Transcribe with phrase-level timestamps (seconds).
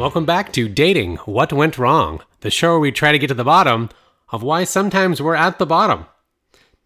[0.00, 3.34] Welcome back to Dating What Went Wrong, the show where we try to get to
[3.34, 3.90] the bottom
[4.30, 6.06] of why sometimes we're at the bottom.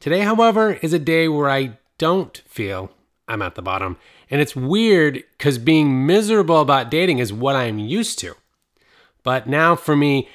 [0.01, 2.91] Today, however, is a day where I don't feel
[3.29, 3.99] I'm at the bottom.
[4.33, 8.35] And it's weird because being miserable about dating is what I'm used to.
[9.23, 10.29] But now for me,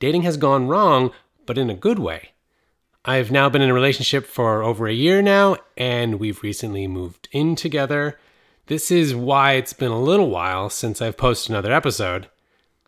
[0.00, 1.12] dating has gone wrong,
[1.46, 2.30] but in a good way.
[3.04, 7.28] I've now been in a relationship for over a year now, and we've recently moved
[7.30, 8.18] in together.
[8.66, 12.30] This is why it's been a little while since I've posted another episode.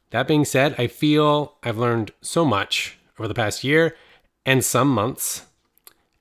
[0.08, 3.94] That being said, I feel I've learned so much over the past year
[4.46, 5.44] and some months,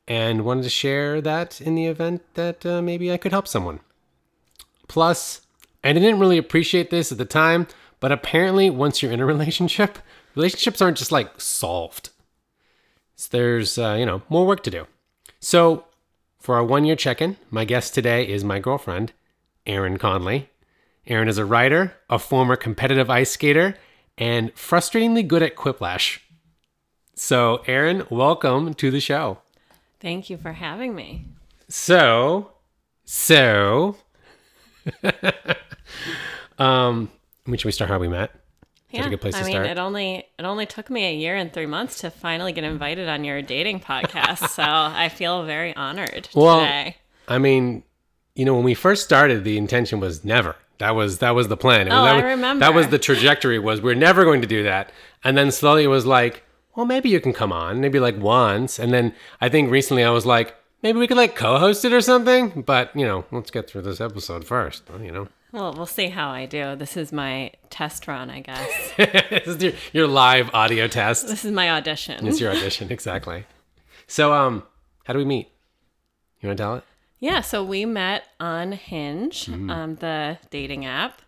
[0.10, 3.80] and wanted to share that in the event that uh, maybe I could help someone.
[4.90, 5.42] Plus,
[5.86, 7.68] I didn't really appreciate this at the time,
[8.02, 10.00] but apparently, once you're in a relationship,
[10.36, 12.10] relationships aren't just like solved.
[13.16, 14.88] So there's, uh, you know, more work to do.
[15.40, 15.86] So,
[16.40, 19.14] for our one year check in, my guest today is my girlfriend,
[19.66, 20.50] Erin Conley.
[21.08, 23.76] Erin is a writer, a former competitive ice skater,
[24.18, 26.20] and frustratingly good at quiplash.
[27.16, 29.40] So, Erin, welcome to the show.
[30.00, 31.26] Thank you for having me.
[31.70, 32.52] So,
[33.06, 33.98] so,
[36.60, 37.10] um,
[37.46, 38.32] mean, should we start how we met?
[38.92, 39.68] Is that a good place I to mean, start?
[39.68, 43.10] it only it only took me a year and three months to finally get invited
[43.10, 46.96] on your dating podcast, so I feel very honored Well, today.
[47.28, 47.84] I mean,
[48.36, 50.56] you know, when we first started, the intention was never.
[50.78, 51.88] That was that was the plan.
[51.88, 52.60] It was- Oh, that I was, remember.
[52.60, 53.58] That was the trajectory.
[53.60, 54.92] Was we're never going to do that,
[55.24, 56.44] and then slowly it was like,
[56.76, 60.10] well, maybe you can come on, maybe like once, and then I think recently I
[60.10, 62.62] was like, maybe we could like co-host it or something.
[62.62, 64.84] But you know, let's get through this episode first.
[65.02, 66.76] You know, Well, we'll see how I do.
[66.76, 68.92] This is my test run, I guess.
[68.98, 71.28] this is your, your live audio test.
[71.30, 72.28] this is my audition.
[72.28, 73.46] It's your audition, exactly.
[74.08, 74.64] So, um,
[75.06, 75.48] how do we meet?
[76.42, 76.84] You want to tell it?
[77.26, 79.70] Yeah, so we met on Hinge, Mm-hmm.
[79.72, 81.24] um, the dating app,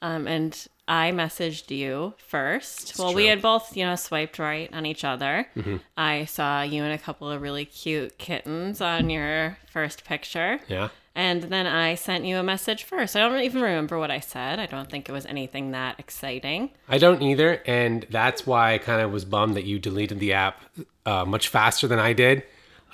[0.00, 0.52] um, and
[0.88, 2.98] I messaged you first.
[2.98, 5.46] well, we had both, you know, swiped right on each other.
[5.54, 5.76] Mm-hmm.
[5.98, 10.60] I saw you and a couple of really cute kittens on your first picture.
[10.66, 10.88] Yeah.
[11.14, 13.14] And then I sent you a message first.
[13.14, 14.58] I don't even remember what I said.
[14.58, 16.70] I don't think it was anything that exciting.
[16.88, 20.32] I don't either, and that's why I kind of was bummed that you deleted the
[20.32, 20.60] app
[21.06, 22.42] uh, much faster than I did,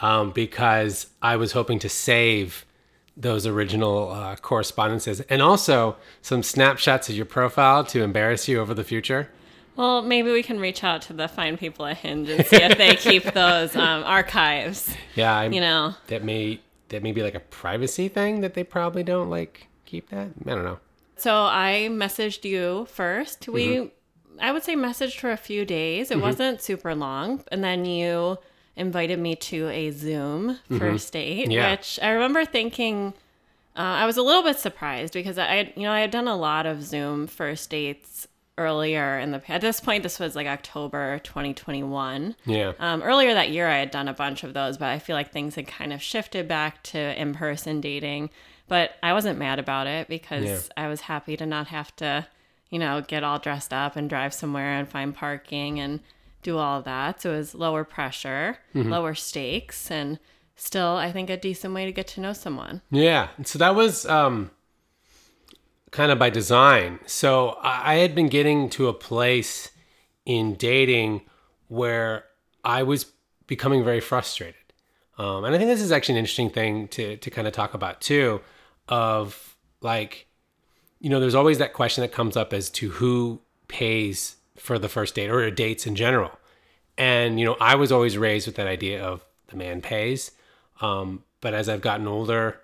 [0.01, 2.65] um, because I was hoping to save
[3.17, 8.73] those original uh, correspondences and also some snapshots of your profile to embarrass you over
[8.73, 9.29] the future.
[9.77, 12.77] Well, maybe we can reach out to the fine people at Hinge and see if
[12.77, 14.95] they keep those um, archives.
[15.15, 18.65] Yeah, I, You know, that may that may be like a privacy thing that they
[18.65, 20.29] probably don't like keep that.
[20.45, 20.79] I don't know.
[21.17, 23.47] So I messaged you first.
[23.49, 23.91] We,
[24.41, 26.11] I would say, messaged for a few days.
[26.11, 28.39] It wasn't super long, and then you
[28.81, 31.71] invited me to a Zoom first date, Yeah.
[31.71, 33.15] which I remember thinking.
[33.77, 36.37] Uh, I was a little bit surprised because I, you know, I had done a
[36.37, 38.27] lot of Zoom first dates
[38.59, 39.41] earlier in the.
[39.49, 42.35] At this point, this was like October 2021.
[42.47, 45.15] Yeah, Um, earlier that year, I had done a bunch of those, but I feel
[45.17, 48.31] like things had kind of shifted back to in person dating.
[48.69, 50.85] But I wasn't mad about it because Yeah.
[50.85, 52.27] I was happy to not have to,
[52.71, 56.01] you know, get all dressed up and drive somewhere and find parking and
[56.43, 57.23] do all that.
[57.23, 60.19] So it was lower pressure, lower stakes, and
[60.57, 62.83] still, I think, a decent way to get to know someone.
[62.91, 63.29] Yeah.
[63.45, 64.51] So that was um,
[65.91, 67.01] kind of by design.
[67.07, 69.71] So I I had been getting to a place
[70.25, 71.23] in dating
[71.69, 72.25] where
[72.65, 73.07] I was
[73.47, 74.55] becoming very frustrated.
[75.19, 77.75] Um, and I think this is actually an interesting thing to, to kind of talk
[77.75, 78.41] about too
[78.89, 80.27] of like,
[80.99, 84.89] you know, there's always that question that comes up as to who pays for the
[84.89, 86.31] first date or dates in general.
[86.99, 90.33] And, you know, I was always raised with that idea of the man pays.
[90.81, 92.61] Um, but as I've gotten older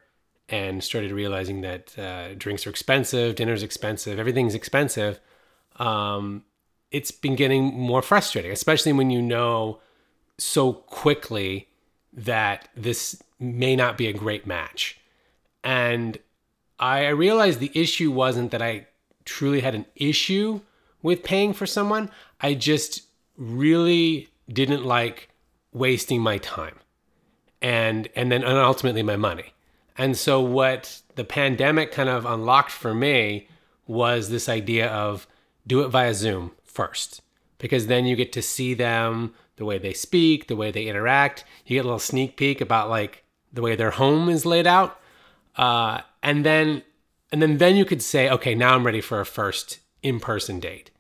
[0.49, 5.21] and started realizing that uh, drinks are expensive, dinner's expensive, everything's expensive,
[5.77, 6.45] um,
[6.91, 9.81] it's been getting more frustrating, especially when you know
[10.39, 11.69] so quickly
[12.13, 14.99] that this may not be a great match.
[15.65, 16.19] And
[16.79, 18.87] I realized the issue wasn't that I
[19.25, 20.61] truly had an issue
[21.03, 22.11] with paying for someone.
[22.41, 23.03] I just
[23.37, 25.29] really didn't like
[25.73, 26.77] wasting my time
[27.61, 29.53] and and then and ultimately my money.
[29.99, 33.49] And so what the pandemic kind of unlocked for me
[33.87, 35.27] was this idea of
[35.67, 37.23] do it via Zoom first
[37.59, 41.45] because then you get to see them the way they speak, the way they interact.
[41.65, 45.01] You get a little sneak peek about like the way their home is laid out.
[45.57, 46.83] Uh, and then
[47.33, 50.91] and then then you could say, okay, now I'm ready for a first in-person date.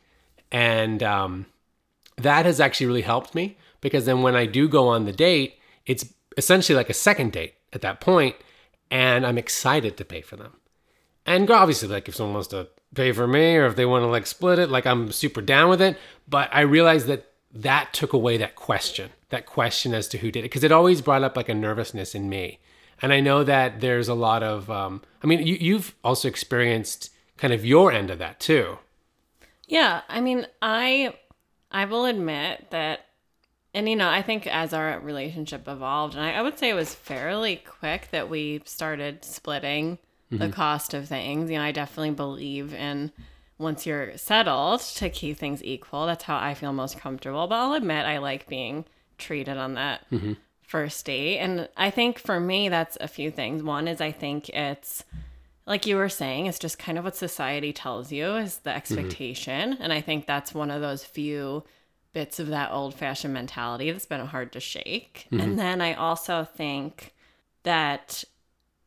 [0.50, 1.47] And um,
[2.17, 5.58] that has actually really helped me because then when I do go on the date,
[5.87, 6.05] it's
[6.37, 8.37] essentially like a second date at that point,
[8.91, 10.53] and I'm excited to pay for them.
[11.25, 14.08] And obviously, like if someone wants to pay for me or if they want to
[14.08, 15.99] like split it, like I'm super down with it.
[16.29, 20.41] But I realized that that took away that question, that question as to who did
[20.41, 22.58] it, because it always brought up like a nervousness in me.
[23.03, 27.11] And I know that there's a lot of, um, I mean, you, you've also experienced
[27.37, 28.79] kind of your end of that too.
[29.66, 31.14] Yeah, I mean, I
[31.70, 33.00] I will admit that
[33.76, 36.74] and you know, I think as our relationship evolved, and I, I would say it
[36.74, 39.98] was fairly quick that we started splitting
[40.30, 40.50] the mm-hmm.
[40.50, 41.50] cost of things.
[41.50, 43.12] You know, I definitely believe in
[43.58, 46.06] once you're settled to keep things equal.
[46.06, 47.46] That's how I feel most comfortable.
[47.46, 48.86] But I'll admit I like being
[49.19, 50.32] treated on that mm-hmm.
[50.62, 51.38] first date.
[51.38, 53.62] And I think for me, that's a few things.
[53.62, 55.04] One is I think it's
[55.66, 58.76] like you were saying, it's just kind of what society tells you is the mm-hmm.
[58.76, 59.76] expectation.
[59.80, 61.64] And I think that's one of those few
[62.12, 65.26] bits of that old fashioned mentality that's been hard to shake.
[65.26, 65.40] Mm-hmm.
[65.40, 67.12] And then I also think
[67.64, 68.24] that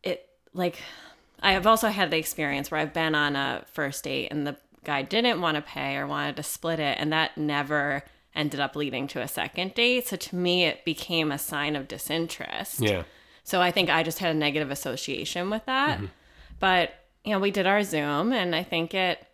[0.04, 0.78] it, like,
[1.42, 4.58] I have also had the experience where I've been on a first date and the
[4.84, 8.04] guy didn't want to pay or wanted to split it, and that never
[8.34, 10.08] ended up leading to a second date.
[10.08, 12.80] So to me, it became a sign of disinterest.
[12.80, 13.04] Yeah.
[13.44, 15.98] So I think I just had a negative association with that.
[15.98, 16.06] Mm-hmm.
[16.60, 19.26] But, you know, we did our Zoom and I think it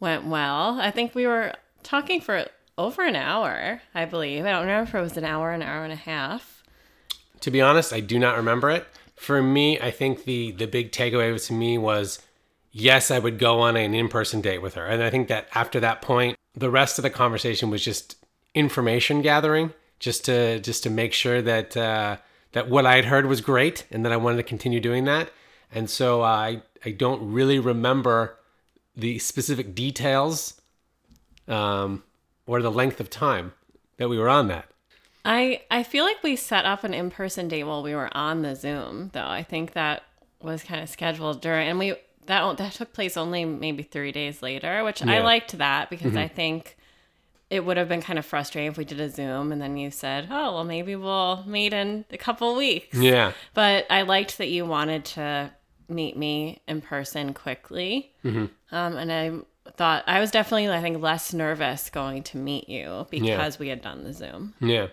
[0.00, 0.78] went well.
[0.80, 2.46] I think we were talking for
[2.78, 4.44] over an hour, I believe.
[4.44, 6.62] I don't remember if it was an hour, an hour and a half.
[7.40, 8.86] To be honest, I do not remember it.
[9.14, 12.20] For me, I think the the big takeaway to me was
[12.72, 14.84] yes, I would go on an in-person date with her.
[14.84, 18.16] And I think that after that point, the rest of the conversation was just
[18.54, 22.18] information gathering, just to just to make sure that uh,
[22.52, 25.30] that what I had heard was great and that I wanted to continue doing that.
[25.72, 28.38] And so I I don't really remember
[28.96, 30.60] the specific details
[31.48, 32.04] um,
[32.46, 33.52] or the length of time
[33.96, 34.68] that we were on that.
[35.24, 38.54] I I feel like we set up an in-person date while we were on the
[38.54, 39.26] Zoom, though.
[39.26, 40.04] I think that
[40.40, 41.96] was kind of scheduled during and we
[42.26, 46.28] that that took place only maybe 3 days later, which I liked that because I
[46.28, 46.76] think
[47.50, 49.90] it would have been kind of frustrating if we did a Zoom and then you
[49.90, 53.32] said, "Oh, well maybe we'll meet in a couple weeks." Yeah.
[53.54, 55.50] But I liked that you wanted to
[55.88, 58.12] meet me in person quickly.
[58.24, 58.50] Um,
[58.96, 59.32] and I
[59.72, 63.82] thought I was definitely, I think, less nervous going to meet you because we had
[63.82, 64.54] done the Zoom.
[64.60, 64.88] Yeah.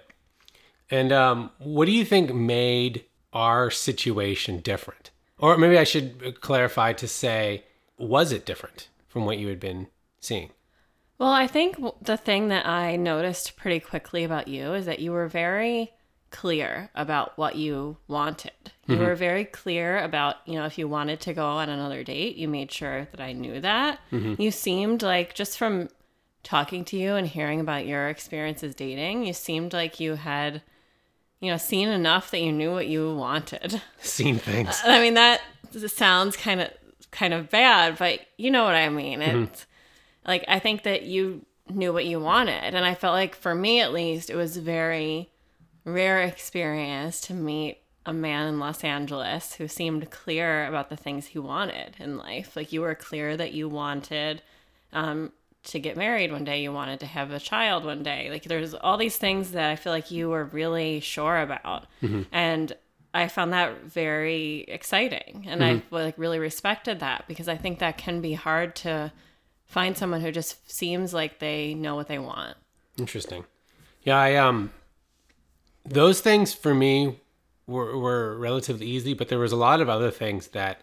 [0.90, 5.10] And um, what do you think made our situation different?
[5.40, 7.64] Or maybe I should clarify to say,
[7.98, 9.88] was it different from what you had been
[10.20, 10.52] seeing?
[11.18, 15.12] Well, I think the thing that I noticed pretty quickly about you is that you
[15.12, 15.94] were very
[16.34, 18.52] clear about what you wanted.
[18.88, 19.06] You mm-hmm.
[19.06, 22.50] were very clear about, you know, if you wanted to go on another date, you
[22.50, 24.00] made sure that I knew that.
[24.12, 24.42] Mm-hmm.
[24.42, 25.90] You seemed like, just from
[26.42, 30.64] talking to you and hearing about your experiences dating, you seemed like you had,
[31.40, 33.82] you know, seen enough that you knew what you wanted.
[34.00, 34.82] Seen things.
[34.84, 35.42] I mean that
[35.88, 36.72] sounds kind of
[37.12, 39.20] kind of bad, but you know what I mean.
[39.20, 39.44] Mm-hmm.
[39.44, 39.66] It's
[40.26, 43.82] like I think that you knew what you wanted, and I felt like for me
[43.82, 45.30] at least, it was very
[45.86, 51.28] rare experience to meet a man in Los Angeles who seemed clear about the things
[51.28, 52.56] he wanted in life.
[52.56, 54.42] Like you were clear that you wanted
[54.92, 55.32] um,
[55.66, 58.30] to get married one day, you wanted to have a child one day.
[58.30, 61.86] Like there's all these things that I feel like you were really sure about.
[62.32, 62.74] And
[63.14, 65.46] I found that very exciting.
[65.48, 69.14] And I like really respected that because I think that can be hard to
[69.66, 72.58] find someone who just seems like they know what they want.
[72.98, 73.46] Interesting.
[74.04, 74.72] Yeah, I um
[75.86, 77.20] those things for me
[77.68, 80.82] were were relatively easy, but there was a lot of other things that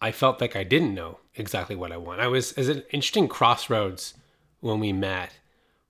[0.00, 2.20] I felt like I didn't know exactly what I want.
[2.20, 4.14] I was as an interesting crossroads
[4.60, 5.38] when we met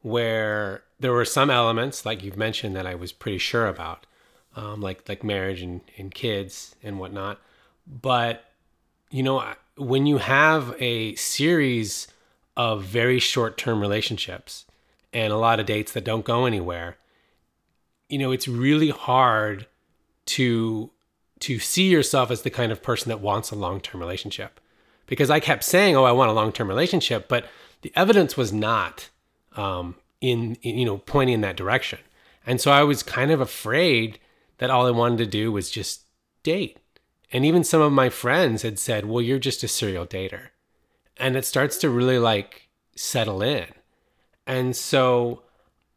[0.02, 4.06] where there were some elements like you've mentioned that I was pretty sure about.
[4.56, 7.40] Um, like like marriage and, and kids and whatnot.
[7.86, 8.44] But
[9.10, 12.06] you know, when you have a series
[12.56, 14.64] of very short term relationships
[15.12, 16.96] and a lot of dates that don't go anywhere,
[18.14, 19.66] you know, it's really hard
[20.26, 20.92] to
[21.40, 24.60] to see yourself as the kind of person that wants a long term relationship.
[25.06, 27.48] Because I kept saying, "Oh, I want a long term relationship," but
[27.82, 29.10] the evidence was not
[29.56, 31.98] um, in, in you know pointing in that direction,
[32.46, 34.20] and so I was kind of afraid
[34.58, 36.02] that all I wanted to do was just
[36.44, 36.78] date.
[37.32, 40.50] And even some of my friends had said, "Well, you're just a serial dater,"
[41.16, 43.66] and it starts to really like settle in.
[44.46, 45.42] And so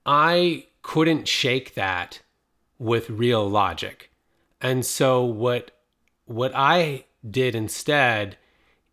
[0.03, 2.21] I couldn't shake that
[2.79, 4.09] with real logic.
[4.61, 5.71] And so what
[6.25, 8.37] what I did instead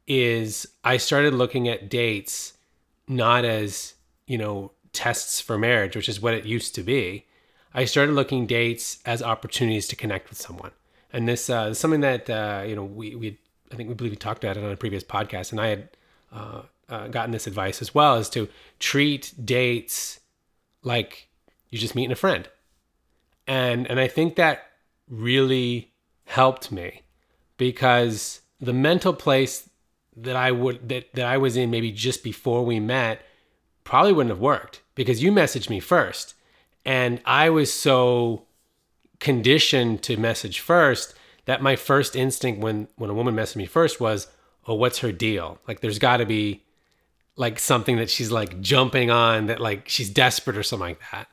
[0.09, 2.55] is I started looking at dates
[3.07, 3.95] not as,
[4.27, 7.27] you know, tests for marriage, which is what it used to be.
[7.73, 10.73] I started looking dates as opportunities to connect with someone.
[11.13, 13.39] And this uh, is something that uh, you know we we
[13.71, 15.89] I think we believe we talked about it on a previous podcast, and I had
[16.33, 18.49] uh, uh, gotten this advice as well is to
[18.81, 20.19] treat dates
[20.83, 21.29] like
[21.75, 22.49] you're just meeting a friend.
[23.49, 24.63] And and I think that
[25.09, 25.93] really
[26.25, 27.03] helped me
[27.57, 29.69] because the mental place
[30.17, 33.23] that I would that, that I was in maybe just before we met
[33.83, 36.35] probably wouldn't have worked because you messaged me first.
[36.87, 38.47] And I was so
[39.19, 41.13] conditioned to message first
[41.47, 44.29] that my first instinct when when a woman messaged me first was
[44.69, 45.59] oh what's her deal?
[45.67, 46.63] Like there's got to be
[47.35, 51.27] like something that she's like jumping on that like she's desperate or something like that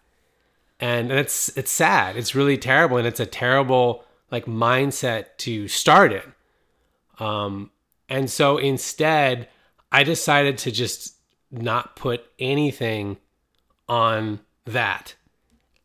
[0.81, 2.17] and, and it's it's sad.
[2.17, 6.33] It's really terrible and it's a terrible like mindset to start in.
[7.19, 7.71] Um
[8.11, 9.47] and so instead
[9.91, 11.15] i decided to just
[11.49, 13.17] not put anything
[13.89, 15.15] on that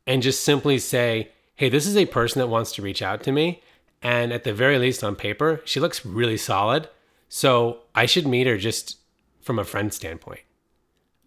[0.07, 3.33] and just simply say hey this is a person that wants to reach out to
[3.33, 3.62] me
[4.03, 6.88] and at the very least on paper she looks really solid.
[7.29, 8.99] So i should meet her just
[9.41, 10.41] from a friend standpoint.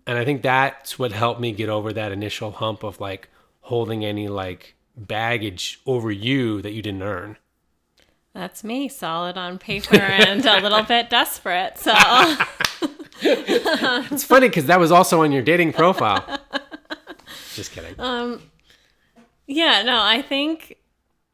[0.06, 3.30] And I think that's what helped me get over that initial hump of like
[3.70, 7.38] holding any like baggage over you that you didn't earn.
[8.34, 11.78] That's me, solid on paper and a little bit desperate.
[11.78, 11.94] So
[13.22, 16.40] it's funny because that was also on your dating profile.
[17.54, 17.94] Just kidding.
[18.00, 18.42] Um,
[19.46, 20.78] yeah, no, I think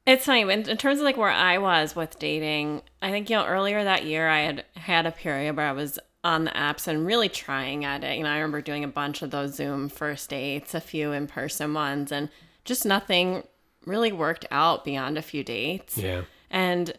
[0.06, 2.82] it's funny in, in terms of like where I was with dating.
[3.01, 6.00] I think you know earlier that year I had had a period where I was
[6.25, 8.17] on the apps and really trying at it.
[8.17, 11.27] You know, I remember doing a bunch of those Zoom first dates, a few in
[11.27, 12.29] person ones, and
[12.65, 13.44] just nothing
[13.86, 16.00] really worked out beyond a few dates.
[16.00, 16.24] Yeah.
[16.50, 16.94] And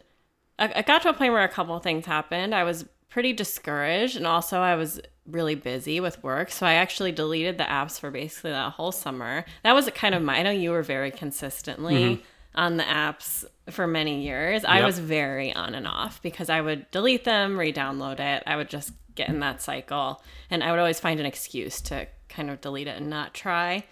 [0.57, 2.55] I, I got to a point where a couple of things happened.
[2.55, 6.49] I was pretty discouraged, and also I was really busy with work.
[6.49, 9.43] So I actually deleted the apps for basically that whole summer.
[9.63, 11.95] That was kind of my, I know you were very consistently.
[11.95, 12.23] Mm-hmm
[12.57, 14.63] on the apps for many years.
[14.63, 14.71] Yep.
[14.71, 18.43] I was very on and off because I would delete them, re download it.
[18.45, 20.21] I would just get in that cycle.
[20.49, 23.85] And I would always find an excuse to kind of delete it and not try.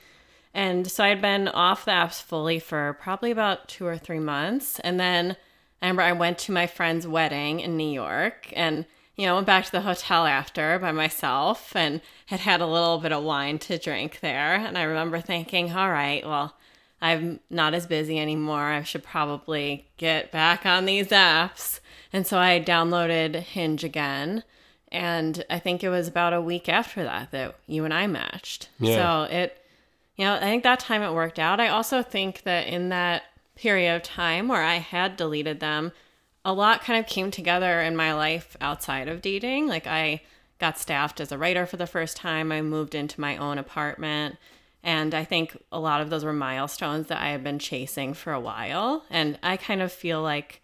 [0.54, 4.80] And so I'd been off the apps fully for probably about two or three months.
[4.80, 5.38] And then
[5.82, 9.48] I remember I went to my friend's wedding in New York and, you know, went
[9.48, 13.60] back to the hotel after by myself and had had a little bit of wine
[13.60, 14.56] to drink there.
[14.56, 16.56] And I remember thinking, all right, well,
[17.06, 18.72] I'm not as busy anymore.
[18.72, 21.80] I should probably get back on these apps.
[22.12, 24.44] And so I downloaded Hinge again
[24.96, 28.70] and I think it was about a week after that that you and I matched.
[28.80, 29.28] Yeah.
[29.28, 29.62] So it,
[30.16, 31.60] you know, I think that time it worked out.
[31.60, 33.24] I also think that in that
[33.56, 35.92] period of time where I had deleted them,
[36.46, 39.68] a lot kind of came together in my life outside of dating.
[39.68, 40.22] Like I
[40.60, 42.52] got staffed as a writer for the first time.
[42.52, 44.38] I moved into my own apartment.
[44.86, 48.32] And I think a lot of those were milestones that I had been chasing for
[48.32, 49.04] a while.
[49.10, 50.62] And I kind of feel like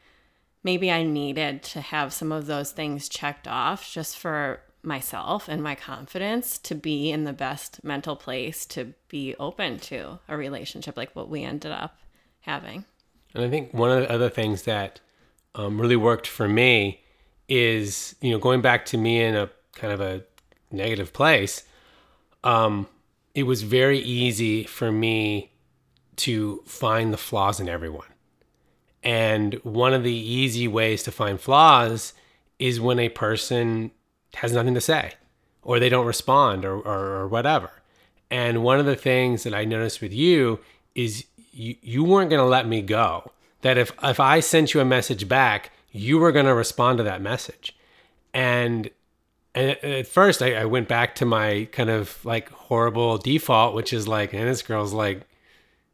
[0.64, 5.62] maybe I needed to have some of those things checked off just for myself and
[5.62, 10.96] my confidence to be in the best mental place to be open to a relationship
[10.96, 11.98] like what we ended up
[12.42, 12.86] having.
[13.34, 15.00] And I think one of the other things that
[15.56, 17.02] um, really worked for me
[17.50, 20.24] is, you know, going back to me in a kind of a
[20.72, 21.64] negative place,
[22.44, 22.88] um,
[23.34, 25.52] it was very easy for me
[26.18, 28.08] to find the flaws in everyone.
[29.04, 32.14] And one of the easy ways to find flaws
[32.60, 33.92] is when a person
[34.36, 35.14] has nothing to say
[35.64, 37.72] or they don't respond or, or, or whatever.
[38.30, 40.60] And one of the things that I noticed with you
[40.96, 43.32] is you, you weren't going to let me go.
[43.62, 47.04] That if, if I sent you a message back, you were going to respond to
[47.04, 47.76] that message.
[48.34, 48.90] And,
[49.54, 53.76] and uh, at first, I, I, went back to my kind of like horrible default,
[53.76, 55.22] which is like, and this girl's like,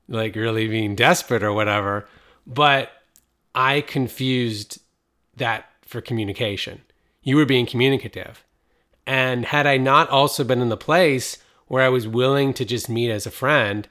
[0.07, 2.07] like really being desperate or whatever.
[2.45, 2.91] But
[3.55, 4.79] I confused
[5.35, 6.81] that for communication.
[7.23, 8.43] You were being communicative.
[9.05, 11.37] And had I not also been in the place
[11.67, 13.87] where I was willing to just meet as a friend,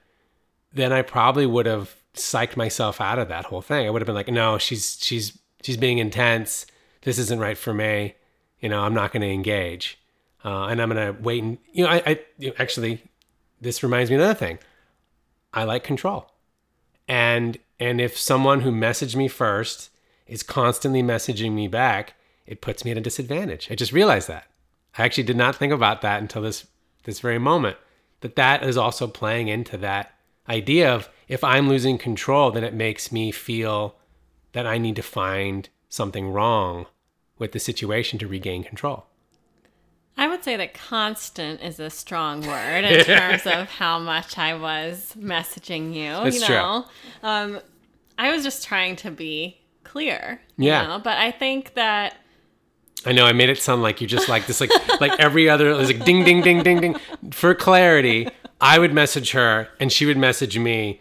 [0.72, 3.86] then I probably would have psyched myself out of that whole thing.
[3.86, 6.66] I would have been like, no, she's she's she's being intense.
[7.02, 8.14] This isn't right for me.
[8.66, 9.96] You know, I'm not going to engage,
[10.44, 11.40] uh, and I'm going to wait.
[11.40, 13.00] And you know, I, I you know, actually,
[13.60, 14.58] this reminds me of another thing.
[15.54, 16.32] I like control,
[17.06, 19.90] and and if someone who messaged me first
[20.26, 23.68] is constantly messaging me back, it puts me at a disadvantage.
[23.70, 24.48] I just realized that.
[24.98, 26.66] I actually did not think about that until this
[27.04, 27.76] this very moment.
[28.22, 30.12] That that is also playing into that
[30.48, 33.94] idea of if I'm losing control, then it makes me feel
[34.54, 36.86] that I need to find something wrong
[37.38, 39.06] with the situation to regain control.
[40.18, 44.54] I would say that constant is a strong word in terms of how much I
[44.54, 46.10] was messaging you.
[46.24, 46.84] That's you know,
[47.20, 47.28] true.
[47.28, 47.60] Um,
[48.18, 50.40] I was just trying to be clear.
[50.56, 50.82] Yeah.
[50.82, 50.98] You know?
[50.98, 52.16] But I think that
[53.04, 55.70] I know I made it sound like you just like this, like like every other.
[55.70, 56.96] It was like ding, ding, ding, ding, ding.
[57.30, 58.26] For clarity,
[58.60, 61.00] I would message her, and she would message me,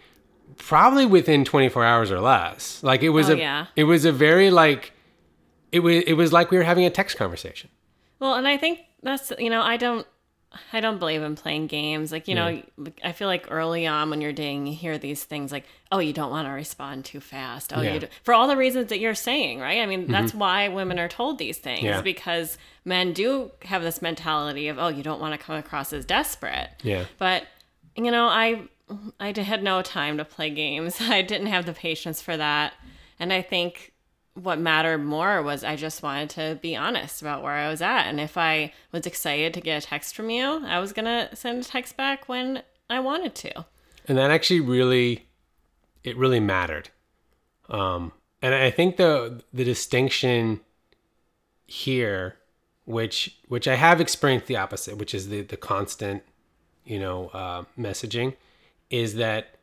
[0.57, 2.83] probably within 24 hours or less.
[2.83, 3.67] Like it was Oh, a, yeah.
[3.77, 4.91] it was a very like,
[5.75, 7.69] it was it was like we were having a text conversation.
[8.19, 10.07] Well, and I think that's you know I don't
[10.71, 12.13] I don't believe in playing games.
[12.13, 12.61] Like you know
[13.03, 16.13] I feel like early on when you're dating, you hear these things like, oh, you
[16.13, 17.73] don't want to respond too fast.
[17.75, 17.93] Oh, Yeah.
[17.95, 19.81] you do, for all the reasons that you're saying, right?
[19.81, 20.13] I mean, mm-hmm.
[20.13, 22.01] that's why women are told these things Yeah.
[22.01, 26.05] because men do have this mentality of, oh, you don't want to come across as
[26.05, 26.69] desperate.
[26.83, 27.03] Yeah.
[27.17, 27.43] But
[27.97, 28.69] you know, I
[29.19, 30.97] I had no time to play games.
[31.01, 32.73] I didn't have the patience for that,
[33.19, 33.91] and I think
[34.35, 38.03] what mattered more was I just wanted to be honest about where I was at,
[38.03, 41.61] and if I was excited to get a text from you, I was gonna send
[41.63, 43.65] a text back when I wanted to.
[44.07, 45.25] and that actually really
[46.03, 46.89] it really mattered.
[47.69, 48.11] Um
[48.41, 50.59] and i think the the distinction
[51.65, 52.35] here
[52.85, 56.21] which which i have experienced the opposite which is the the constant
[56.83, 58.35] you know uh, messaging
[58.91, 59.55] is that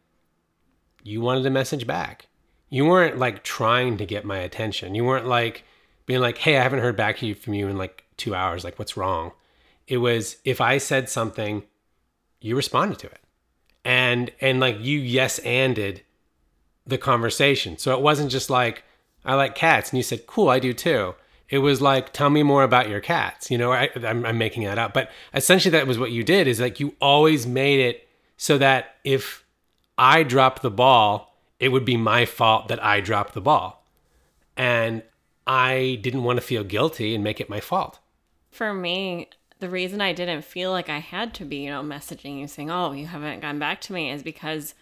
[1.05, 2.27] you wanted to message back
[2.73, 4.95] you weren't like trying to get my attention.
[4.95, 5.65] You weren't like
[6.07, 8.65] being like hey i haven't heard back from you in like two hours.
[8.65, 9.33] Like what's wrong?
[9.87, 11.65] It was if i said something
[12.41, 13.21] you responded to it.
[13.85, 16.01] And and like you yes anded
[16.87, 17.77] the conversation.
[17.77, 18.85] So it wasn't just like
[19.23, 21.15] i like cats and you said cool i do too.
[21.51, 24.65] It was like tell me more about your cats you know I, I'm, I'm making
[24.65, 24.95] that up.
[24.95, 28.95] But essentially that was what you did is like you always made it so that
[29.05, 29.45] if
[29.99, 31.32] i dropped the ball
[31.63, 33.87] it would be my fault that i dropped the ball.
[34.57, 35.03] And
[35.47, 38.01] i didn't want to feel guilty and make it my fault.
[38.51, 42.41] For me, the reason I didn't feel like I had to be, you know, messaging
[42.41, 44.75] you saying, "Oh, you haven't gotten back to me," is because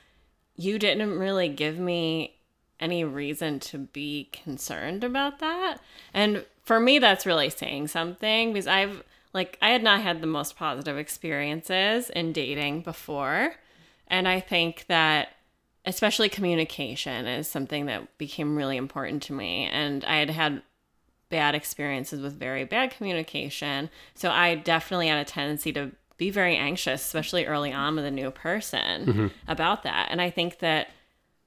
[0.56, 2.36] you didn't really give me
[2.80, 5.78] any reason to be concerned about that.
[6.14, 10.26] And for me, that's really saying something because I've like I had not had the
[10.26, 13.56] most positive experiences in dating before,
[14.08, 15.36] and I think that
[15.84, 20.62] especially communication is something that became really important to me and I had had
[21.30, 23.88] bad experiences with very bad communication.
[24.14, 28.10] So I definitely had a tendency to be very anxious, especially early on with a
[28.10, 29.26] new person mm-hmm.
[29.48, 30.08] about that.
[30.10, 30.88] And I think that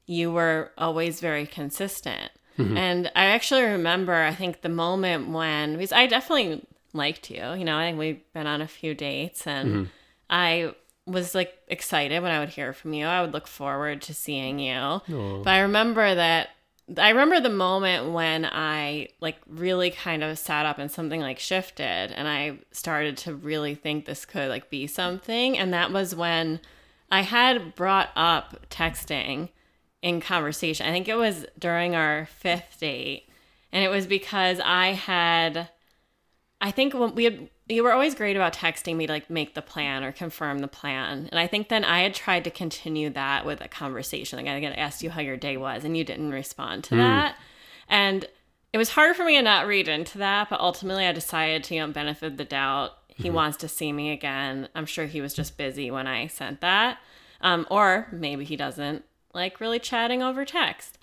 [0.07, 2.31] you were always very consistent.
[2.57, 2.77] Mm-hmm.
[2.77, 7.65] And I actually remember, I think the moment when, because I definitely liked you, you
[7.65, 9.83] know, I think we've been on a few dates and mm-hmm.
[10.29, 10.73] I
[11.05, 13.05] was like excited when I would hear from you.
[13.05, 15.01] I would look forward to seeing you.
[15.43, 16.49] But I remember that
[16.97, 21.39] I remember the moment when I like really kind of sat up and something like
[21.39, 26.13] shifted and I started to really think this could like be something and that was
[26.13, 26.59] when
[27.09, 29.49] I had brought up texting
[30.01, 30.85] in conversation.
[30.85, 33.29] I think it was during our 5th date
[33.71, 35.69] and it was because I had
[36.59, 39.53] I think when we had you were always great about texting me to like make
[39.53, 41.29] the plan or confirm the plan.
[41.31, 44.37] And I think then I had tried to continue that with a conversation.
[44.37, 47.35] Like I had asked you how your day was and you didn't respond to that.
[47.87, 48.25] And
[48.73, 51.75] it was hard for me to not read into that, but ultimately I decided to,
[51.75, 52.97] you know, benefit the doubt.
[53.07, 54.67] He wants to see me again.
[54.75, 56.97] I'm sure he was just busy when I sent that.
[57.39, 60.97] Um, or maybe he doesn't like really chatting over text.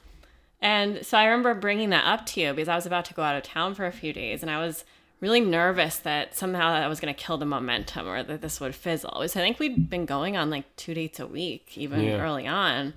[0.61, 3.23] And so I remember bringing that up to you because I was about to go
[3.23, 4.85] out of town for a few days and I was
[5.21, 8.75] really nervous that somehow that was going to kill the momentum or that this would
[8.75, 9.13] fizzle.
[9.17, 12.21] Because I think we'd been going on like two dates a week, even Yeah.
[12.23, 12.95] early on.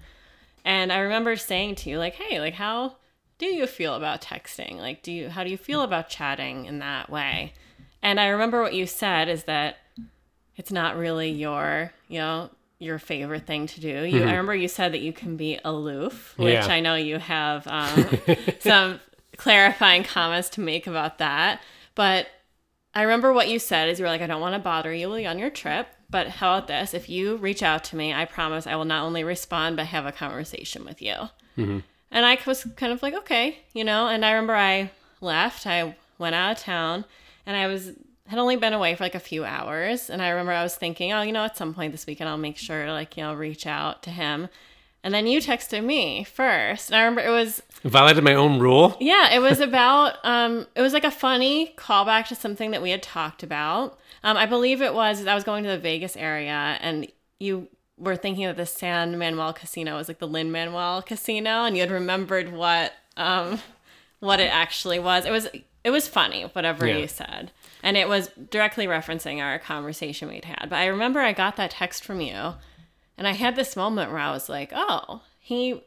[0.65, 2.95] And I remember saying to you, like, hey, like, how
[3.37, 4.77] do you feel about texting?
[4.77, 7.53] Like, do you, how do you feel about chatting in that way?
[8.01, 9.77] And I remember what you said is that
[10.55, 14.03] it's not really your, you know, your favorite thing to do.
[14.05, 16.67] You, I remember you said that you can be aloof, which Yeah.
[16.67, 18.19] I know you have um,
[18.59, 18.99] some
[19.37, 21.61] clarifying comments to make about that.
[21.95, 22.27] But
[22.93, 25.11] I remember what you said is you were like, I don't want to bother you
[25.25, 26.93] on your trip, but how about this?
[26.93, 30.05] If you reach out to me, I promise I will not only respond, but have
[30.05, 31.15] a conversation with you.
[31.57, 31.79] Mm-hmm.
[32.11, 34.07] And I was kind of like, okay, you know.
[34.07, 37.05] And I remember I left, I went out of town,
[37.45, 37.93] and I was
[38.27, 40.09] had only been away for like a few hours.
[40.09, 42.37] And I remember I was thinking, oh, you know, at some point this weekend I'll
[42.37, 44.49] make sure to like, you know, reach out to him.
[45.03, 46.89] And then you texted me first.
[46.89, 50.81] And I remember it was violated my own rule yeah, it was about um it
[50.81, 53.99] was like a funny callback to something that we had talked about.
[54.23, 57.07] Um I believe it was I was going to the Vegas area and
[57.39, 61.75] you were thinking that the San Manuel Casino was like the Lin Manuel Casino and
[61.75, 63.59] you had remembered what um
[64.19, 65.25] what it actually was.
[65.25, 65.47] It was
[65.83, 66.97] it was funny, whatever Yeah.
[66.99, 67.51] you said.
[67.83, 70.67] And it was directly referencing our conversation we'd had.
[70.69, 72.53] But I remember I got that text from you
[73.17, 75.81] and I had this moment where I was like, "Oh, he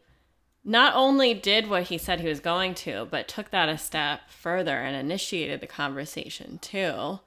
[0.67, 4.29] not only did what he said he was going to, but took that a step
[4.29, 7.21] further and initiated the conversation too.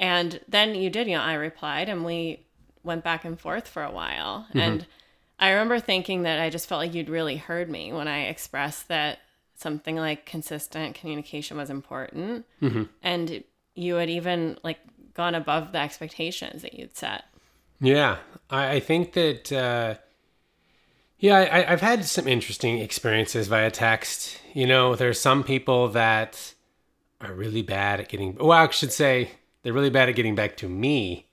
[0.00, 2.46] And then you did, you know, I replied and we
[2.82, 4.46] went back and forth for a while.
[4.48, 4.58] Mm-hmm.
[4.58, 4.86] And
[5.38, 8.88] I remember thinking that I just felt like you'd really heard me when I expressed
[8.88, 9.20] that
[9.54, 12.44] something like consistent communication was important.
[12.60, 12.84] Mm-hmm.
[13.04, 13.44] And
[13.76, 14.80] you had even like
[15.14, 17.24] gone above the expectations that you'd set.
[17.80, 18.16] Yeah.
[18.50, 19.94] I, I think that, uh,
[21.18, 24.38] yeah, I, have had some interesting experiences via text.
[24.54, 26.54] You know, there's some people that
[27.20, 29.30] are really bad at getting, well, I should say
[29.62, 31.26] they're really bad at getting back to me.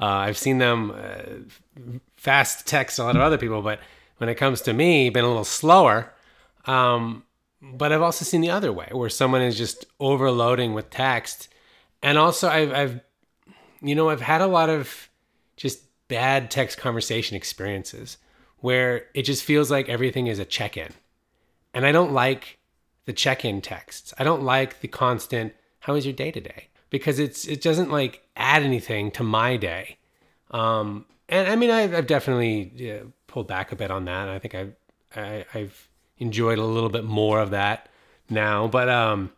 [0.00, 3.80] Uh, I've seen them uh, fast text a lot of other people, but
[4.16, 6.12] when it comes to me, been a little slower.
[6.64, 7.24] Um,
[7.62, 11.48] but I've also seen the other way where someone is just overloading with text.
[12.02, 13.00] And also, I've, I've,
[13.80, 15.08] you know, I've had a lot of
[15.56, 18.18] just bad text conversation experiences
[18.58, 20.92] where it just feels like everything is a check in.
[21.72, 22.58] And I don't like
[23.04, 24.14] the check in texts.
[24.18, 26.68] I don't like the constant, how was your day today?
[26.90, 29.98] Because it's it doesn't like add anything to my day.
[30.50, 34.28] Um, and I mean, I've, I've definitely pulled back a bit on that.
[34.28, 34.74] I think I've,
[35.16, 35.88] I, I've
[36.18, 37.88] enjoyed a little bit more of that
[38.30, 38.68] now.
[38.68, 39.32] But um,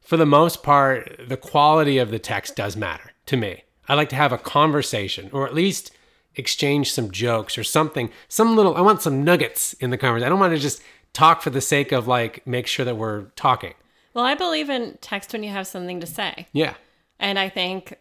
[0.00, 3.64] for the most part, the quality of the text does matter to me.
[3.88, 5.92] I like to have a conversation, or at least
[6.36, 10.26] exchange some jokes or something, some little, I want some nuggets in the conversation.
[10.26, 13.24] I don't want to just talk for the sake of like, make sure that we're
[13.36, 13.74] talking.
[14.14, 16.46] Well, I believe in text when you have something to say.
[16.52, 16.74] Yeah.
[17.18, 17.98] And I think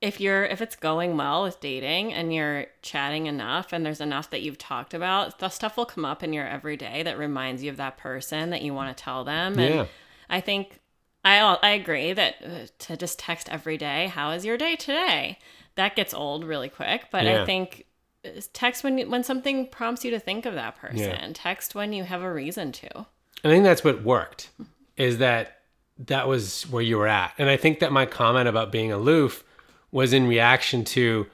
[0.00, 4.30] if you're if it's going well with dating and you're chatting enough and there's enough
[4.30, 7.70] that you've talked about the stuff will come up in your everyday that reminds you
[7.70, 9.86] of that person that you want to tell them and yeah.
[10.28, 10.80] i think
[11.24, 15.38] i i agree that uh, to just text every day how is your day today
[15.80, 17.06] that gets old really quick.
[17.10, 17.42] But yeah.
[17.42, 17.86] I think
[18.24, 20.98] uh, text when when something prompts you to think of that person.
[20.98, 21.30] Yeah.
[21.32, 23.06] Text when you have a reason to.
[23.42, 24.50] I think that's what worked.
[24.96, 25.58] Is that
[25.98, 29.42] that was where you were at, and I think that my comment about being aloof
[29.90, 31.26] was in reaction to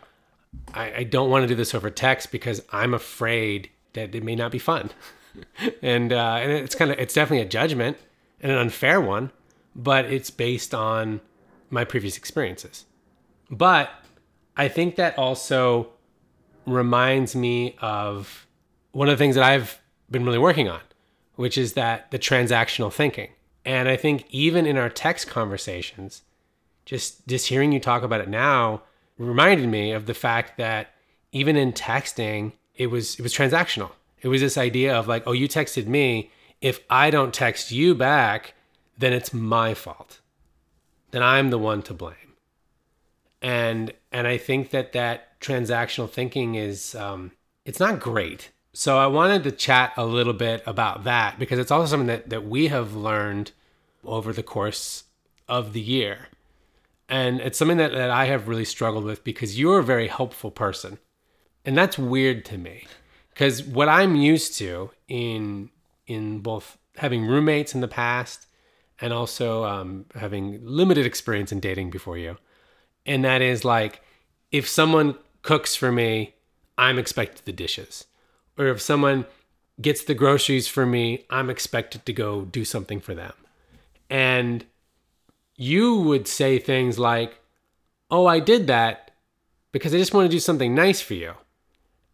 [0.73, 4.37] I, I don't want to do this over text because I'm afraid that it may
[4.37, 4.91] not be fun,
[5.83, 7.97] and uh, and it's kind of it's definitely a judgment
[8.41, 9.33] and an unfair one,
[9.75, 11.21] but it's based on
[11.69, 12.85] my previous experiences.
[13.51, 13.91] But
[14.57, 15.89] I think that also
[16.67, 18.47] reminds me of
[18.93, 20.81] one of the things that I've been really working on,
[21.35, 23.31] which is that the transactional thinking.
[23.65, 26.23] And I think even in our text conversations,
[26.85, 28.83] just just hearing you talk about it now
[29.19, 30.93] reminded me of the fact that
[31.33, 33.91] even in texting, it was it was transactional.
[34.23, 36.31] It was this idea of like, oh, you texted me.
[36.61, 38.55] If I don't text you back,
[38.97, 40.21] then it's my fault.
[41.11, 42.26] Then I'm the one to blame
[43.43, 47.33] and and I think that that transactional thinking is um,
[47.65, 48.51] it's not great.
[48.73, 52.31] So I wanted to chat a little bit about that because it's also something that
[52.31, 53.53] that we have learned
[54.05, 55.05] over the course
[55.49, 56.29] of the year,
[57.09, 60.51] and it's something that that I have really struggled with because you're a very helpful
[60.51, 60.99] person,
[61.65, 62.87] and that's weird to me
[63.31, 65.71] because what I'm used to in
[66.07, 68.47] in both having roommates in the past
[69.01, 72.39] and also um, having limited experience in dating before you
[73.07, 74.01] and that is like
[74.53, 76.35] if someone cooks for me,
[76.77, 78.05] I'm expected the dishes.
[78.59, 79.27] Or if someone
[79.81, 83.35] gets the groceries for me, I'm expected to go do something for them.
[84.09, 84.65] And
[85.57, 87.41] you would say things like,
[88.11, 89.11] Oh, I did that
[89.73, 91.35] because I just want to do something nice for you.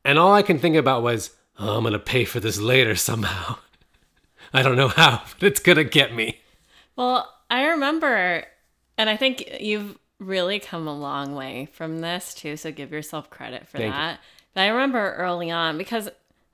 [0.05, 2.97] And all I can think about was, oh, I'm going to pay for this later
[2.97, 3.59] somehow.
[4.55, 6.41] I don't know how, but it's going to get me.
[6.97, 8.45] Well, I remember,
[8.97, 12.57] and I think you've really come a long way from this too.
[12.57, 14.13] So give yourself credit for Thank that.
[14.13, 14.19] You.
[14.55, 16.09] But I remember early on because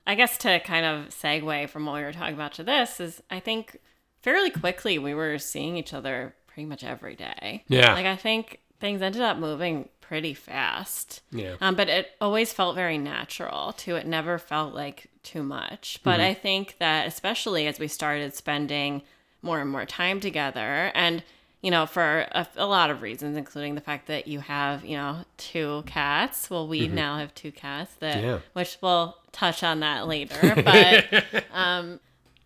[0.07, 3.21] I guess to kind of segue from what we were talking about to this is
[3.29, 3.77] I think
[4.21, 7.63] fairly quickly we were seeing each other pretty much every day.
[7.67, 7.93] Yeah.
[7.93, 11.21] Like I think things ended up moving pretty fast.
[11.31, 11.55] Yeah.
[11.61, 13.95] Um, but it always felt very natural too.
[13.95, 15.99] It never felt like too much.
[16.03, 16.21] But mm-hmm.
[16.21, 19.03] I think that especially as we started spending
[19.41, 21.23] more and more time together and
[21.61, 24.95] you know, for a, a, lot of reasons, including the fact that you have, you
[24.95, 26.49] know, two cats.
[26.49, 26.95] Well, we mm-hmm.
[26.95, 28.39] now have two cats that, yeah.
[28.53, 30.53] which we'll touch on that later.
[30.55, 31.99] But, um,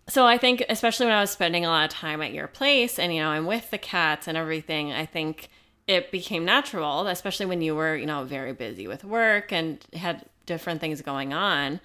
[0.09, 2.97] so I think, especially when I was spending a lot of time at your place
[2.97, 5.49] and, you know, I'm with the cats and everything, I think
[5.87, 10.25] it became natural, especially when you were, you know, very busy with work and had
[10.45, 11.79] different things going on.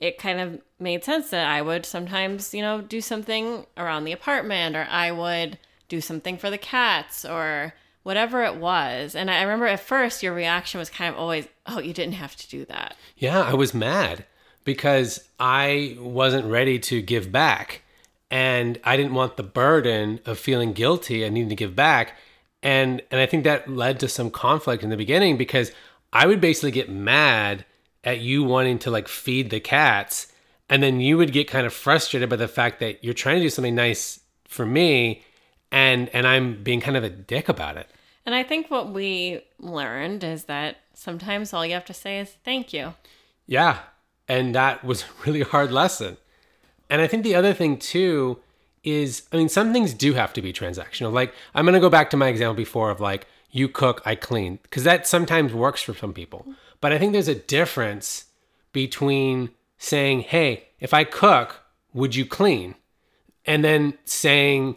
[0.00, 4.12] It kind of made sense that I would sometimes, you know, do something around the
[4.12, 9.14] apartment or I would, do something for the cats or whatever it was.
[9.14, 12.36] And I remember at first your reaction was kind of always, oh, you didn't have
[12.36, 12.96] to do that.
[13.16, 14.24] Yeah, I was mad
[14.64, 17.82] because I wasn't ready to give back.
[18.30, 22.16] and I didn't want the burden of feeling guilty and needing to give back.
[22.62, 25.72] And and I think that led to some conflict in the beginning because
[26.12, 27.64] I would basically get mad
[28.04, 30.26] at you wanting to like feed the cats
[30.68, 33.42] and then you would get kind of frustrated by the fact that you're trying to
[33.42, 35.22] do something nice for me
[35.70, 37.88] and and I'm being kind of a dick about it.
[38.26, 42.30] And I think what we learned is that sometimes all you have to say is
[42.44, 42.94] thank you.
[43.46, 43.78] Yeah.
[44.28, 46.18] And that was a really hard lesson.
[46.90, 48.38] And I think the other thing too
[48.84, 51.12] is I mean, some things do have to be transactional.
[51.12, 54.14] Like, I'm going to go back to my example before of like, you cook, I
[54.14, 56.46] clean, because that sometimes works for some people.
[56.80, 58.26] But I think there's a difference
[58.72, 62.74] between saying, hey, if I cook, would you clean?
[63.46, 64.76] And then saying,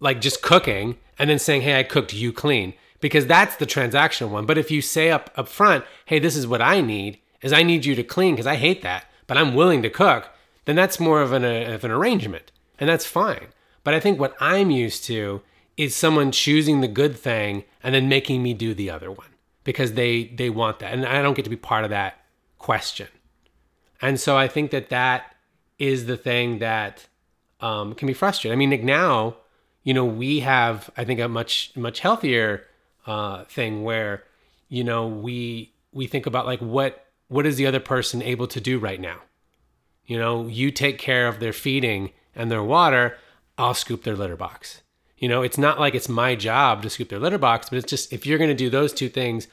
[0.00, 2.74] like, just cooking, and then saying, hey, I cooked, you clean.
[3.00, 4.46] Because that's the transactional one.
[4.46, 7.62] But if you say up, up front, hey, this is what I need, is I
[7.62, 10.30] need you to clean because I hate that, but I'm willing to cook,
[10.64, 12.50] then that's more of an, uh, of an arrangement.
[12.78, 13.48] And that's fine.
[13.84, 15.42] But I think what I'm used to
[15.76, 19.28] is someone choosing the good thing and then making me do the other one
[19.64, 22.20] because they they want that and I don't get to be part of that
[22.58, 23.08] question.
[24.02, 25.34] And so I think that that
[25.78, 27.06] is the thing that
[27.60, 28.52] um, can be frustrating.
[28.52, 29.36] I mean, like now,
[29.82, 32.64] you know, we have I think a much much healthier
[33.06, 34.24] uh, thing where
[34.68, 38.60] you know we we think about like what what is the other person able to
[38.60, 39.18] do right now.
[40.06, 43.16] You know, you take care of their feeding and their water.
[43.58, 44.82] I'll scoop their litter box.
[45.18, 47.90] You know, it's not like it's my job to scoop their litter box, but it's
[47.90, 49.48] just if you're going to do those two things,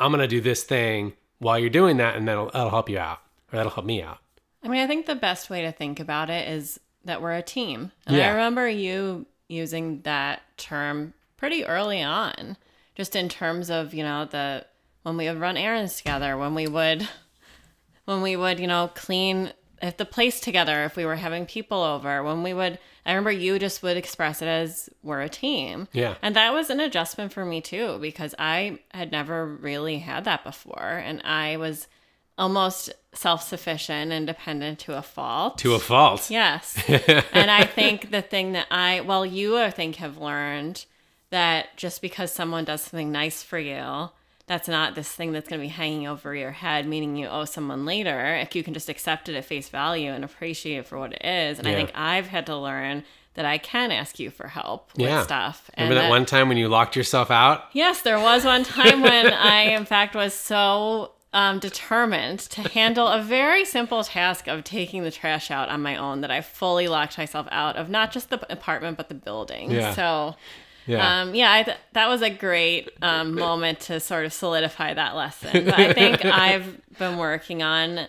[0.00, 2.98] I'm going to do this thing while you're doing that, and that'll that'll help you
[2.98, 3.18] out,
[3.52, 4.18] or that'll help me out.
[4.62, 7.42] I mean, I think the best way to think about it is that we're a
[7.42, 7.92] team.
[8.06, 8.28] And Yeah.
[8.28, 12.56] I remember you using that term pretty early on,
[12.94, 14.64] just in terms of, you know, the
[15.02, 17.08] when we would run errands together, when we would
[18.04, 21.82] when we would, you know, clean if the place together, if we were having people
[21.82, 25.88] over, when we would I remember you just would express it as we're a team.
[25.92, 26.14] Yeah.
[26.22, 30.44] And that was an adjustment for me too, because I had never really had that
[30.44, 31.02] before.
[31.04, 31.88] And I was
[32.42, 35.58] almost self sufficient and dependent to a fault.
[35.58, 36.28] To a fault.
[36.30, 36.76] Yes.
[37.32, 40.84] and I think the thing that I, well, you I think have learned
[41.30, 44.10] that just because someone does something nice for you,
[44.46, 47.44] that's not this thing that's going to be hanging over your head, meaning you owe
[47.44, 48.34] someone later.
[48.36, 51.24] If you can just accept it at face value and appreciate it for what it
[51.24, 51.58] is.
[51.58, 55.06] And I think I've had to learn that I can ask you for help with
[55.06, 55.22] Yeah.
[55.22, 55.70] stuff.
[55.78, 57.64] Remember that, one time when you locked yourself out?
[57.72, 63.08] Yes, there was one time when I, in fact, was so um, determined to handle
[63.08, 66.88] a very simple task of taking the trash out on my own that I fully
[66.88, 69.70] locked myself out of not just the apartment but the building.
[69.70, 69.94] Yeah.
[69.94, 70.36] So,
[70.86, 71.22] Yeah.
[71.22, 75.16] um, yeah, I th- that was a great um, moment to sort of solidify that
[75.16, 75.64] lesson.
[75.64, 78.08] But I think I've been working on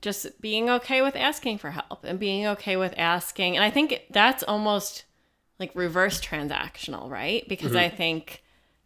[0.00, 3.56] just being okay with asking for help and being okay with asking.
[3.56, 5.04] And I think that's almost
[5.58, 7.48] like reverse transactional, right?
[7.48, 8.42] Because I think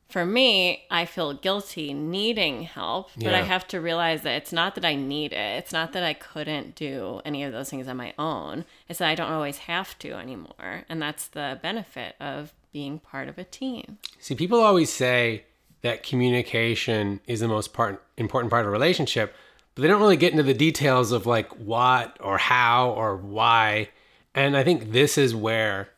[0.09, 4.75] for me, I feel guilty needing help, but I have to realize that it's not
[4.77, 5.59] that I need it.
[5.59, 8.65] It's not that I couldn't do any of those things on my own.
[8.89, 10.85] It's that I don't always have to anymore.
[10.89, 13.99] And that's the benefit of being part of a team.
[14.19, 15.45] See, people always say
[15.83, 19.35] that communication is the most part, important part of a relationship,
[19.75, 23.91] but they don't really get into the details of like what or how or why.
[24.35, 25.91] And I think this is where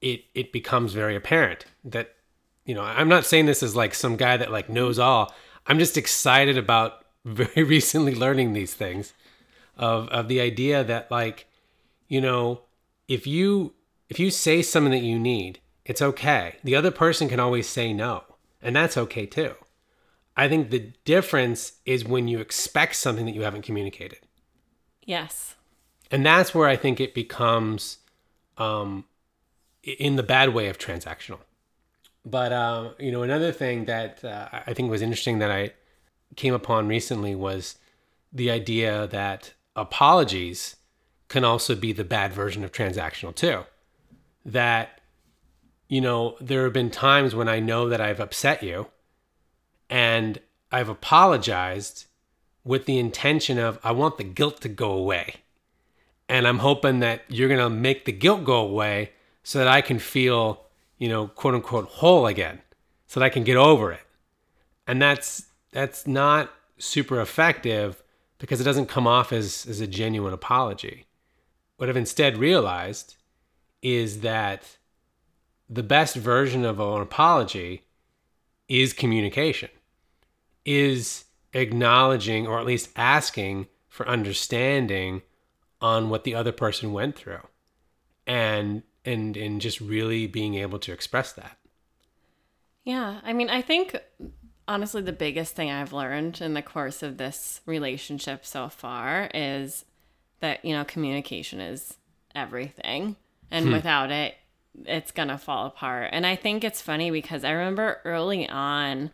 [0.00, 2.14] it it becomes very apparent that
[2.68, 5.34] you know, I'm not saying this as like some guy that like knows all.
[5.66, 9.14] I'm just excited about very recently learning these things
[9.78, 11.46] of of the idea that like
[12.08, 12.60] you know,
[13.08, 13.72] if you
[14.10, 16.56] if you say something that you need, it's okay.
[16.62, 18.22] The other person can always say no,
[18.60, 19.54] and that's okay too.
[20.36, 24.18] I think the difference is when you expect something that you haven't communicated.
[25.02, 25.54] Yes.
[26.10, 27.96] And that's where I think it becomes
[28.58, 29.06] um
[29.82, 31.40] in the bad way of transactional.
[32.24, 35.72] But uh, you know, another thing that uh, I think was interesting that I
[36.36, 37.76] came upon recently was
[38.32, 40.76] the idea that apologies
[41.28, 43.64] can also be the bad version of transactional too.
[44.44, 45.00] That
[45.88, 48.88] you know, there have been times when I know that I've upset you
[49.88, 50.38] and
[50.70, 52.06] I've apologized
[52.62, 55.36] with the intention of I want the guilt to go away.
[56.28, 59.80] And I'm hoping that you're going to make the guilt go away so that I
[59.80, 60.66] can feel,
[60.98, 62.60] you know, quote unquote whole again,
[63.06, 64.00] so that I can get over it.
[64.86, 68.02] And that's that's not super effective
[68.38, 71.06] because it doesn't come off as as a genuine apology.
[71.76, 73.16] What I've instead realized
[73.82, 74.78] is that
[75.70, 77.84] the best version of an apology
[78.68, 79.70] is communication,
[80.64, 85.22] is acknowledging or at least asking for understanding
[85.80, 87.40] on what the other person went through.
[88.26, 91.56] and and and just really being able to express that.
[92.84, 93.96] Yeah, I mean, I think
[94.66, 99.84] honestly the biggest thing I've learned in the course of this relationship so far is
[100.40, 101.96] that, you know, communication is
[102.34, 103.16] everything.
[103.50, 103.72] And hmm.
[103.72, 104.36] without it,
[104.84, 106.10] it's going to fall apart.
[106.12, 109.10] And I think it's funny because I remember early on,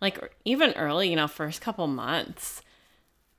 [0.00, 2.62] like even early, you know, first couple months,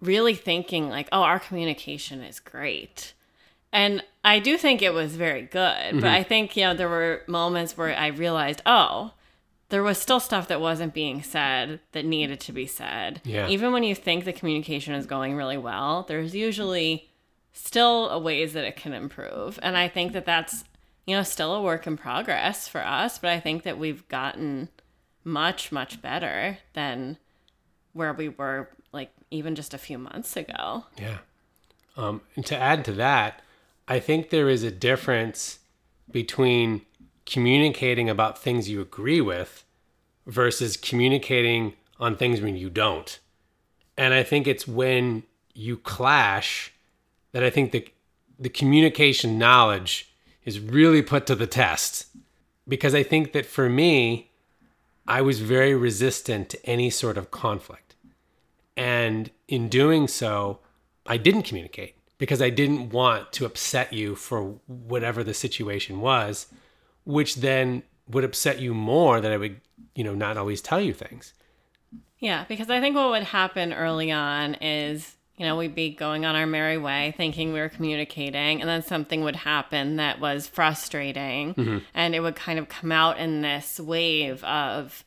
[0.02, 3.14] really thinking like, oh, our communication is great.
[3.78, 7.22] And I do think it was very good, but I think, you know, there were
[7.28, 9.14] moments where I realized, oh,
[9.70, 13.22] there was still stuff that wasn't being said that needed to be said.
[13.24, 13.48] Yeah.
[13.48, 17.08] Even when you think the communication is going really well, there's usually
[17.54, 19.60] still ways that it can improve.
[19.62, 20.64] And I think that that's,
[21.06, 24.70] you know, still a work in progress for us, but I think that we've gotten
[25.24, 27.18] much, much better than
[27.94, 30.86] where we were like even just a few months ago.
[30.98, 31.20] Yeah.
[31.96, 33.44] Um, and to add to that,
[33.88, 35.60] I think there is a difference
[36.12, 36.82] between
[37.26, 39.64] communicating about things you agree with
[40.26, 43.20] versus communicating on things when you don't.
[43.98, 45.24] And I think it's when
[45.54, 46.74] you clash
[47.32, 47.88] that I think the
[48.40, 50.14] the communication knowledge
[50.46, 52.06] is really put to the test.
[52.68, 54.30] Because I think that for me,
[55.08, 57.96] I was very resistant to any sort of conflict.
[58.76, 60.60] And in doing so,
[61.06, 66.48] I didn't communicate because I didn't want to upset you for whatever the situation was,
[67.06, 69.62] which then would upset you more that I would,
[69.96, 71.34] you know, not always tell you things.
[72.20, 76.26] Yeah, because I think what would happen early on is, you know, we'd be going
[76.26, 80.48] on our merry way thinking we were communicating, and then something would happen that was
[80.48, 81.78] frustrating, mm-hmm.
[81.94, 85.04] and it would kind of come out in this wave of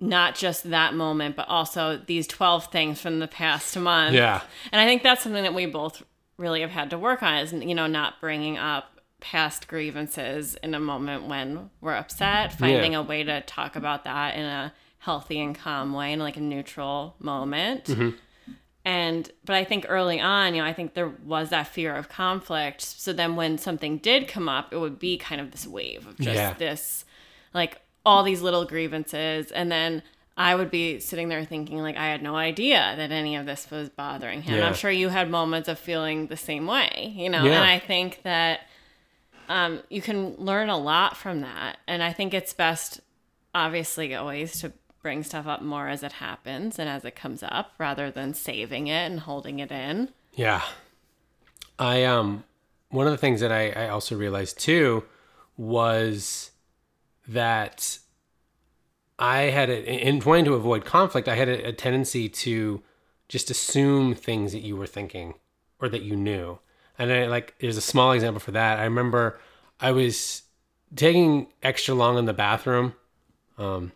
[0.00, 4.14] not just that moment, but also these 12 things from the past month.
[4.14, 4.40] Yeah.
[4.72, 6.02] And I think that's something that we both
[6.36, 10.74] really have had to work on is, you know, not bringing up past grievances in
[10.74, 12.98] a moment when we're upset, finding Yeah.
[12.98, 16.40] a way to talk about that in a healthy and calm way, in like a
[16.40, 17.84] neutral moment.
[17.84, 18.10] Mm-hmm.
[18.86, 22.10] And, but I think early on, you know, I think there was that fear of
[22.10, 22.82] conflict.
[22.82, 26.16] So then when something did come up, it would be kind of this wave of
[26.18, 26.52] just Yeah.
[26.54, 27.06] this,
[27.54, 29.50] like all these little grievances.
[29.52, 30.02] And then
[30.36, 33.70] I would be sitting there thinking, like, I had no idea that any of this
[33.70, 34.58] was bothering him.
[34.58, 34.66] Yeah.
[34.66, 37.44] I'm sure you had moments of feeling the same way, you know?
[37.44, 37.52] Yeah.
[37.52, 38.60] And I think that
[39.48, 41.78] um, you can learn a lot from that.
[41.86, 43.00] And I think it's best,
[43.54, 44.72] obviously, always to
[45.04, 48.86] bring stuff up more as it happens and as it comes up rather than saving
[48.86, 50.08] it and holding it in.
[50.32, 50.62] Yeah.
[51.78, 52.44] I um
[52.88, 55.04] one of the things that I, I also realized too
[55.58, 56.52] was
[57.28, 57.98] that
[59.18, 62.82] I had a, in trying to avoid conflict, I had a, a tendency to
[63.28, 65.34] just assume things that you were thinking
[65.80, 66.58] or that you knew.
[66.98, 68.78] And I like there's a small example for that.
[68.78, 69.40] I remember
[69.80, 70.42] I was
[70.94, 72.94] taking extra long in the bathroom.
[73.58, 73.92] Um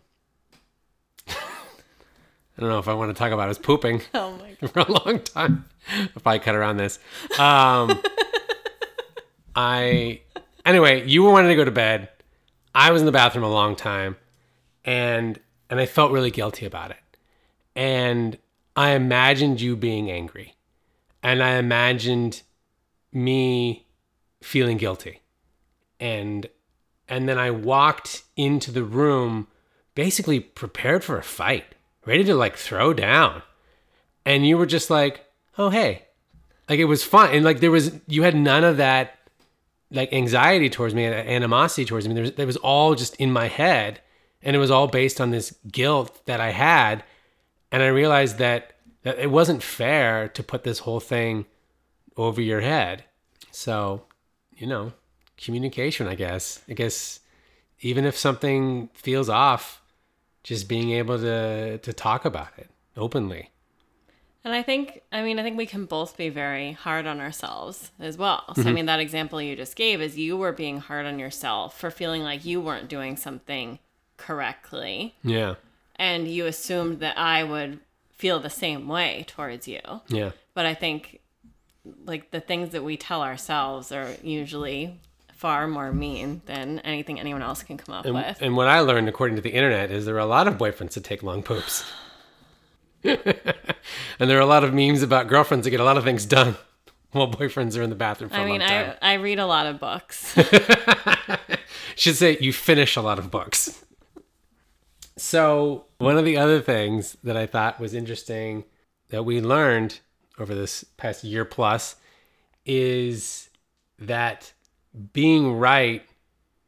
[1.27, 4.69] I don't know if I want to talk about his pooping Oh my God.
[4.71, 5.65] for a long time.
[5.91, 6.99] If I'll probably cut around this.
[7.39, 8.01] Um,
[9.55, 10.21] I
[10.65, 12.09] anyway, you were wanting to go to bed.
[12.75, 14.17] I was in the bathroom a long time,
[14.85, 15.39] and
[15.69, 17.17] and I felt really guilty about it.
[17.75, 18.37] And
[18.75, 20.55] I imagined you being angry,
[21.21, 22.41] and I imagined
[23.11, 23.87] me
[24.41, 25.21] feeling guilty,
[25.99, 26.47] and
[27.07, 29.47] and then I walked into the room,
[29.95, 33.41] basically prepared for a fight, ready to like throw down
[34.29, 35.25] and you were just like,
[35.57, 36.05] "Oh, hey."
[36.69, 39.17] Like it was fun and like there was you had none of that
[39.89, 42.13] like anxiety towards me, and animosity towards me.
[42.13, 44.01] There was, there was all just in my head
[44.41, 47.03] and it was all based on this guilt that I had
[47.71, 48.73] and I realized that
[49.03, 51.45] that it wasn't fair to put this whole thing
[52.17, 53.05] over your head.
[53.51, 54.03] So,
[54.51, 54.91] you know,
[55.37, 56.61] communication, I guess.
[56.67, 57.21] I guess
[57.79, 59.81] even if something feels off,
[60.43, 63.51] just being able to to talk about it openly.
[64.41, 67.91] And I think, I mean, I think we can both be very hard on ourselves
[67.99, 68.43] as well.
[68.55, 68.73] So, I mm-hmm.
[68.73, 72.23] mean, that example you just gave is you were being hard on yourself for feeling
[72.23, 73.79] like you weren't doing something
[74.19, 75.15] correctly.
[75.23, 75.55] Yeah.
[75.95, 77.79] And you assumed that I would
[78.11, 79.79] feel the same way towards you.
[80.07, 80.31] Yeah.
[80.53, 81.19] But I think,
[82.05, 84.99] like, the things that we tell ourselves are usually
[85.33, 88.37] far more mean than anything anyone else can come up And, with.
[88.41, 90.93] and what I learned, according to the internet, is there are a lot of boyfriends
[90.95, 91.85] that take long poops.
[93.03, 93.17] and
[94.19, 96.55] there are a lot of memes about girlfriends that get a lot of things done
[97.11, 98.93] while boyfriends are in the bathroom for I a mean, long time.
[99.01, 100.37] I, I read a lot of books.
[101.95, 103.83] should say you finish a lot of books.
[105.19, 108.63] So, one of the other things that I thought was interesting
[109.09, 109.99] that we learned
[110.37, 111.97] over this past year plus
[112.65, 113.49] is
[113.97, 114.53] that
[115.11, 116.03] being right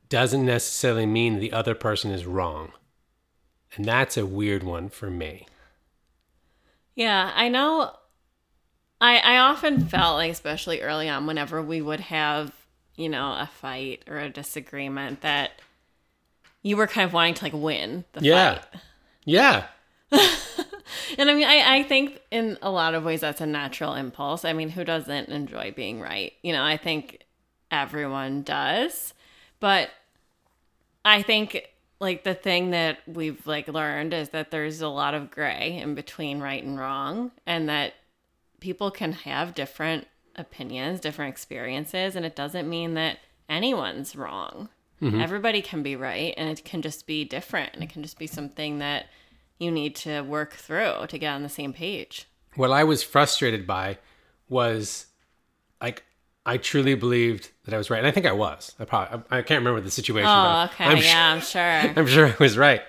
[0.10, 2.74] doesn't necessarily mean the other person is wrong.
[3.78, 5.48] And that's a weird one for me.
[6.94, 7.96] Yeah, I know.
[9.00, 12.52] I I often felt like, especially early on, whenever we would have,
[12.98, 15.52] you know, a fight or a disagreement, that
[16.62, 18.56] you were kind of wanting to like win the Yeah.
[18.60, 18.66] fight.
[19.26, 19.66] Yeah.
[21.18, 24.44] And I mean, I, I think in a lot of ways that's a natural impulse.
[24.46, 26.34] I mean, who doesn't enjoy being right?
[26.42, 27.26] You know, I think
[27.70, 29.14] everyone does.
[29.60, 29.90] But
[31.04, 31.68] I think
[32.00, 35.96] like the thing that we've like learned is that there's a lot of gray in
[35.96, 37.94] between right and wrong and that
[38.60, 43.18] people can have different opinions, different experiences, and it doesn't mean that
[43.50, 44.70] anyone's wrong.
[45.02, 45.20] Mm-hmm.
[45.20, 48.28] Everybody can be right and it can just be different and it can just be
[48.28, 49.08] something that
[49.58, 52.28] you need to work through to get on the same page.
[52.56, 53.98] What I was frustrated by
[54.50, 55.08] was
[55.82, 56.04] like
[56.46, 58.00] I truly believed that I was right.
[58.00, 58.76] And I think I was.
[58.80, 60.30] I probably I I can't remember the situation.
[60.30, 60.86] Oh, okay.
[60.86, 61.62] I'm yeah, I'm sure.
[61.96, 62.82] I'm sure I was right.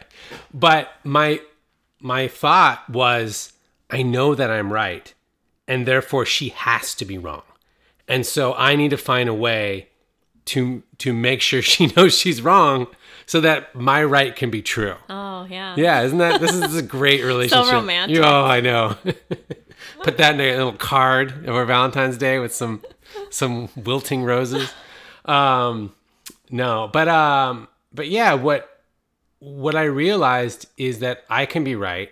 [0.52, 1.40] But my
[2.00, 3.52] my thought was
[3.90, 5.12] I know that I'm right
[5.68, 7.42] and therefore she has to be wrong.
[8.08, 9.88] And so I need to find a way
[10.46, 12.86] to to make sure she knows she's wrong
[13.26, 14.96] so that my right can be true.
[15.08, 15.74] Oh, yeah.
[15.76, 17.66] Yeah, isn't that this is a great relationship?
[17.66, 18.18] so romantic.
[18.18, 18.96] Oh, I know.
[20.02, 22.82] Put that in a little card over Valentine's Day with some
[23.30, 24.72] some wilting roses.
[25.24, 25.94] Um,
[26.50, 28.82] no, but um, but yeah, what
[29.38, 32.10] what I realized is that I can be right,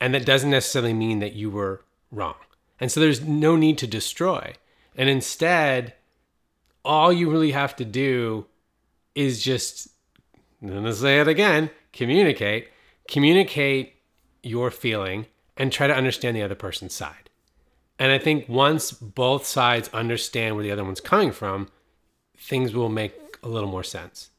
[0.00, 2.34] and that doesn't necessarily mean that you were wrong.
[2.80, 4.54] And so there's no need to destroy.
[4.96, 5.94] And instead,
[6.84, 8.46] all you really have to do
[9.14, 9.88] is just
[10.62, 12.68] I'm going to say it again communicate.
[13.08, 13.94] Communicate
[14.42, 15.26] your feeling
[15.56, 17.30] and try to understand the other person's side.
[17.98, 21.68] And I think once both sides understand where the other one's coming from,
[22.36, 24.30] things will make a little more sense.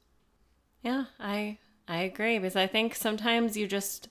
[0.81, 4.09] Yeah, I I agree because I think sometimes you just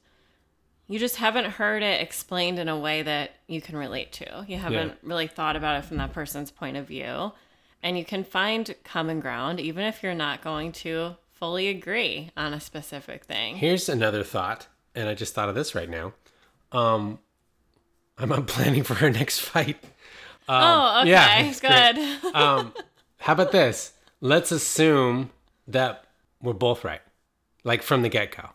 [0.87, 4.45] you just haven't heard it explained in a way that you can relate to.
[4.49, 7.32] You haven't really thought about it from that person's point of view.
[7.85, 12.55] And you can find common ground even if you're not going to fully agree on
[12.55, 13.57] a specific thing.
[13.57, 16.14] Here's another thought, and I just thought of this right now.
[16.72, 17.18] Um,
[18.16, 19.76] I'm not planning for her next fight.
[20.49, 21.11] oh, okay.
[21.11, 21.53] yeah,
[21.95, 22.35] good.
[22.35, 22.72] Um,
[23.18, 23.93] how about this?
[24.22, 25.28] Let's assume
[25.68, 26.07] that
[26.41, 27.03] we're both right,
[27.64, 28.49] like from the get go,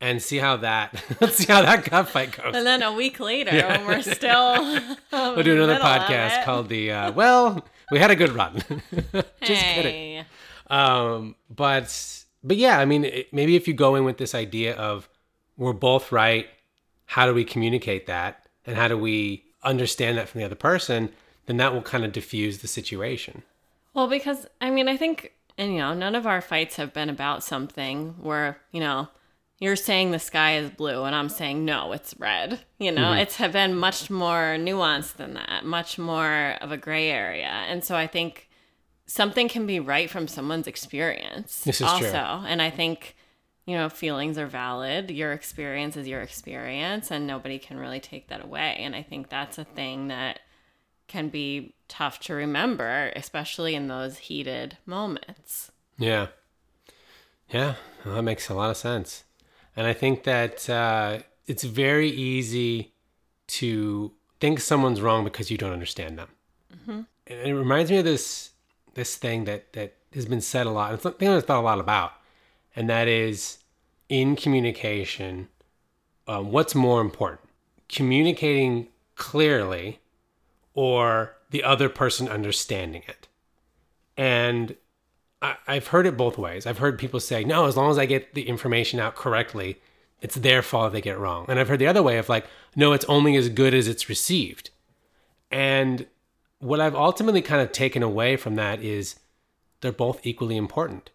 [0.00, 2.54] and see how that let's see how that gut fight goes.
[2.54, 4.80] and then a week later when we're still
[5.12, 8.56] We'll do another podcast called the uh, Well, we had a good run.
[9.42, 9.92] Just kidding.
[9.92, 10.24] hey.
[10.68, 14.74] Um, but but yeah, I mean, it, maybe if you go in with this idea
[14.76, 15.08] of
[15.56, 16.48] we're both right,
[17.06, 21.10] how do we communicate that, and how do we understand that from the other person?
[21.46, 23.42] Then that will kind of diffuse the situation.
[23.92, 27.10] Well, because I mean, I think, and you know, none of our fights have been
[27.10, 29.08] about something where, you know,
[29.64, 32.60] you're saying the sky is blue and I'm saying no, it's red.
[32.78, 33.20] You know, mm-hmm.
[33.20, 37.46] it's have been much more nuanced than that, much more of a gray area.
[37.46, 38.50] And so I think
[39.06, 41.62] something can be right from someone's experience.
[41.62, 42.10] This is also.
[42.10, 42.46] true.
[42.46, 43.16] And I think,
[43.64, 45.10] you know, feelings are valid.
[45.10, 48.76] Your experience is your experience and nobody can really take that away.
[48.80, 50.40] And I think that's a thing that
[51.08, 55.72] can be tough to remember, especially in those heated moments.
[55.96, 56.26] Yeah.
[57.50, 59.24] Yeah, well, that makes a lot of sense.
[59.76, 62.92] And I think that uh, it's very easy
[63.46, 66.28] to think someone's wrong because you don't understand them.
[67.26, 68.50] And it reminds me of this
[68.94, 70.94] this thing that that has been said a lot.
[70.94, 72.12] It's something I've thought a lot about,
[72.76, 73.58] and that is
[74.08, 75.48] in communication.
[76.26, 77.48] Um, what's more important,
[77.88, 80.00] communicating clearly,
[80.74, 83.28] or the other person understanding it?
[84.16, 84.76] And
[85.66, 86.66] I've heard it both ways.
[86.66, 89.80] I've heard people say, no, as long as I get the information out correctly,
[90.20, 91.46] it's their fault if they get it wrong.
[91.48, 94.08] And I've heard the other way of like, no, it's only as good as it's
[94.08, 94.70] received.
[95.50, 96.06] And
[96.60, 99.16] what I've ultimately kind of taken away from that is
[99.80, 101.10] they're both equally important.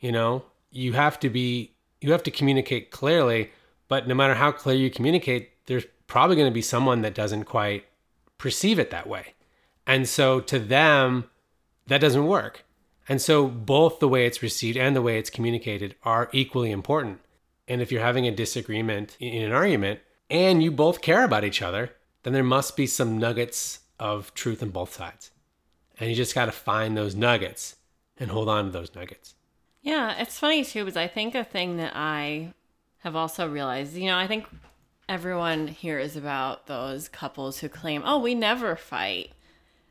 [0.00, 3.50] You know, you have to be, you have to communicate clearly,
[3.88, 7.44] but no matter how clear you communicate, there's probably going to be someone that doesn't
[7.44, 7.86] quite
[8.36, 9.34] perceive it that way.
[9.86, 11.30] And so to them,
[11.86, 12.64] that doesn't work.
[13.08, 17.20] And so both the way it's received and the way it's communicated are equally important.
[17.66, 20.00] And if you're having a disagreement in an argument
[20.30, 21.92] and you both care about each other,
[22.22, 25.30] then there must be some nuggets of truth on both sides.
[25.98, 27.76] And you just got to find those nuggets
[28.18, 29.34] and hold on to those nuggets.
[29.80, 32.52] Yeah, it's funny too, because I think a thing that I
[32.98, 34.46] have also realized, you know, I think
[35.08, 39.32] everyone hears about those couples who claim, oh, we never fight.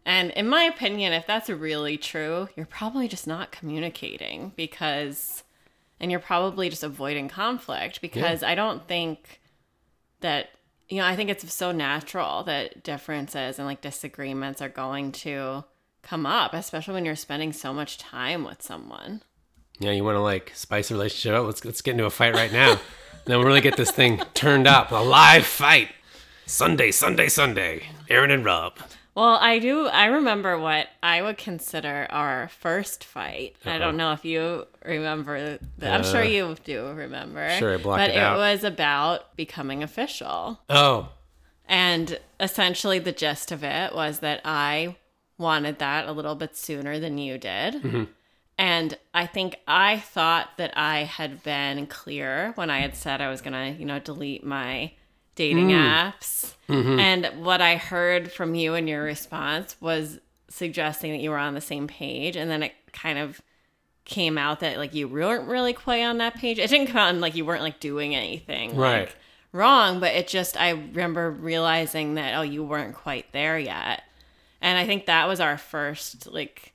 [0.08, 5.44] And in my opinion, if that's really true, you're probably just not communicating because,
[6.00, 9.42] and you're probably just avoiding conflict because I don't think
[10.22, 10.48] that,
[10.88, 15.66] you know, I think it's so natural that differences and like disagreements are going to
[16.04, 19.24] come up, especially when you're spending so much time with someone.
[19.78, 21.46] Yeah, you want to like spice a relationship up?
[21.46, 22.80] Let's let's get into a fight right now.
[23.26, 24.90] then we'll really get this thing turned up.
[24.92, 25.90] A live fight.
[26.46, 27.84] Sunday, Sunday, Sunday.
[28.10, 28.80] Erin and Rob.
[29.18, 29.88] Well, I do.
[29.88, 33.56] I remember what I would consider our first fight.
[33.66, 33.80] I Uh-oh.
[33.80, 35.58] don't know if you remember.
[35.80, 37.50] The, I'm sure Uh, you do remember.
[37.58, 38.38] sure, I blocked but it out.
[38.38, 41.10] was about becoming official, Oh,
[41.68, 44.98] and essentially the gist of it was that I
[45.40, 47.74] wanted that a little bit sooner than you did.
[47.82, 48.04] Mm-hmm.
[48.60, 53.30] And I think I thought that I had been clear when I had said I
[53.30, 54.92] was going to, you know, delete my
[55.38, 56.12] dating Mm.
[56.14, 56.54] apps.
[56.68, 57.00] Mm-hmm.
[57.00, 60.20] And what I heard from you in your response was
[60.50, 62.36] suggesting that you were on the same page.
[62.36, 63.40] And then it kind of
[64.04, 66.60] came out that like you weren't really quite on that page.
[66.60, 69.02] It didn't come out and like you weren't like doing anything Right.
[69.08, 69.16] like,
[69.54, 74.04] wrong, but it just I remember realizing that oh you weren't quite there yet.
[74.62, 76.74] And I think that was our first like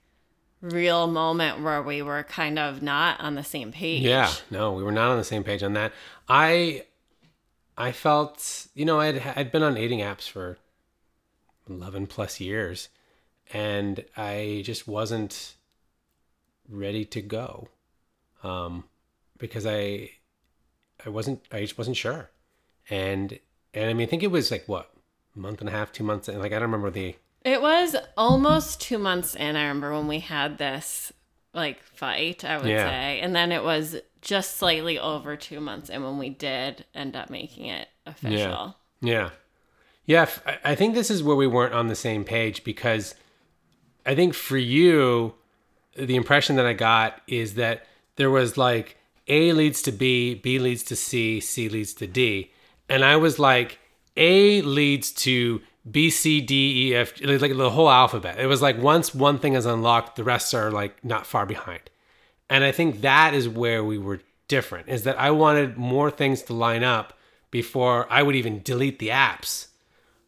[0.60, 4.02] real moment where we were kind of not on the same page.
[4.02, 4.30] yeah.
[4.50, 5.92] No, we were not on the same page on that.
[6.28, 6.84] I,
[7.76, 10.58] I felt, you know, I'd I'd been on dating apps for
[11.68, 12.88] eleven plus years,
[13.52, 15.54] and I just wasn't
[16.68, 17.68] ready to go,
[18.42, 18.84] um,
[19.38, 20.10] because I,
[21.04, 22.30] I wasn't, I just wasn't sure,
[22.90, 23.38] and
[23.72, 24.92] and I mean, I think it was like what
[25.34, 28.80] month and a half, two months, and like I don't remember the It was almost
[28.80, 31.12] two months in, I remember when we had this
[31.54, 32.88] like fight, I would Yeah.
[32.88, 33.20] say.
[33.20, 37.28] And then it was just slightly over two months And when we did end up
[37.28, 38.76] making it official.
[39.00, 39.30] Yeah.
[40.06, 40.22] Yeah.
[40.22, 43.14] f- I- I think this is where we weren't on the same page because
[44.06, 45.34] I think for you,
[45.96, 47.86] the impression that I got is that
[48.16, 48.96] there was like
[49.28, 52.50] A leads to B, B leads to C, C leads to D.
[52.88, 53.78] And I was like,
[54.16, 55.60] A leads to
[55.90, 58.38] B, C, D, E, F, like the whole alphabet.
[58.38, 61.90] It was like once one thing is unlocked, the rest are like not far behind.
[62.48, 66.42] And I think that is where we were different is that I wanted more things
[66.42, 67.18] to line up
[67.50, 69.68] before I would even delete the apps.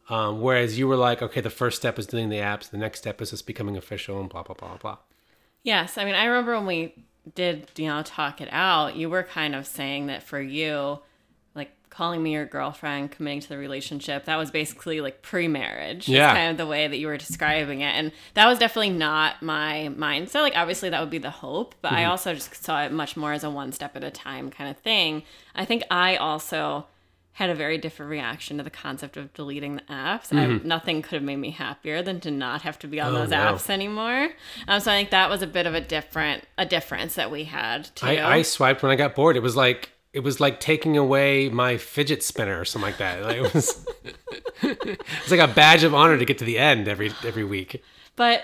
[0.09, 2.99] Um, whereas you were like, okay, the first step is deleting the apps, the next
[2.99, 4.97] step is just becoming official and blah, blah, blah, blah.
[5.63, 5.97] Yes.
[5.97, 6.93] I mean, I remember when we
[7.33, 10.99] did, you know, talk it out, you were kind of saying that for you,
[11.95, 16.09] calling me your girlfriend, committing to the relationship, that was basically like pre marriage.
[16.09, 16.33] Yeah.
[16.33, 17.93] Kind of the way that you were describing it.
[17.93, 20.41] And that was definitely not my mindset.
[20.41, 23.33] Like, obviously, that would be the hope, but I also just saw it much more
[23.33, 25.23] as a one step at a time kind of thing.
[25.55, 26.87] I think I also
[27.33, 30.33] had a very different reaction to the concept of deleting the apps.
[30.33, 33.19] I, nothing could have made me happier than to not have to be on Oh,
[33.19, 34.29] those apps anymore.
[34.69, 37.43] Um, so I think that was a bit of a different a difference that we
[37.43, 38.05] had too.
[38.05, 39.35] I, I swiped when I got bored.
[39.35, 43.21] It was like it was like taking away my fidget spinner or something like that.
[43.21, 43.85] Like, it was
[44.61, 47.83] it's like a badge of honor to get to the end every every week.
[48.15, 48.43] But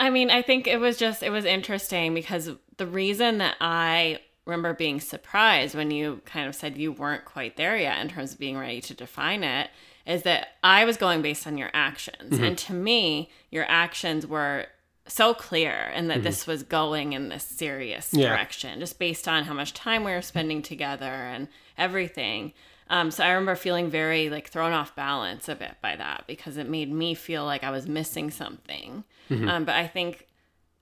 [0.00, 4.18] I mean, I think it was just it was interesting because the reason that I
[4.46, 8.32] remember being surprised when you kind of said you weren't quite there yet in terms
[8.32, 9.70] of being ready to define it
[10.06, 12.32] is that I was going based on your actions.
[12.32, 12.42] Mm-hmm.
[12.42, 14.66] And to me, your actions were
[15.06, 18.28] so clear and that this was going in this serious Yeah.
[18.28, 22.52] direction just based on how much time we were spending together and everything.
[22.88, 26.56] Um, so I remember feeling very like thrown off balance a bit by that because
[26.56, 29.04] it made me feel like I was missing something.
[29.30, 30.26] Um, but I think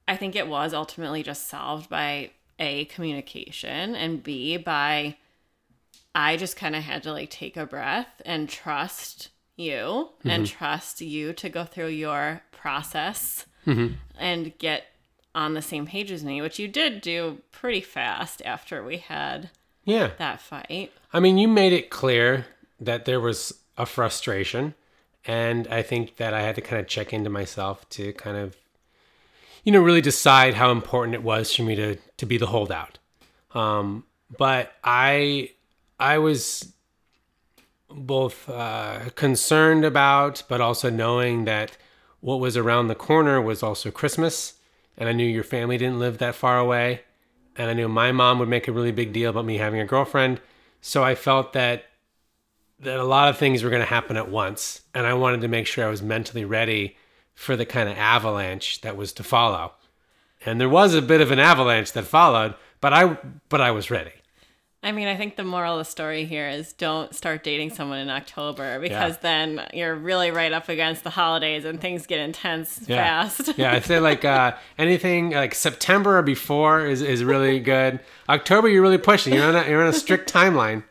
[0.07, 5.17] I think it was ultimately just solved by a communication and b by
[6.15, 11.01] I just kind of had to like take a breath and trust you and trust
[11.03, 14.85] you to go through your process and get
[15.35, 19.51] on the same page as me, which you did do pretty fast after we had
[19.85, 20.11] Yeah.
[20.19, 20.93] that fight.
[21.13, 22.47] I mean, you made it clear
[22.81, 24.75] that there was a frustration,
[25.25, 28.57] and I think that I had to kind of check into myself to kind of,
[29.65, 32.99] you know, really decide how important it was for me to to be the holdout.
[33.55, 34.05] Um,
[34.37, 35.53] but I,
[36.01, 36.73] I was
[37.91, 41.77] both uh, concerned about, but also knowing that
[42.21, 44.55] what was around the corner was also Christmas,
[44.97, 47.03] and I knew your family didn't live that far away,
[47.57, 49.87] and I knew my mom would make a really big deal about me having a
[49.87, 50.41] girlfriend.
[50.81, 51.85] So I felt that
[52.81, 55.49] that a lot of things were going to happen at once, and I wanted to
[55.49, 56.97] make sure I was mentally ready
[57.35, 59.73] for the kind of avalanche that was to follow.
[60.47, 63.91] And there was a bit of an avalanche that followed, but I but I was
[63.91, 64.13] ready.
[64.89, 67.99] I mean, I think the moral of the story here is don't start dating someone
[67.99, 69.19] in October because Yeah.
[69.21, 73.29] then you're really right up against the holidays and things get intense Yeah.
[73.29, 73.59] fast.
[73.59, 78.01] yeah, I'd say like uh, anything like September or before is, is really good.
[78.31, 79.35] October, you're really pushing.
[79.35, 80.85] You're on a, you're on a strict timeline.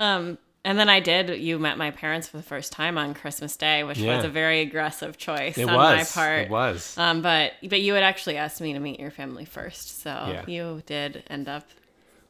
[0.00, 1.28] Um, and then I did.
[1.40, 4.16] You met my parents for the first time on Christmas Day, which Yeah.
[4.16, 5.98] was a very aggressive choice It on was.
[6.16, 6.40] my part.
[6.46, 6.98] It was.
[6.98, 10.42] Um, but but you had actually asked me to meet your family first, so Yeah.
[10.48, 11.68] you did end up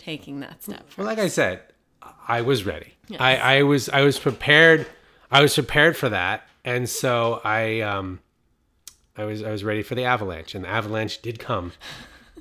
[0.05, 0.87] taking that step.
[0.97, 1.63] Well, like I said,
[2.29, 2.95] I was ready.
[3.19, 4.87] I, I was I was prepared.
[5.31, 8.21] I was prepared for that, and so I um,
[9.17, 11.73] I was I was ready for the avalanche, and the avalanche did come.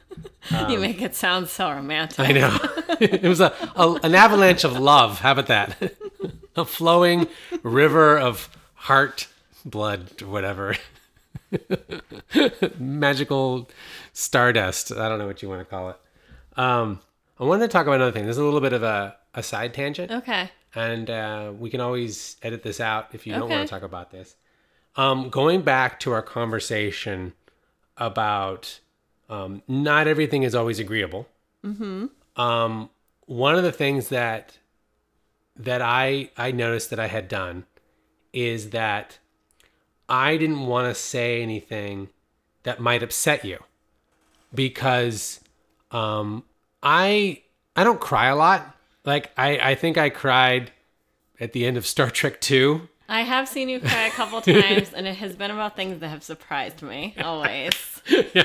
[0.70, 2.20] you make it sound so romantic.
[2.20, 2.58] I know.
[3.00, 5.20] it was a, a an avalanche of love.
[5.20, 5.96] How about that?
[6.56, 7.28] a flowing
[7.64, 9.28] river of heart,
[9.66, 10.76] blood, whatever.
[12.78, 13.70] Magical
[14.12, 14.92] stardust.
[14.92, 15.98] I don't know what you want to call it.
[16.56, 17.00] Um,
[17.44, 18.24] I wanted to talk about another thing.
[18.24, 20.12] There's a little bit of a, a side tangent.
[20.12, 20.50] Okay.
[20.74, 23.56] and uh, we can always edit this out if you don't Okay.
[23.56, 24.36] want to talk about this.
[24.96, 27.34] Um, going back to our conversation
[27.98, 28.80] about
[29.30, 31.28] um, not everything is always agreeable.
[31.66, 32.06] Mm-hmm.
[32.42, 32.90] Um,
[33.26, 34.58] one of the things that
[35.56, 37.66] that I I noticed that I had done
[38.32, 39.20] is that
[40.10, 42.10] I didn't want to say anything
[42.64, 43.60] that might upset you
[44.54, 45.42] because
[45.92, 46.44] um,
[46.84, 47.42] I
[47.76, 48.76] I don't cry a lot.
[49.06, 50.72] Like I I think I cried
[51.40, 52.90] at the end of Star Trek Two.
[53.10, 56.10] I have seen you cry a couple times, and it has been about things that
[56.10, 58.02] have surprised me always.
[58.34, 58.44] yeah.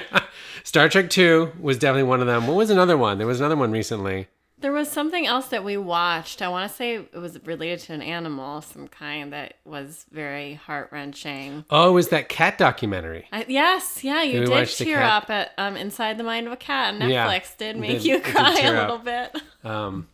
[0.62, 2.46] Star Trek Two was definitely one of them.
[2.46, 3.18] What was another one?
[3.18, 4.28] There was another one recently.
[4.60, 6.42] There was something else that we watched.
[6.42, 10.54] I want to say it was related to an animal some kind that was very
[10.54, 11.64] heart wrenching.
[11.70, 13.26] Oh, it was that cat documentary.
[13.30, 16.56] I, yes, yeah, you did the tear up at um, Inside the Mind of a
[16.56, 16.94] Cat.
[16.94, 18.82] Netflix Yeah, did make did- you cry a up.
[18.82, 19.36] little bit.
[19.62, 20.08] Um,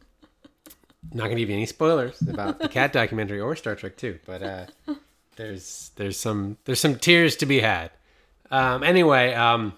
[1.12, 4.42] not gonna give you any spoilers about the cat documentary or Star Trek Two, but
[4.42, 4.66] uh,
[5.36, 7.90] there's there's some there's some tears to be had.
[8.50, 9.72] Um, anyway, um,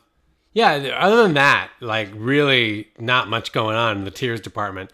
[0.56, 0.96] yeah.
[0.98, 4.90] Other than that, like really not much going on in the tears department.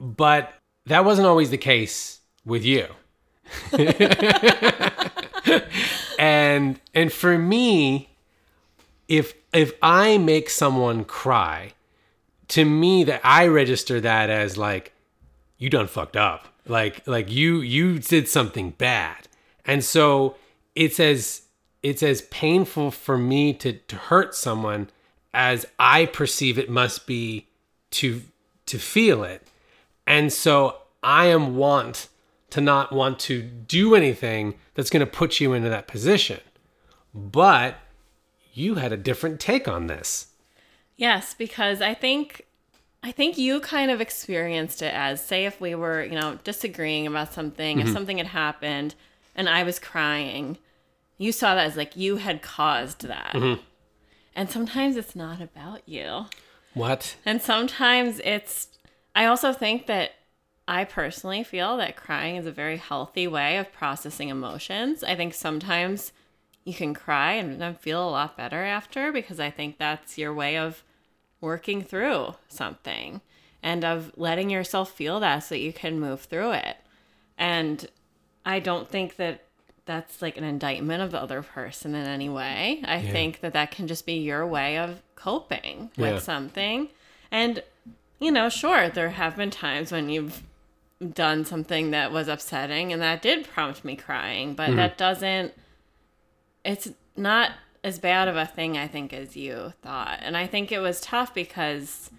[0.00, 0.52] But
[0.86, 2.88] that wasn't always the case with you.
[6.18, 8.10] and and for me,
[9.06, 11.74] if if I make someone cry,
[12.48, 14.94] to me that I register that as like
[15.58, 16.48] you done fucked up.
[16.66, 19.28] Like like you you did something bad.
[19.64, 20.34] And so
[20.74, 21.42] it's as
[21.84, 24.90] it's as painful for me to, to hurt someone
[25.34, 27.48] as I perceive it must be
[27.92, 28.22] to
[28.66, 29.46] to feel it.
[30.06, 32.08] And so I am want
[32.50, 36.40] to not want to do anything that's going to put you into that position.
[37.12, 37.76] But
[38.52, 40.28] you had a different take on this.
[40.96, 42.46] Yes, because I think
[43.02, 47.06] I think you kind of experienced it as say if we were, you know, disagreeing
[47.06, 47.88] about something, Mm-hmm.
[47.88, 48.94] if something had happened
[49.34, 50.58] and I was crying,
[51.18, 53.32] you saw that as like you had caused that.
[53.34, 53.60] Mm-hmm.
[54.34, 56.26] And sometimes it's not about you.
[56.74, 57.16] What?
[57.24, 58.68] And sometimes it's
[59.14, 60.12] I also think that
[60.66, 65.04] I personally feel that crying is a very healthy way of processing emotions.
[65.04, 66.12] I think sometimes
[66.64, 70.32] you can cry and then feel a lot better after because I think that's your
[70.32, 70.82] way of
[71.40, 73.20] working through something
[73.62, 76.78] and of letting yourself feel that so that you can move through it.
[77.36, 77.86] And
[78.44, 79.44] I don't think that
[79.86, 82.82] that's like an indictment of the other person in any way.
[82.84, 86.18] I think that that can just be your way of coping with Yeah.
[86.18, 86.88] something.
[87.30, 87.62] And,
[88.18, 90.42] you know, sure, there have been times when you've
[91.12, 94.76] done something that was upsetting and that did prompt me crying, but mm-hmm.
[94.76, 95.52] that doesn't,
[96.64, 100.20] it's not as bad of a thing, I think, as you thought.
[100.22, 102.10] And I think it was tough because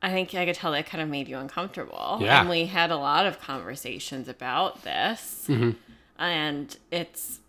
[0.00, 2.18] I think I could tell that kind of made you uncomfortable.
[2.20, 2.40] Yeah.
[2.40, 5.46] And we had a lot of conversations about this.
[5.48, 5.70] Mm-hmm.
[6.18, 7.40] And it's,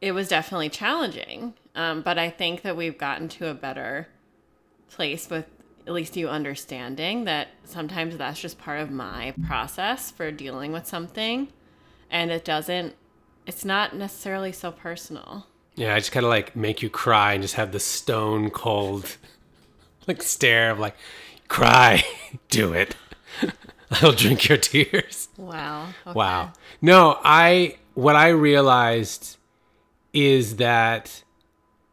[0.00, 1.54] it was definitely challenging.
[1.74, 4.08] Um, but I think that we've gotten to a better
[4.88, 5.46] place with
[5.86, 10.86] at least you understanding that sometimes that's just part of my process for dealing with
[10.86, 11.48] something.
[12.10, 12.94] And it doesn't,
[13.46, 15.46] it's not necessarily so personal.
[15.76, 19.16] Yeah, I just kind of like make you cry and just have the stone cold
[20.06, 20.96] like stare of like,
[21.48, 22.04] cry,
[22.48, 22.96] do it.
[23.90, 25.28] I'll drink your tears.
[25.36, 25.88] Wow.
[26.06, 26.16] Okay.
[26.16, 26.52] Wow.
[26.82, 29.36] No, I what I realized
[30.12, 31.24] is that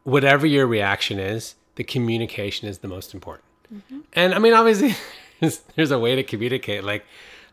[0.04, 3.44] whatever your reaction is, the communication is the most important.
[3.74, 4.00] Mm-hmm.
[4.12, 4.94] And I mean, obviously,
[5.40, 6.84] there's, there's a way to communicate.
[6.84, 7.04] Like,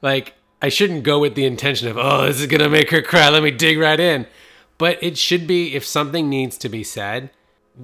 [0.01, 3.29] like I shouldn't go with the intention of, oh, this is gonna make her cry.
[3.29, 4.27] Let me dig right in.
[4.77, 7.31] But it should be if something needs to be said,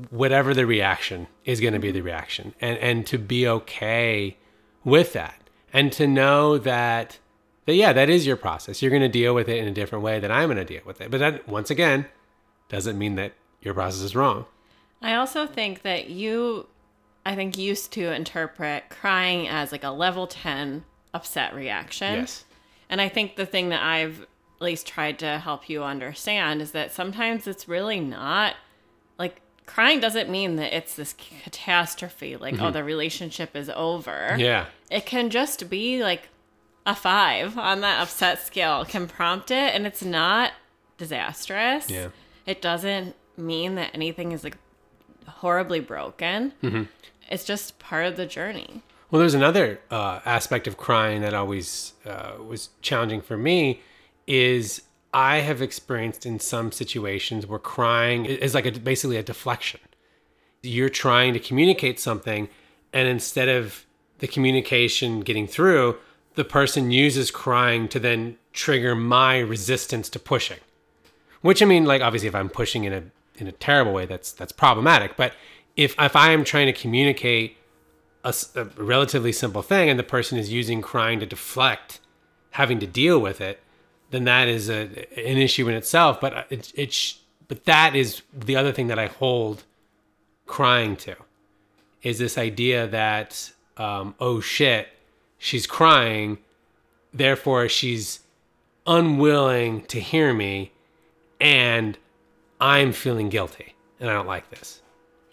[0.10, 4.38] whatever the reaction is going to be the reaction, and and to be okay
[4.84, 5.36] with that.
[5.74, 7.20] and to know that
[7.68, 8.82] that yeah, that is your process.
[8.82, 10.82] You're going to deal with it in a different way than I'm going to deal
[10.86, 11.12] with it.
[11.12, 12.06] But that once again
[12.70, 14.46] doesn't mean that your process is wrong.
[15.02, 16.68] I also think that you,
[17.26, 22.22] I think, used to interpret crying as like a level 10 upset reaction.
[22.22, 22.46] Yes.
[22.90, 26.72] And I think the thing that I've at least tried to help you understand is
[26.72, 28.56] that sometimes it's really not
[29.20, 31.14] like crying doesn't mean that it's this
[31.44, 34.30] catastrophe, like, oh, the relationship is over.
[34.32, 34.40] Mm-hmm.
[34.40, 34.66] Yeah.
[34.90, 36.30] It can just be like
[36.88, 40.54] a five on that upset scale can prompt it, and it's not
[40.98, 41.90] disastrous.
[41.90, 42.08] Yeah.
[42.46, 44.58] It doesn't mean that anything is like
[45.28, 46.54] horribly broken.
[46.64, 46.84] Mm-hmm.
[47.30, 48.82] It's just part of the journey.
[49.12, 53.82] Well, there's another uh, aspect of crying that always uh, was challenging for me
[54.26, 54.82] is
[55.14, 59.82] I have experienced in some situations where crying is like a, basically a deflection.
[60.64, 62.48] You're trying to communicate something,
[62.94, 63.86] and instead of
[64.20, 65.98] the communication getting through,
[66.38, 70.60] the person uses crying to then trigger my resistance to pushing.
[71.42, 73.04] Which I mean, like obviously, if I'm pushing in a
[73.36, 75.18] in a terrible way, that's that's problematic.
[75.18, 75.34] But
[75.76, 77.58] if if I am trying to communicate
[78.24, 78.34] a
[78.78, 82.00] relatively simple thing, and the person is using crying to deflect
[82.52, 83.60] having to deal with it,
[84.12, 84.82] then that is a
[85.18, 86.22] an issue in itself.
[86.22, 87.16] But it, it
[87.48, 89.64] but that is the other thing that I hold
[90.46, 91.16] crying to
[92.04, 94.88] is this idea that um, oh shit,
[95.38, 96.38] she's crying,
[97.14, 98.20] therefore she's
[98.86, 100.72] unwilling to hear me,
[101.40, 101.98] and
[102.60, 104.82] I'm feeling guilty, and I don't like this.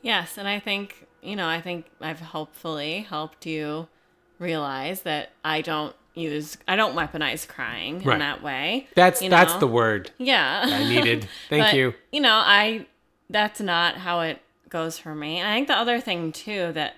[0.03, 3.89] Yes, and I think, you know, I think I've hopefully helped you
[4.39, 8.15] realize that I don't use I don't weaponize crying Right.
[8.15, 8.87] in that way.
[8.95, 9.61] That's you that's know?
[9.61, 10.63] the word Yeah.
[10.65, 11.27] I needed.
[11.49, 11.95] Thank But, you.
[12.13, 12.87] You know, I
[13.31, 15.39] that's not how it goes for me.
[15.39, 16.95] And I think the other thing too that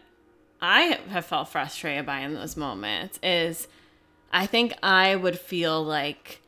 [0.61, 3.69] I have felt frustrated by in those moments is
[4.33, 6.41] I think I would feel like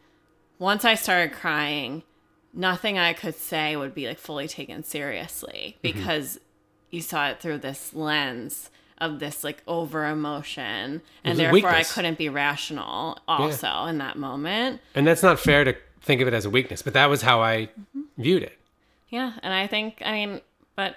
[0.59, 2.03] once I started crying,
[2.53, 5.99] nothing I could say would be like fully taken seriously Mm-hmm.
[5.99, 6.41] because
[6.91, 11.91] you saw it through this lens of this like over emotion and therefore weakness.
[11.91, 14.81] I couldn't be rational also in that moment.
[14.95, 17.41] And that's not fair to think of it as a weakness, but that was how
[17.43, 18.01] I Mm-hmm.
[18.17, 18.59] viewed it.
[19.11, 20.41] Yeah, and I think I mean,
[20.75, 20.97] but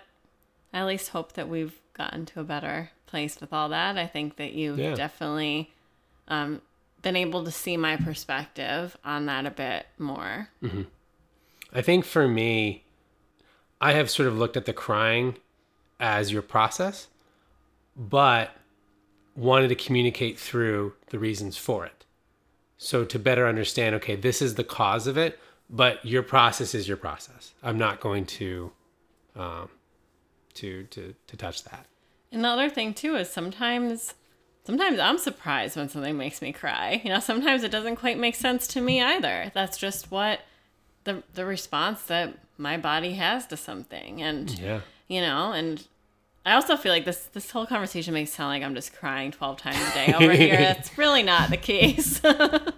[0.74, 3.98] I at least hope that we've gotten to a better place with all that.
[3.98, 4.96] I think that you've Yeah.
[4.96, 5.70] definitely
[6.28, 6.62] um,
[7.04, 10.50] been able to see my perspective on that a bit more.
[11.74, 12.84] I think for me,
[13.80, 15.36] I have sort of looked at the crying
[16.00, 17.08] as your process,
[17.96, 18.52] but
[19.36, 22.06] wanted to communicate through the reasons for it.
[22.78, 25.40] So to better understand, okay, this is the cause of it,
[25.70, 27.54] but your process is your process.
[27.64, 28.72] I'm not going to,
[29.36, 29.70] um,
[30.56, 31.86] to to to touch that.
[32.32, 34.14] And the other thing too is sometimes
[34.64, 37.02] sometimes I'm surprised when something makes me cry.
[37.04, 39.52] You know, sometimes it doesn't quite make sense to me either.
[39.54, 40.42] That's just what
[41.04, 44.22] the the response that my body has to something.
[44.22, 44.82] And Yeah.
[45.08, 45.86] you know, and
[46.46, 49.32] I also feel like this this whole conversation makes it sound like I'm just crying
[49.32, 50.58] 12 times a day over here.
[50.58, 52.20] That's really not the case.
[52.20, 52.74] but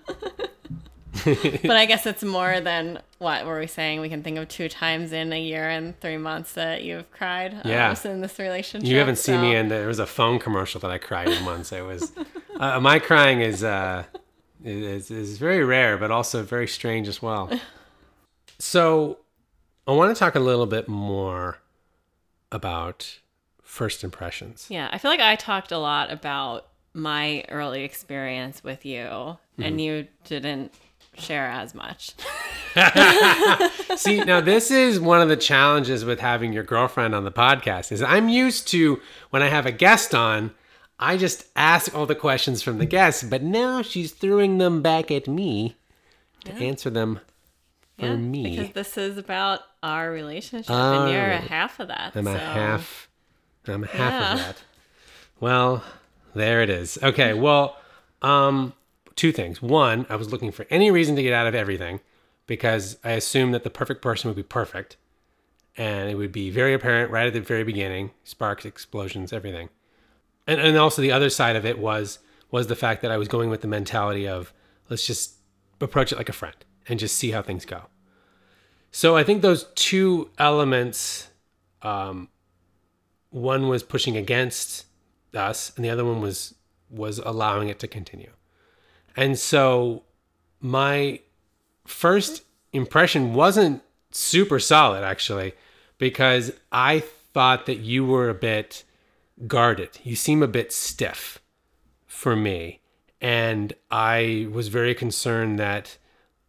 [1.25, 4.01] I guess it's more than what were we saying?
[4.01, 7.61] We can think of two times in a year and three months that you've cried
[7.65, 7.95] Yeah.
[8.05, 8.87] in this relationship.
[8.87, 11.43] You haven't seen me so- in there was a phone commercial that I cried in
[11.45, 11.71] once.
[11.71, 12.11] It was
[12.59, 14.03] uh, my crying is uh
[14.63, 17.49] is is very rare, but also very strange as well.
[18.59, 19.17] So,
[19.87, 21.57] I want to talk a little bit more
[22.51, 23.19] about
[23.61, 24.67] first impressions.
[24.69, 29.03] Yeah, I feel like I talked a lot about my early experience with you,
[29.53, 29.63] Mm-hmm.
[29.63, 30.73] and you didn't
[31.17, 32.11] share as much.
[33.97, 37.91] See, now this is one of the challenges with having your girlfriend on the podcast
[37.91, 38.99] is I'm used to
[39.29, 40.51] when I have a guest on,
[40.99, 45.11] I just ask all the questions from the guests, but now she's throwing them back
[45.11, 45.75] at me
[46.45, 47.19] to answer them
[47.99, 48.57] for yeah, me.
[48.57, 51.47] because this is about our relationship, and you're a Oh.
[51.47, 52.13] half of that.
[52.15, 53.09] I'm a half.
[53.67, 54.33] I'm a half Yeah.
[54.33, 54.63] of that.
[55.39, 55.83] Well,
[56.33, 56.97] there it is.
[57.03, 57.33] Okay.
[57.33, 57.77] Well,
[58.21, 58.73] um,
[59.15, 59.61] two things.
[59.61, 61.99] One, I was looking for any reason to get out of everything
[62.47, 64.97] because I assumed that the perfect person would be perfect,
[65.77, 68.11] and it would be very apparent right at the very beginning.
[68.23, 69.69] Sparks, explosions, everything.
[70.45, 72.19] And and also the other side of it was
[72.51, 74.53] was the fact that I was going with the mentality of
[74.89, 75.35] let's just
[75.81, 76.55] approach it like a friend
[76.87, 77.83] and just see how things go.
[78.91, 81.29] So I think those two elements
[81.81, 82.29] um,
[83.31, 84.85] one was pushing against
[85.33, 86.55] us and the other one was
[86.89, 88.31] was allowing it to continue
[89.15, 90.03] and so
[90.59, 91.19] my
[91.85, 95.53] first impression wasn't super solid actually
[95.97, 98.83] because i thought that you were a bit
[99.47, 101.39] guarded you seem a bit stiff
[102.05, 102.79] for me
[103.23, 105.97] and I was very concerned that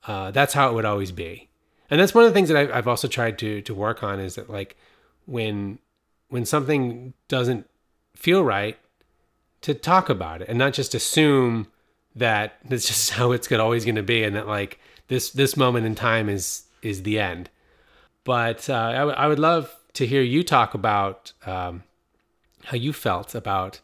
[0.08, 1.48] uh, that's how it would always be.
[1.88, 4.18] And that's one of the things that I've, I've also tried to to work on
[4.18, 4.76] is that like
[5.24, 5.78] when
[6.28, 7.70] when something doesn't
[8.16, 8.76] feel right,
[9.60, 11.68] to talk about it and not just assume
[12.16, 15.56] that it's just how it's gonna always going to be and that like this this
[15.56, 17.50] moment in time is is the end.
[18.24, 21.82] But uh, I, w- I would love to hear you talk about um,
[22.64, 23.80] how you felt about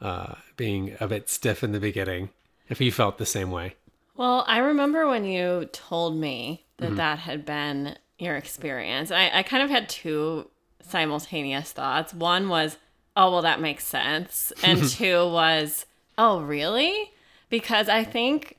[0.00, 2.30] uh, being a bit stiff in the beginning,
[2.68, 3.74] if you felt the same way.
[4.16, 6.96] Well, I remember when you told me that mm-hmm.
[6.96, 9.10] that had been your experience.
[9.10, 10.50] I, I kind of had two
[10.82, 12.12] simultaneous thoughts.
[12.12, 12.76] One was,
[13.16, 14.52] oh, well, that makes sense.
[14.62, 15.86] And two was,
[16.18, 17.12] oh, really?
[17.50, 18.56] Because I think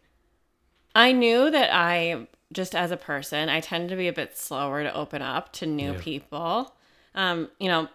[0.94, 4.84] I knew that I, just as a person, I tend to be a bit slower
[4.84, 6.00] to open up to new yeah.
[6.02, 6.76] people.
[7.16, 7.88] Um, you know,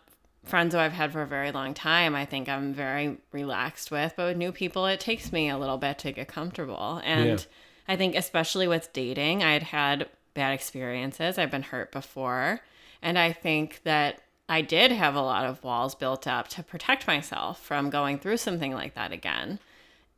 [0.45, 4.15] friends who I've had for a very long time, I think I'm very relaxed with.
[4.17, 7.01] But with new people, it takes me a little bit to get comfortable.
[7.05, 7.45] And yeah.
[7.87, 12.61] I think, especially with dating, I'd had bad experiences, I've been hurt before.
[13.03, 17.07] And I think that I did have a lot of walls built up to protect
[17.07, 19.59] myself from going through something like that again.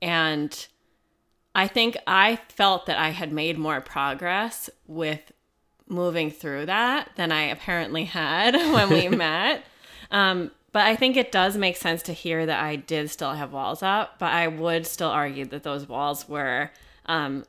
[0.01, 0.67] And
[1.55, 5.33] I think I felt that I had made more progress with
[5.89, 9.65] moving through that than I apparently had when we met.
[10.11, 13.53] Um, but I think it does make sense to hear that I did still have
[13.53, 16.71] walls up, but I would still argue that those walls were
[17.07, 17.45] um,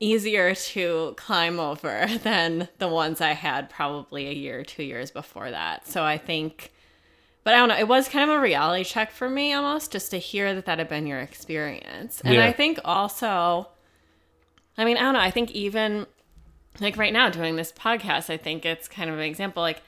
[0.00, 5.10] easier to climb over than the ones I had probably a year or two years
[5.10, 5.86] before that.
[5.86, 6.72] So I think,
[7.48, 10.10] but I don't know, it was kind of a reality check for me almost just
[10.10, 12.20] to hear that that had been your experience.
[12.22, 12.44] And yeah.
[12.44, 13.68] I think also,
[14.76, 16.04] I mean, I don't know, I think even
[16.78, 19.80] like right now doing this podcast, I think it's kind of an example like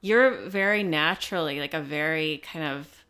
[0.00, 3.04] you're very naturally like a very kind of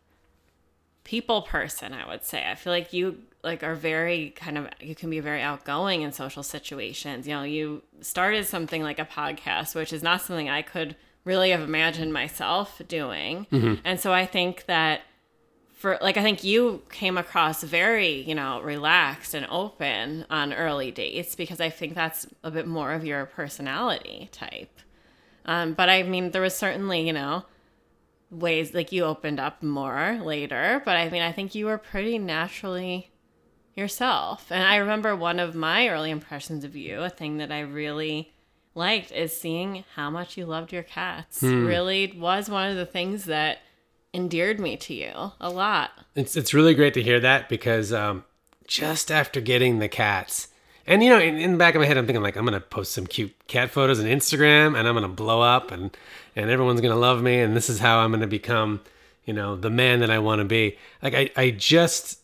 [1.05, 2.45] people person, I would say.
[2.45, 6.11] I feel like you like are very kind of you can be very outgoing in
[6.11, 7.29] social situations.
[7.29, 11.49] You know, you started something like a podcast, which is not something I could really
[11.49, 13.47] have imagined myself doing.
[13.51, 13.81] Mm-hmm.
[13.83, 15.01] And so I think that
[15.73, 20.91] for like I think you came across very, you know, relaxed and open on early
[20.91, 24.79] dates because I think that's a bit more of your personality type.
[25.45, 27.43] Um, but I mean, there was certainly, you know,
[28.31, 32.17] ways like you opened up more later, but I mean, I think you were pretty
[32.17, 33.11] naturally
[33.75, 34.51] yourself.
[34.51, 38.33] And I remember one of my early impressions of you, a thing that I really
[38.75, 41.39] liked is seeing how much you loved your cats.
[41.39, 41.65] Hmm.
[41.65, 43.59] Really was one of the things that
[44.13, 45.91] endeared me to you a lot.
[46.15, 48.23] It's it's really great to hear that because um,
[48.67, 50.49] just after getting the cats,
[50.87, 52.59] and you know, in, in, the back of my head, I'm thinking like I'm gonna
[52.59, 55.95] post some cute cat photos on Instagram, and I'm gonna blow up, and
[56.35, 58.81] and everyone's gonna love me, and this is how I'm gonna become,
[59.25, 60.77] you know, the man that I want to be.
[61.01, 62.19] Like I I just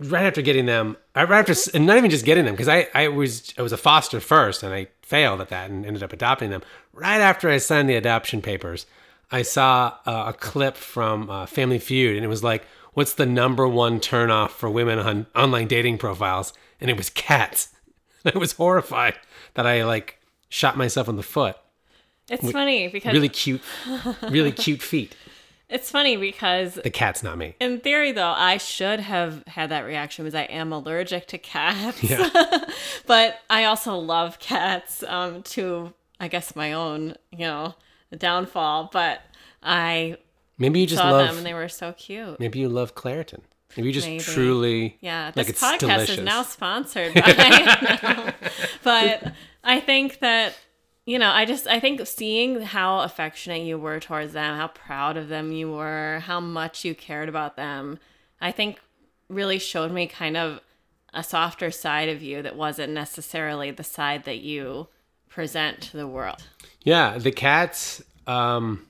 [0.00, 3.08] right after getting them, right after, and not even just getting them, because I, I
[3.08, 6.50] was I was a foster first, and I failed at that and ended up adopting
[6.50, 6.62] them.
[6.92, 8.86] Right after I signed the adoption papers,
[9.30, 13.26] I saw uh, a clip from uh, Family Feud, and it was like, "What's the
[13.26, 17.68] number one turnoff for women on online dating profiles?" And it was cats.
[18.24, 19.14] I was horrified
[19.54, 21.56] that I like shot myself in the foot.
[22.28, 23.62] It's funny because really cute,
[24.22, 25.14] really cute feet.
[25.68, 27.56] It's funny because the cat's not me.
[27.58, 32.02] In theory, though, I should have had that reaction because I am allergic to cats.
[32.04, 32.30] Yeah.
[33.06, 35.02] but I also love cats.
[35.02, 37.74] Um, to I guess my own, you know,
[38.16, 38.90] downfall.
[38.92, 39.22] But
[39.62, 40.18] I
[40.58, 42.38] maybe you just love them and they were so cute.
[42.38, 43.40] Maybe you love Claritin.
[43.76, 44.22] Maybe you just maybe.
[44.22, 45.32] truly yeah.
[45.32, 46.18] This like podcast delicious.
[46.18, 48.34] is now sponsored by.
[48.84, 49.32] but
[49.64, 50.56] I think that
[51.06, 55.16] you know, I just I think seeing how affectionate you were towards them, how proud
[55.16, 58.00] of them you were, how much you cared about them,
[58.40, 58.80] I think
[59.28, 60.60] really showed me kind of
[61.14, 64.88] a softer side of you that wasn't necessarily the side that you
[65.28, 66.42] present to the world.
[66.82, 68.86] Yeah, the cats um,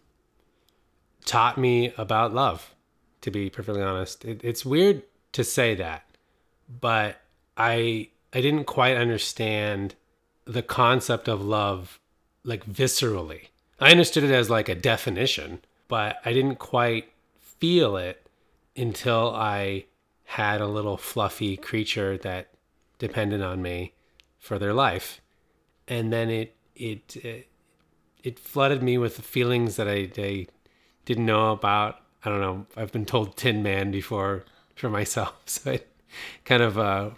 [1.27, 2.75] taught me about love.
[3.23, 5.03] To be perfectly honest, it, it's weird
[5.33, 6.05] to say that,
[6.69, 7.21] but
[7.57, 9.97] I I didn't quite understand
[10.45, 11.99] the concept of love
[12.47, 13.49] like viscerally.
[13.79, 18.27] I understood it as like a definition, but I didn't quite feel it
[18.77, 19.87] until I
[20.25, 22.49] had a little fluffy creature that
[22.99, 23.95] depended on me
[24.39, 25.21] for their life.
[25.89, 27.49] And then it it it,
[28.23, 30.47] it flooded me with feelings that I, I
[31.05, 32.01] didn't know about.
[32.25, 32.67] I don't know.
[32.77, 34.45] I've been told Tin Man before
[34.75, 35.89] for myself, so it
[36.45, 37.11] kind of uh,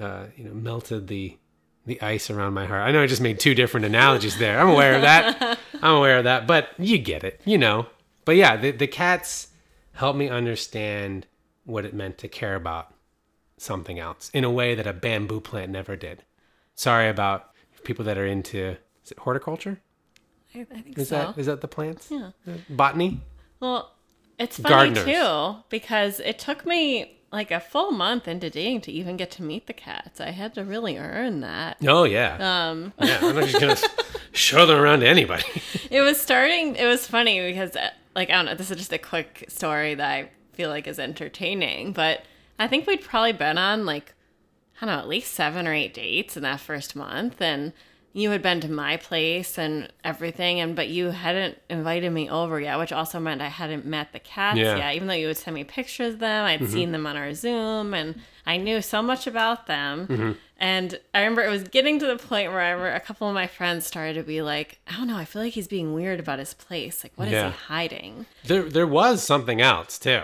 [0.00, 1.36] uh, you know melted the
[1.86, 2.82] the ice around my heart.
[2.82, 4.60] I know I just made two different analogies there.
[4.60, 5.58] I'm aware of that.
[5.82, 7.86] I'm aware of that, but you get it, you know.
[8.24, 9.48] But yeah, the, the cats
[9.92, 11.26] helped me understand
[11.64, 12.92] what it meant to care about
[13.56, 16.24] something else in a way that a bamboo plant never did.
[16.74, 17.50] Sorry about
[17.84, 19.80] people that are into is it horticulture?
[20.54, 21.16] I, I think Is so.
[21.16, 22.10] that is that the plants?
[22.10, 22.30] Yeah.
[22.68, 23.20] Botany?
[23.60, 23.92] Well,
[24.38, 25.04] it's funny Gardeners.
[25.04, 29.42] too because it took me like a full month into dating to even get to
[29.42, 30.20] meet the cats.
[30.20, 31.76] I had to really earn that.
[31.86, 32.70] Oh yeah.
[32.70, 33.18] Um, yeah.
[33.22, 33.76] I'm not just gonna
[34.32, 35.44] show them around to anybody.
[35.90, 36.76] it was starting.
[36.76, 38.54] It was funny because, uh, like, I don't know.
[38.54, 42.22] This is just a quick story that I feel like is entertaining, but
[42.58, 44.14] I think we'd probably been on like
[44.80, 47.72] I don't know, at least seven or eight dates in that first month, and
[48.12, 52.60] you had been to my place and everything, and but you hadn't invited me over
[52.60, 54.76] yet, which also meant I hadn't met the cats Yeah.
[54.76, 54.94] yet.
[54.96, 56.72] Even though you would send me pictures of them, I'd mm-hmm.
[56.72, 60.06] seen them on our Zoom, and I knew so much about them.
[60.08, 60.32] Mm-hmm.
[60.58, 63.86] And I remember it was getting to the point where a couple of my friends
[63.86, 66.52] started to be like, I don't know, I feel like he's being weird about his
[66.52, 67.02] place.
[67.02, 67.50] Like, what is Yeah.
[67.50, 68.26] he hiding?
[68.44, 70.22] There there was something else too.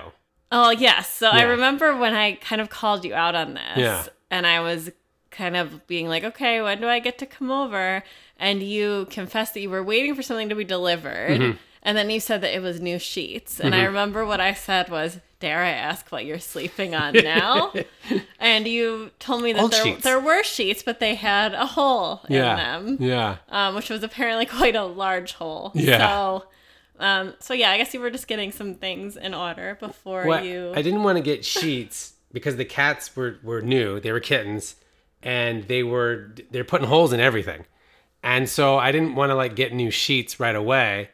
[0.52, 1.08] Oh yes.
[1.10, 3.76] So I remember when I kind of called you out on this.
[3.76, 4.04] Yeah.
[4.30, 4.90] And I was
[5.36, 8.02] kind of being like, okay, when do I get to come over?
[8.38, 11.40] And you confessed that you were waiting for something to be delivered.
[11.40, 11.56] Mm-hmm.
[11.82, 13.60] And then you said that it was new sheets.
[13.60, 17.72] And I remember what I said was, dare I ask what you're sleeping on now?
[18.40, 22.50] and you told me that there, there were sheets, but they had a hole Yeah.
[22.78, 23.36] in them, Yeah.
[23.50, 25.70] um, which was apparently quite a large hole.
[25.74, 25.98] Yeah.
[25.98, 26.44] So,
[26.98, 30.44] um, so yeah, I guess you were just getting some things in order before Well,
[30.44, 30.72] you.
[30.74, 34.00] I didn't want to get sheets because the cats were, were new.
[34.00, 34.74] They were kittens,
[35.22, 37.64] and they were they're putting holes in everything,
[38.22, 41.10] and so I didn't want to like get new sheets right away.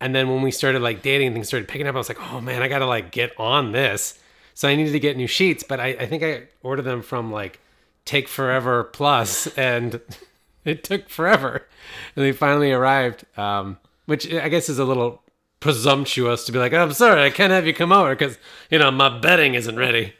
[0.00, 1.94] And then when we started like dating, things started picking up.
[1.94, 4.18] I was like, oh man, I gotta like get on this.
[4.54, 7.32] So I needed to get new sheets, but I, I think I ordered them from
[7.32, 7.60] like
[8.04, 10.00] Take Forever Plus, and
[10.64, 11.66] it took forever,
[12.16, 13.24] and they finally arrived.
[13.38, 15.22] Um, which I guess is a little
[15.60, 18.38] presumptuous to be like, oh, I'm sorry, I can't have you come over because
[18.70, 20.12] you know my bedding isn't ready.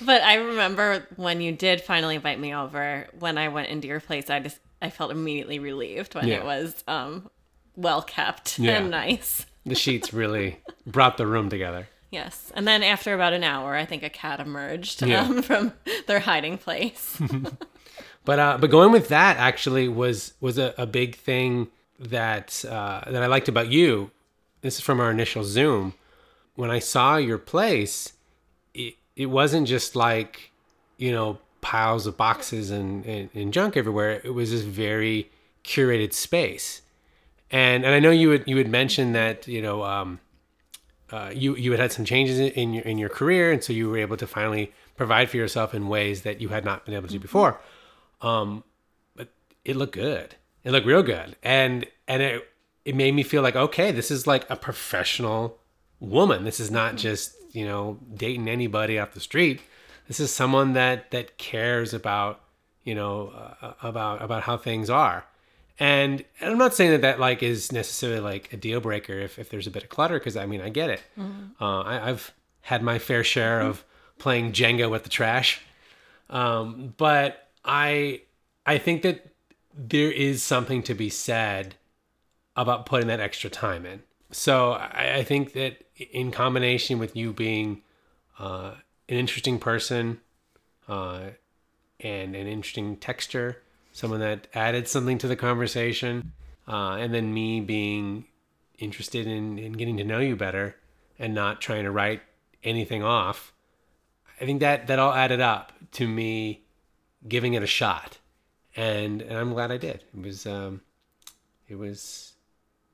[0.00, 4.00] But I remember when you did finally invite me over, when I went into your
[4.00, 6.36] place, I just I felt immediately relieved when Yeah.
[6.36, 7.30] it was um
[7.76, 8.78] well kept Yeah.
[8.78, 9.46] and nice.
[9.64, 11.88] The sheets really brought the room together.
[12.10, 12.52] Yes.
[12.54, 15.22] And then after about an hour, I think a cat emerged Yeah.
[15.22, 15.72] um, from
[16.06, 17.20] their hiding place.
[18.24, 21.68] But uh, but going with that actually was was a, a big thing
[22.00, 24.10] that uh, that I liked about you.
[24.62, 25.94] This is from our initial Zoom.
[26.56, 28.14] When I saw your place,
[29.16, 30.50] it, wasn't just like
[30.98, 34.20] you know piles of boxes and, and, and junk everywhere.
[34.22, 35.30] It was this very
[35.64, 36.82] curated space.
[37.50, 40.20] And and I know you would you would mention that you know um,
[41.10, 43.72] uh, you you had had some changes in- in your in your career, and so
[43.72, 46.94] you were able to finally provide for yourself in ways that you had not been
[46.94, 47.60] able to do before.
[48.20, 48.64] Um,
[49.14, 49.28] but
[49.64, 50.34] it looked good.
[50.64, 52.48] It looked real good, and and it
[52.84, 55.58] it made me feel like okay, this is like a professional
[56.00, 56.44] woman.
[56.44, 59.60] This is not just you know dating anybody off the street.
[60.08, 62.40] This is someone that that cares about
[62.84, 63.28] you know
[63.62, 65.24] uh, about about how things are.
[65.78, 69.38] And and I'm not saying that that like is necessarily like a deal breaker if,
[69.38, 71.02] if there's a bit of clutter because I mean I get it.
[71.60, 73.84] Uh, I, I've had my fair share of
[74.18, 75.60] playing Jenga with the trash,
[76.30, 78.22] um, but I
[78.66, 79.32] I think that
[79.74, 81.74] there is something to be said
[82.54, 84.02] about putting that extra time in.
[84.30, 87.82] So I, I think that in combination with you being
[88.38, 88.72] uh,
[89.08, 90.20] an interesting person
[90.88, 91.30] uh,
[92.00, 93.62] and an interesting texture,
[93.92, 96.32] someone that added something to the conversation,
[96.68, 98.26] uh, and then me being
[98.78, 100.76] interested in, in getting to know you better
[101.18, 102.22] and not trying to write
[102.62, 103.52] anything off.
[104.40, 106.64] I think that that all added up to me
[107.26, 108.18] giving it a shot,
[108.74, 110.04] and and I'm glad I did.
[110.14, 110.82] It was um,
[111.68, 112.34] it was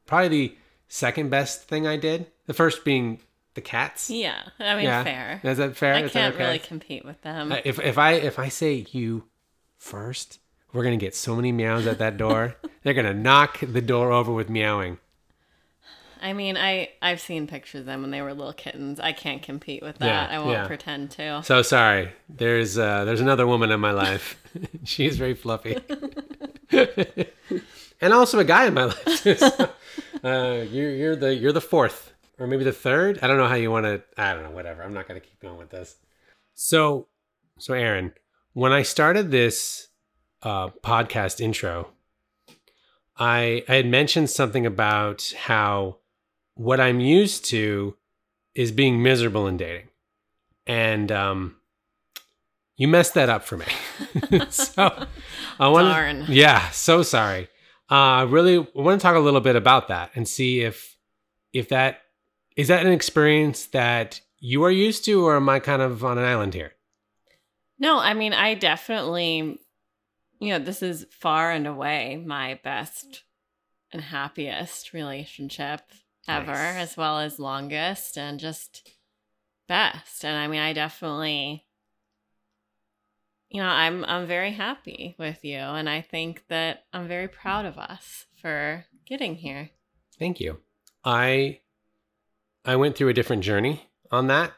[0.06, 0.56] probably the
[0.92, 2.26] second best thing I did.
[2.46, 3.18] The first being
[3.54, 4.10] the cats.
[4.10, 4.42] yeah.
[4.58, 5.02] I mean, Yeah.
[5.02, 5.40] fair.
[5.42, 5.94] Is that fair?
[5.94, 6.44] I Is can't okay?
[6.44, 7.50] really compete with them.
[7.52, 9.24] Uh, If if I if I say you
[9.78, 10.38] first,
[10.72, 12.56] we're gonna get so many meows at that door.
[12.82, 14.98] They're gonna knock the door over with meowing.
[16.20, 19.00] I mean, I I've seen pictures of them when they were little kittens.
[19.00, 20.30] I can't compete with that.
[20.30, 20.66] Yeah, I won't yeah.
[20.66, 21.42] pretend to.
[21.42, 22.10] So sorry.
[22.28, 24.36] There's uh, there's another woman in my life.
[24.84, 25.78] She's very fluffy,
[28.00, 29.22] and also a guy in my life.
[29.22, 29.34] Too.
[29.34, 29.68] So,
[30.24, 33.18] uh, you're you're the you're the fourth, or maybe the third.
[33.22, 34.02] I don't know how you want to.
[34.16, 34.50] I don't know.
[34.50, 34.82] Whatever.
[34.82, 35.96] I'm not gonna keep going with this.
[36.54, 37.08] So
[37.58, 38.12] so Erin,
[38.52, 39.88] when I started this
[40.42, 41.90] uh, podcast intro,
[43.16, 45.98] I I had mentioned something about how
[46.54, 47.96] what I'm used to
[48.54, 49.88] is being miserable in dating,
[50.66, 51.56] and um,
[52.76, 53.66] you messed that up for me.
[54.50, 55.06] so
[55.58, 56.26] I want Darn.
[56.28, 57.48] yeah, so sorry.
[57.92, 60.96] Uh, really want to talk a little bit about that and see if
[61.52, 62.00] if that
[62.56, 66.16] is that an experience that you are used to, or am I kind of on
[66.16, 66.72] an island here?
[67.78, 69.58] No, I mean, I definitely,
[70.40, 73.24] you know, this is far and away my best
[73.92, 75.82] and happiest relationship
[76.26, 76.76] ever, Nice.
[76.76, 78.88] as well as longest and just
[79.68, 80.24] best.
[80.24, 81.64] And I mean, I definitely,
[83.52, 87.66] you know, I'm I'm very happy with you, and I think that I'm very proud
[87.66, 89.70] of us for getting here.
[90.18, 90.60] Thank you.
[91.04, 91.60] I
[92.64, 94.52] I went through a different journey on that.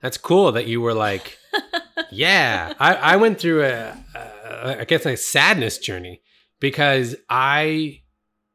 [0.00, 1.36] That's cool that you were like,
[2.12, 2.74] yeah.
[2.78, 6.22] I, I went through a, a I guess a sadness journey
[6.60, 8.02] because I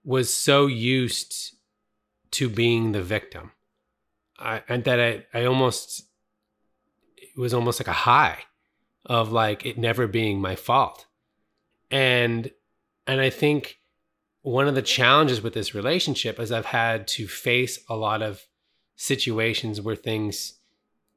[0.05, 1.55] was so used
[2.31, 3.51] to being the victim.
[4.39, 6.03] I and that I, I almost
[7.17, 8.43] it was almost like a high
[9.07, 11.07] of like it never being my fault.
[11.89, 12.51] And
[13.07, 13.79] and I think
[14.41, 18.45] one of the challenges with this relationship is I've had to face a lot of
[18.95, 20.59] situations where things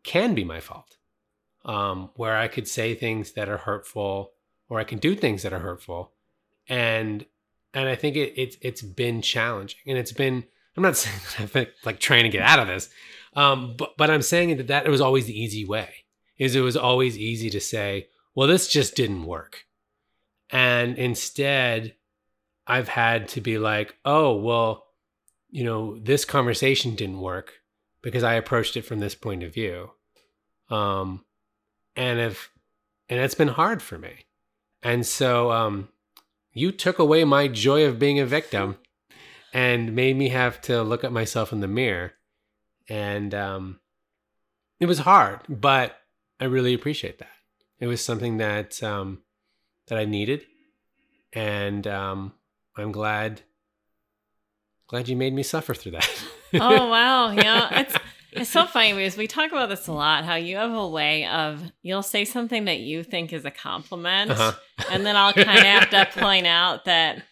[0.04, 0.96] can be my fault.
[1.64, 4.32] Um, where I could say things that are hurtful
[4.70, 6.12] or I can do things that are hurtful.
[6.68, 7.26] And
[7.74, 9.80] and I think it, it's it's been challenging.
[9.86, 10.44] And it's been
[10.76, 12.88] I'm not saying that I've been like trying to get out of this.
[13.34, 15.99] Um, but but I'm saying that that it was always the easy way.
[16.40, 19.66] Is it was always easy to say, well, this just didn't work.
[20.48, 21.94] And instead,
[22.66, 24.86] I've had to be like, oh, well,
[25.50, 27.60] you know, this conversation didn't work
[28.00, 29.90] because I approached it from this point of view.
[30.70, 31.26] Um,
[31.94, 32.50] and if,
[33.10, 34.24] and it's been hard for me.
[34.82, 35.88] And so, um,
[36.54, 38.78] you took away my joy of being a victim
[39.52, 42.14] and made me have to look at myself in the mirror.
[42.88, 43.80] And, um,
[44.78, 45.99] it was hard, but
[46.40, 47.30] I really appreciate that.
[47.78, 49.22] It was something that, um,
[49.88, 50.44] that I needed.
[51.32, 52.32] And, um,
[52.76, 53.42] I'm glad
[54.88, 56.08] glad you made me suffer through that.
[56.54, 57.94] oh wow yeah it's
[58.32, 61.26] it's so funny because we talk about this a lot how you have a way
[61.26, 64.52] of you'll say something that you think is a compliment Uh-huh.
[64.90, 67.22] and then i'll kind of have to point out that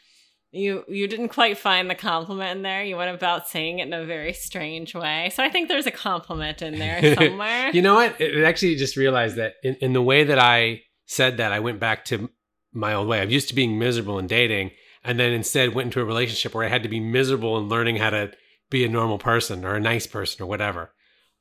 [0.51, 3.92] you you didn't quite find the compliment in there you went about saying it in
[3.92, 7.94] a very strange way so i think there's a compliment in there somewhere you know
[7.94, 8.20] what?
[8.20, 11.61] It it actually just realized that in, in the way that I said that, I
[11.61, 12.30] went back to
[12.72, 13.20] my old way.
[13.20, 14.72] I'm used to being miserable in dating,
[15.05, 17.96] and then instead went into a relationship where I had to be miserable and learning
[17.96, 18.32] how to
[18.70, 20.92] be a normal person or a nice person or whatever.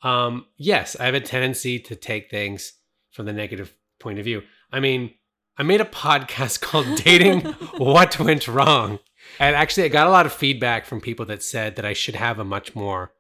[0.04, 2.74] Um, yes, I have a tendency to take things
[3.12, 4.44] from the negative point of view.
[4.72, 5.14] I mean,
[5.58, 7.42] I made a podcast called Dating
[7.78, 9.00] What Went Wrong.
[9.40, 12.16] And actually, I got a lot of feedback from people that said that I should
[12.16, 13.12] have a much more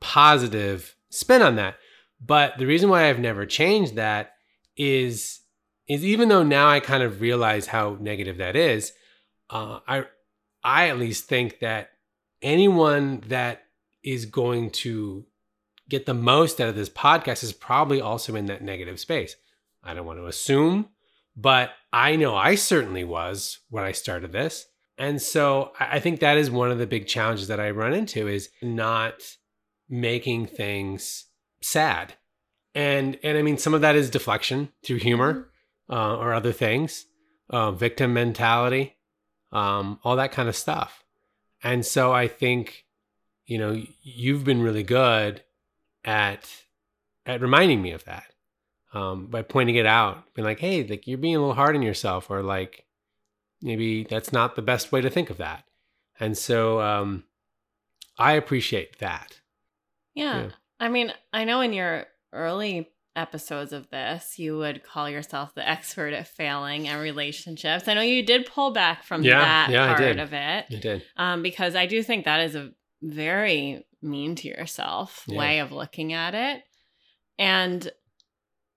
[0.00, 1.76] positive spin on that.
[2.20, 4.32] But the reason why I've never changed that
[4.76, 5.40] is
[5.88, 8.92] is even though now I kind of realize how negative that is,
[9.50, 10.04] uh, I
[10.64, 11.90] I at least think that
[12.42, 13.62] anyone that
[14.02, 15.24] is going to
[15.88, 19.36] get the most out of this podcast is probably also in that negative space.
[19.82, 20.88] I don't want to assume,
[21.36, 24.66] but I know I certainly was when I started this.
[24.98, 28.28] And so I think that is one of the big challenges that I run into
[28.28, 29.14] is not
[29.88, 31.26] making things
[31.60, 32.14] sad.
[32.74, 35.50] And and I mean some of that is deflection through humor
[35.90, 37.04] uh, or other things,
[37.50, 38.96] uh, victim mentality,
[39.52, 41.04] um, all that kind of stuff.
[41.62, 42.84] And so I think,
[43.46, 45.42] you know, you've been really good
[46.04, 46.48] at
[47.26, 48.32] at reminding me of that
[48.96, 51.82] um, by pointing it out, being like, "Hey, like you're being a little hard on
[51.82, 52.84] yourself," or like
[53.62, 55.64] maybe that's not the best way to think of that.
[56.20, 57.24] And so um,
[58.18, 59.40] I appreciate that.
[60.14, 60.42] Yeah.
[60.44, 60.48] Yeah.
[60.80, 65.66] I mean, I know in your early episodes of this, you would call yourself the
[65.66, 67.88] expert at failing and relationships.
[67.88, 70.18] I know you did pull back from Yeah, that yeah, I part did.
[70.20, 71.02] of it You did.
[71.16, 75.38] um, because I do think that is a very mean to yourself Yeah.
[75.38, 76.62] way of looking at it.
[77.38, 77.90] And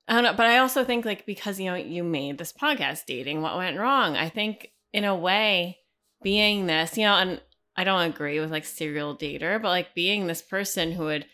[0.10, 3.06] I don't know, but I also think like because you know you made this podcast
[3.06, 4.18] dating what went wrong.
[4.18, 5.78] I think in a way
[6.24, 7.40] being this, you know, and
[7.76, 11.26] I don't agree with like serial dater, but like being this person who would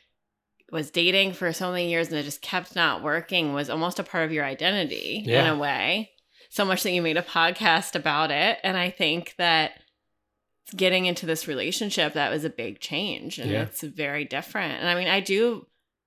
[0.72, 4.04] was dating for so many years and it just kept not working was almost a
[4.04, 6.12] part of your identity in a way.
[6.50, 8.60] So much that you made a podcast about it.
[8.64, 9.72] And I think that
[10.76, 13.62] getting into this relationship, that was a big change and Yeah.
[13.64, 14.80] it's very different.
[14.82, 15.66] And I mean, I do,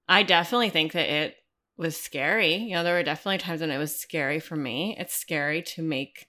[0.09, 1.37] I definitely think that it
[1.79, 2.57] was scary.
[2.57, 4.97] You know, there were definitely times when it was scary for me.
[4.99, 6.29] It's scary to make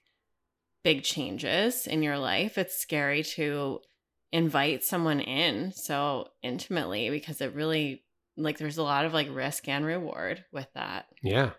[0.82, 2.56] big changes in your life.
[2.56, 3.80] It's scary to
[4.32, 8.04] invite someone in so intimately because it really
[8.36, 11.06] like there's a lot of like risk and reward with that.
[11.20, 11.50] Yeah.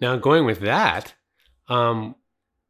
[0.00, 1.12] Now going with that,
[1.68, 2.14] um,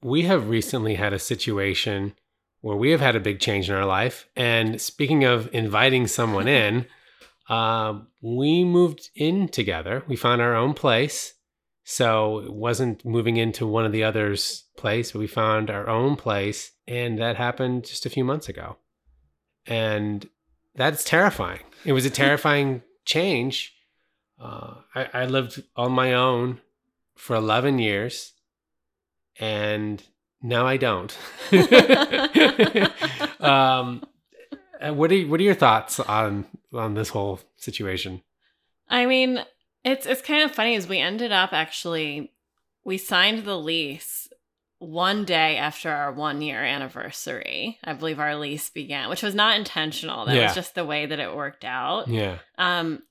[0.03, 2.15] we have recently had a situation
[2.62, 4.27] where we have had a big change in our life.
[4.35, 6.87] And speaking of inviting someone in,
[7.49, 10.03] um, we moved in together.
[10.07, 11.35] We found our own place.
[11.85, 16.16] So it wasn't moving into one of the other's place, but we found our own
[16.16, 16.73] place.
[16.87, 18.77] And that happened just a few months ago.
[19.66, 20.29] And
[20.75, 21.62] that's terrifying.
[21.87, 23.75] It was a terrifying change.
[24.39, 26.61] Uh, I, I lived on my own
[27.16, 28.35] for 11 years
[29.41, 30.03] and
[30.43, 31.16] now I don't.
[33.41, 34.05] um,
[34.83, 38.23] what are you, what are your thoughts on on this whole situation?
[38.89, 39.45] I mean,
[39.85, 42.33] it's it's kind of funny as we ended up actually
[42.85, 44.29] we signed the lease
[44.79, 47.79] one day after our one year anniversary.
[47.85, 50.25] I believe our lease began, which was not intentional.
[50.27, 50.45] That Yeah.
[50.45, 52.09] was just the way that it worked out.
[52.09, 52.39] Yeah.
[52.57, 53.03] Um,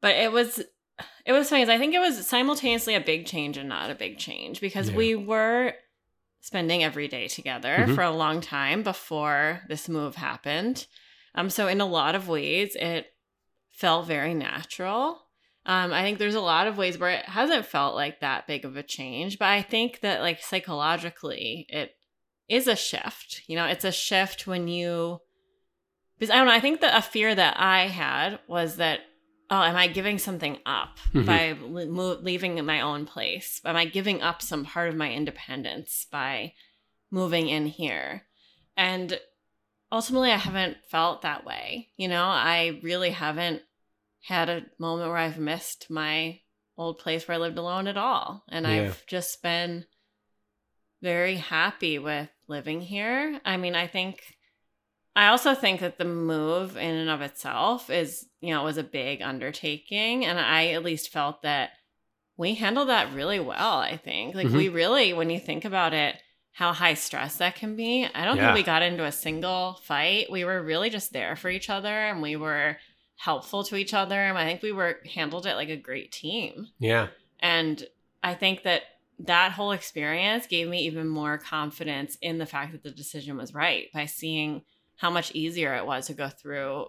[0.00, 0.58] but it was
[1.24, 1.62] it was funny.
[1.62, 4.90] 'cause I think it was simultaneously a big change and not a big change because
[4.90, 4.96] Yeah.
[4.96, 5.74] we were
[6.40, 7.94] spending every day together Mhm.
[7.94, 10.86] for a long time before this move happened.
[11.34, 13.12] Um, so in a lot of ways, it
[13.70, 15.26] felt very natural.
[15.66, 18.64] Um, I think there's a lot of ways where it hasn't felt like that big
[18.64, 21.94] of a change, but I think that like psychologically, it
[22.48, 23.42] is a shift.
[23.46, 25.20] You know, it's a shift when you
[26.18, 26.52] because I don't know.
[26.52, 29.00] I think that a fear that I had was that
[29.50, 31.26] oh, am I giving something up Mhm.
[31.26, 33.60] by le- leaving my own place?
[33.64, 36.54] Am I giving up some part of my independence by
[37.10, 38.26] moving in here?
[38.76, 39.18] And
[39.90, 41.90] ultimately, I haven't felt that way.
[41.96, 43.62] You know, I really haven't
[44.22, 46.40] had a moment where I've missed my
[46.76, 48.44] old place where I lived alone at all.
[48.48, 48.72] And Yeah.
[48.72, 49.86] I've just been
[51.00, 53.40] very happy with living here.
[53.44, 54.36] I mean, I think
[55.18, 58.84] I also think that the move in and of itself is, you know, was a
[58.84, 60.24] big undertaking.
[60.24, 61.70] And I at least felt that
[62.36, 64.36] we handled that really well, I think.
[64.36, 64.56] Like, Mhm.
[64.56, 66.22] we really, when you think about it,
[66.52, 68.46] how high stress that can be, I don't Yeah.
[68.46, 70.30] think we got into a single fight.
[70.30, 72.78] We were really just there for each other and we were
[73.16, 74.22] helpful to each other.
[74.22, 76.68] And I think we were handled it like a great team.
[76.78, 77.08] Yeah.
[77.40, 77.84] And
[78.22, 78.82] I think that
[79.18, 83.52] that whole experience gave me even more confidence in the fact that the decision was
[83.52, 84.62] right by seeing
[84.98, 86.86] how much easier it was to go through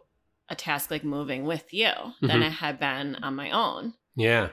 [0.49, 1.91] a task like moving with you
[2.21, 2.47] than Mhm.
[2.47, 3.93] it had been on my own.
[4.15, 4.49] Yeah.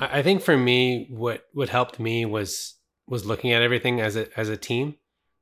[0.00, 2.76] I think for me, what what helped me was
[3.06, 4.96] was looking at everything as a as a team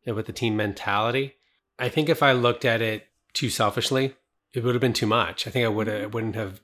[0.06, 1.36] and with the team mentality.
[1.78, 4.14] I think if I looked at it too selfishly,
[4.52, 5.46] it would have been too much.
[5.46, 6.60] I think I would I wouldn't have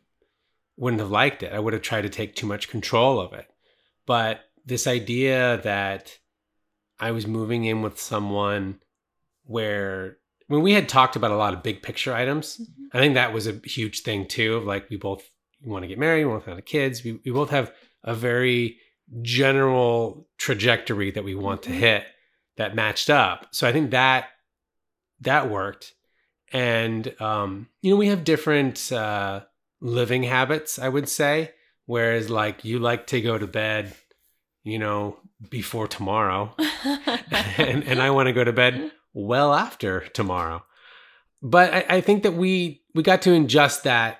[0.76, 1.52] wouldn't have liked it.
[1.52, 3.46] I would have tried to take too much control of it.
[4.06, 6.18] But this idea that
[6.98, 8.80] I was moving in with someone
[9.44, 10.18] where
[10.50, 12.60] when we had talked about a lot of big picture items,
[12.92, 14.56] I think that was a huge thing too.
[14.56, 15.22] Of like we both
[15.62, 17.04] want to get married, we both want to have kids.
[17.04, 17.72] We we both have
[18.02, 18.78] a very
[19.22, 21.74] general trajectory that we want to Mhm.
[21.74, 22.04] hit
[22.56, 23.46] that matched up.
[23.52, 24.26] So I think that
[25.20, 25.94] that worked.
[26.52, 29.42] And um, you know, we have different uh
[29.80, 31.52] living habits, I would say.
[31.86, 33.94] Whereas like you like to go to bed,
[34.64, 35.16] you know,
[35.48, 36.54] before tomorrow.
[37.56, 40.64] and, and I want to go to bed well after tomorrow.
[41.42, 44.18] But I, I think that we we got to adjust that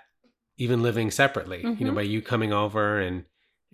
[0.57, 1.63] even living separately.
[1.63, 1.95] You know, Mhm.
[1.97, 3.25] by you coming over and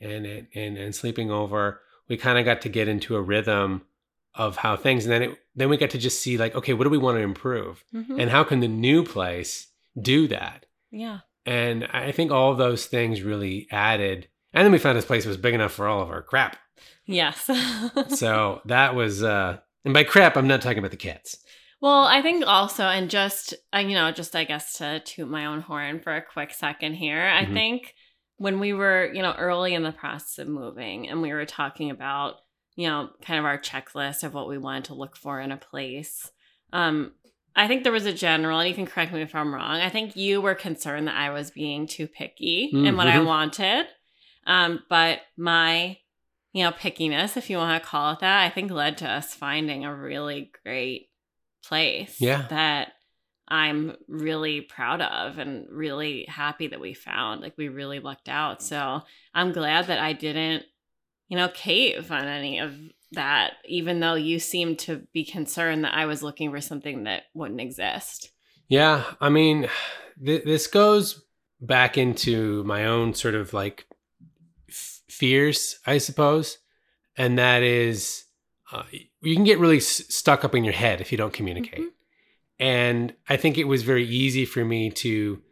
[0.01, 3.82] and and and sleeping over, we kind of got to get into a rhythm
[4.34, 6.84] of how things, and then it then we got to just see like, okay, what
[6.84, 8.20] do we want to improve, Mhm.
[8.20, 9.68] and how can the new place
[10.01, 10.66] do that?
[10.90, 11.20] yeah.
[11.48, 14.26] And I think all of those things really added.
[14.52, 16.56] And then we found this place was big enough for all of our crap.
[17.06, 17.48] Yes.
[18.09, 21.38] So that was, uh, and by crap, I'm not talking about the cats.
[21.80, 25.46] Well, I think also, and just, uh, you know, just I guess to toot my
[25.46, 27.52] own horn for a quick second here, I Mhm.
[27.54, 27.94] think
[28.36, 31.90] when we were, you know, early in the process of moving and we were talking
[31.90, 32.40] about,
[32.74, 35.56] you know, kind of our checklist of what we wanted to look for in a
[35.56, 36.30] place,
[36.72, 37.12] um,
[37.54, 39.80] I think there was a general, and you can correct me if I'm wrong.
[39.80, 43.24] I think you were concerned that I was being too picky in what I Mhm.
[43.26, 43.86] wanted.
[44.46, 45.98] Um, but my,
[46.57, 49.35] you know, pickiness, if you want to call it that, I think led to us
[49.35, 51.11] finding a really great
[51.62, 52.47] place Yeah.
[52.49, 52.93] that
[53.47, 57.43] I'm really proud of and really happy that we found.
[57.43, 58.62] Like we really lucked out.
[58.62, 59.03] So
[59.35, 60.65] I'm glad that I didn't,
[61.28, 62.74] you know, cave on any of
[63.12, 67.24] that, even though you seemed to be concerned that I was looking for something that
[67.35, 68.31] wouldn't exist.
[68.66, 69.05] Yeah.
[69.20, 69.69] I mean,
[70.24, 71.23] th- this goes
[71.61, 73.85] back into my own sort of like
[75.18, 76.59] fears, I suppose.
[77.16, 78.24] And that is,
[78.72, 78.82] uh,
[79.22, 81.80] you can get really s- stuck up in your head if you don't communicate.
[81.80, 81.90] Mhm.
[82.59, 85.43] And I think it was very easy for me to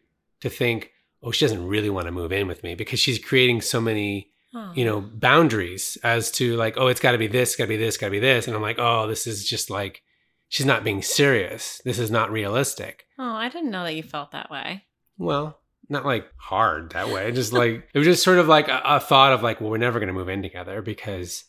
[0.40, 0.90] to think,
[1.22, 4.30] oh, she doesn't really want to move in with me because she's creating so many
[4.76, 7.76] you know boundaries as to like oh it's got to be this got to be
[7.76, 10.00] this got to be this and i'm like oh this is just like
[10.48, 14.30] she's not being serious this is not realistic Oh, I didn't know that you felt
[14.30, 14.84] that way.
[15.18, 15.58] well
[15.88, 17.30] not like hard that way.
[17.32, 19.78] Just like it was just sort of like a, a thought of like, well, we're
[19.78, 21.44] never gonna move in together because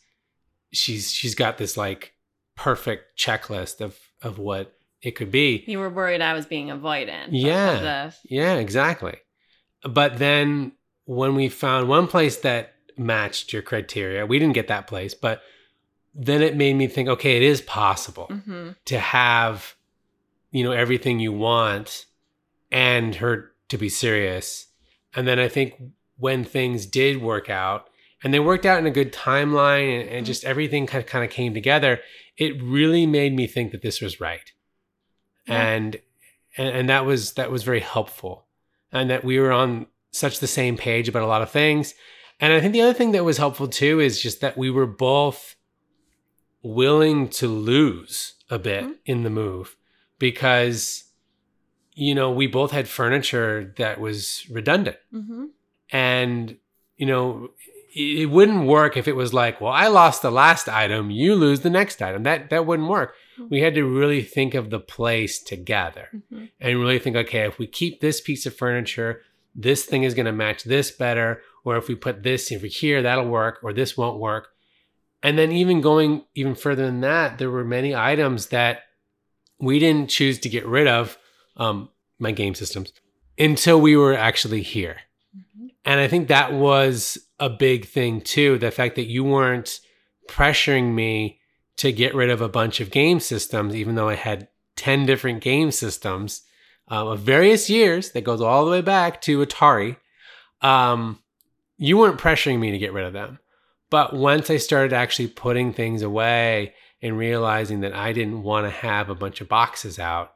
[0.72, 2.12] she's she's got this like
[2.56, 4.72] perfect checklist of of what
[5.02, 5.62] it could be.
[5.66, 7.28] You were worried I was being avoidant.
[7.30, 8.10] Yeah.
[8.24, 9.16] Yeah, exactly.
[9.88, 10.72] But then
[11.04, 15.42] when we found one place that matched your criteria, we didn't get that place, but
[16.14, 18.74] then it made me think, okay, it is possible Mhm.
[18.86, 19.74] to have,
[20.50, 22.06] you know, everything you want
[22.72, 24.66] and her to be serious.
[25.14, 25.74] And then I think
[26.16, 27.88] when things did work out,
[28.22, 31.24] and they worked out in a good timeline and, and just everything kind of, kind
[31.24, 32.00] of came together,
[32.36, 34.52] it really made me think that this was right.
[35.46, 35.62] Yeah.
[35.62, 35.96] And,
[36.56, 38.46] and and that was that was very helpful.
[38.90, 41.94] And that we were on such the same page about a lot of things.
[42.40, 44.86] And I think the other thing that was helpful too is just that we were
[44.86, 45.54] both
[46.62, 48.98] willing to lose a bit Mhm.
[49.04, 49.76] in the move
[50.18, 51.04] because
[51.96, 54.96] you know we both had furniture that was redundant.
[55.12, 55.48] Mhm.
[55.90, 56.56] and
[56.96, 57.50] you know
[57.94, 61.34] it it wouldn't work if it was like well i lost the last item you
[61.34, 62.22] lose the next item.
[62.24, 63.14] That that wouldn't work.
[63.50, 66.48] We had to really think of the place together Mhm.
[66.60, 69.22] and really think okay if we keep this piece of furniture
[69.68, 73.00] this thing is going to match this better or if we put this over here
[73.02, 74.48] that'll work or this won't work.
[75.22, 78.74] And then even going even further than that there were many items that
[79.58, 81.16] we didn't choose to get rid of
[81.56, 81.88] um,
[82.18, 82.92] my game systems
[83.38, 84.96] until we were actually here
[85.36, 85.68] Mhm.
[85.84, 89.80] and i think that was a big thing too the fact that you weren't
[90.28, 91.38] pressuring me
[91.76, 95.40] to get rid of a bunch of game systems even though i had 10 different
[95.42, 96.42] game systems
[96.88, 99.96] um, of various years that goes all the way back to atari
[100.62, 101.18] um,
[101.78, 103.38] you weren't pressuring me to get rid of them
[103.90, 106.72] but once i started actually putting things away
[107.02, 110.32] and realizing that i didn't want to have a bunch of boxes out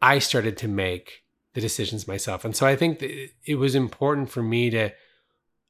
[0.00, 2.44] i started to make the decisions myself.
[2.44, 4.90] And so i think it was important for me to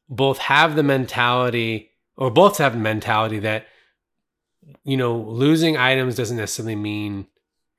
[0.09, 3.67] both have the mentality or both have the mentality that
[4.85, 7.27] you know losing items doesn't necessarily mean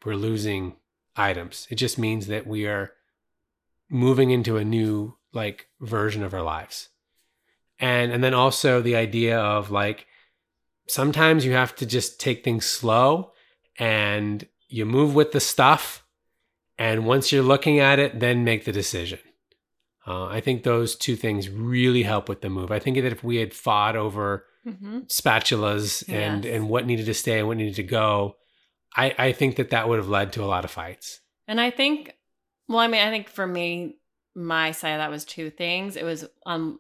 [0.03, 0.75] we're losing
[1.15, 1.67] items.
[1.69, 2.91] It just means that we are
[3.89, 6.89] moving into a new like version of our lives.
[7.79, 10.07] And and then also the idea of like
[10.87, 13.31] sometimes you have to just take things slow
[13.77, 16.00] and you move with the stuff
[16.77, 19.19] and once you're looking at it then make the decision
[20.07, 23.23] uh, i think those two things really help with the move i think that if
[23.23, 25.07] we had fought over Mhm.
[25.07, 26.53] spatulas and Yes.
[26.55, 28.35] and what needed to stay and what needed to go
[28.95, 31.69] i i think that that would have led to a lot of fights And I
[31.71, 32.15] think,
[32.69, 33.97] well, I mean, I think for me,
[34.35, 35.97] my side of that was two things.
[35.97, 36.79] It was um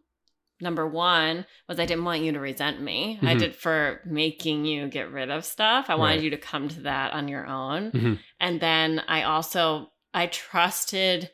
[0.61, 3.17] number one was I didn't want you to resent me.
[3.21, 3.39] I Mhm.
[3.39, 5.89] did for making you get rid of stuff.
[5.89, 6.23] I wanted Right.
[6.23, 7.91] you to come to that on your own.
[7.91, 8.19] Mhm.
[8.39, 11.31] And then I also I trusted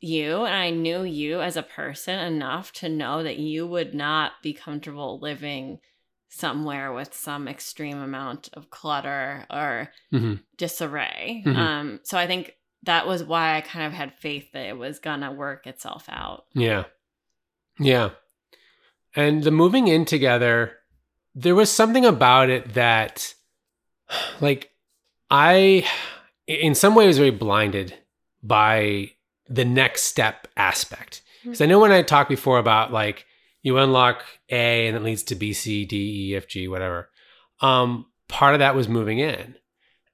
[0.00, 4.32] you and I knew you as a person enough to know that you would not
[4.42, 5.80] be comfortable living
[6.28, 10.42] somewhere with some extreme amount of clutter or Mhm.
[10.56, 11.42] disarray.
[11.46, 11.56] Mhm.
[11.56, 14.98] Um, so I think that was why I kind of had faith that it was
[14.98, 16.46] gonna work itself out.
[16.54, 16.84] Yeah.
[17.78, 18.10] Yeah.
[19.14, 20.78] And the moving in together,
[21.34, 23.34] there was something about it that,
[24.40, 24.70] like,
[25.30, 25.86] I,
[26.46, 27.94] in some ways, was very blinded
[28.42, 29.10] by
[29.48, 31.22] the next step aspect.
[31.42, 33.26] Because I know when I talked before about like
[33.62, 37.10] you unlock A and it leads to B, C, D, E, F, G, whatever.
[37.60, 39.56] Um, part of that was moving in.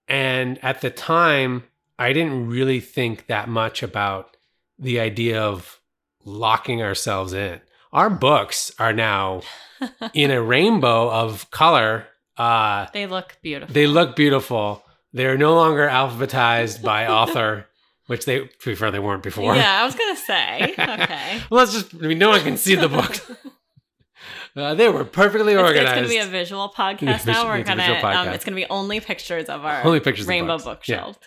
[0.06, 1.64] And at the time,
[1.98, 4.36] I didn't really think that much about
[4.78, 5.80] the idea of
[6.24, 7.60] locking ourselves in.
[7.92, 9.42] Our books are now
[10.14, 12.06] in a rainbow of color.
[12.36, 13.72] Uh, they look beautiful.
[13.72, 14.84] they look beautiful.
[15.12, 17.66] They're no longer alphabetized by author,
[18.06, 19.54] which they prefer they weren't before.
[19.56, 20.74] Yeah, I was gonna say.
[20.78, 21.40] Okay.
[21.50, 23.16] well, let's just, I mean, no one can see the book.
[24.56, 25.94] Uh, they were perfectly It's, it's organized.
[25.94, 27.44] gonna be a visual podcast now.
[27.46, 30.56] We're gonna um, it's gonna be only pictures of our Only pictures rainbow.
[30.58, 30.64] Yeah.
[30.64, 31.18] bookshelf.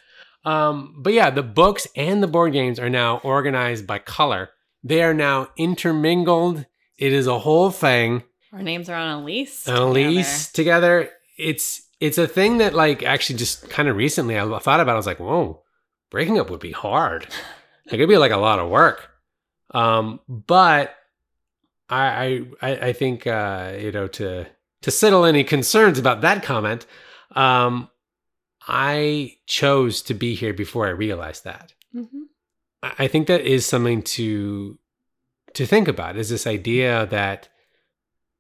[0.44, 4.50] Um, but yeah, the books and the board games are now organized by color.
[4.84, 6.66] They are now intermingled.
[6.98, 8.24] It is a whole thing.
[8.54, 9.68] Our names are on a lease.
[9.68, 11.10] On a lease together.
[11.38, 14.90] It's it's a thing that like actually just kind of recently I thought about.
[14.90, 14.94] it.
[14.94, 15.62] I was like, whoa,
[16.10, 17.28] breaking up would be hard.
[17.86, 19.10] it could be like a lot of work.
[19.74, 20.96] Um, but
[21.90, 24.48] I I I think uh, you know to
[24.82, 26.86] to settle any concerns about that comment,
[27.36, 27.90] um,
[28.68, 31.74] I chose to be here before I realized that.
[31.96, 32.21] Mhm.
[32.84, 34.78] I think that is something to
[35.54, 36.18] to think about.
[36.18, 37.50] Is this idea that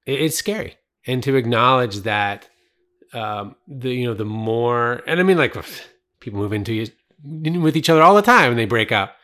[0.05, 2.49] it's scary, and to acknowledge that
[3.13, 5.55] um, the you know the more, and I mean like
[6.19, 6.87] people move into you
[7.61, 9.15] with each other all the time and they break up.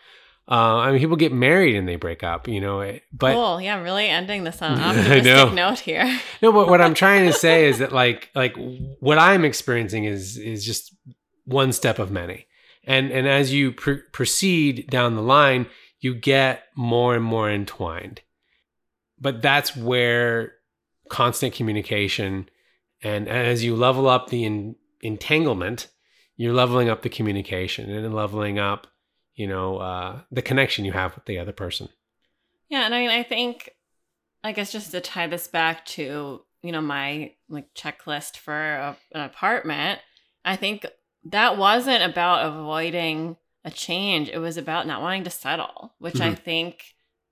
[0.50, 2.80] Uh, I mean, people get married and they break up, you know.
[2.80, 3.60] it- But cool.
[3.60, 5.50] Yeah, I'm really ending this on an I optimistic know.
[5.54, 6.06] note here.
[6.42, 8.56] no, but what I'm trying to say is that like like
[9.02, 10.96] what I'm experiencing is is just
[11.44, 12.47] one step of many,
[12.88, 15.68] and and as you pr- proceed down the line,
[16.00, 18.22] you get more and more entwined.
[19.20, 20.54] But that's where
[21.10, 22.50] constant communication,
[23.04, 25.88] and as you level up the en- entanglement,
[26.38, 28.88] you're leveling up the communication and leveling up,
[29.36, 31.90] you know, uh, the connection you have with the other person.
[32.70, 33.70] Yeah, and I mean, I think,
[34.44, 38.98] I guess, just to tie this back to you know my like checklist for a,
[39.12, 40.00] an apartment,
[40.46, 40.86] I think
[41.32, 44.30] that wasn't about avoiding a change.
[44.30, 46.40] It was about not wanting to settle, which I Mhm.
[46.40, 46.84] think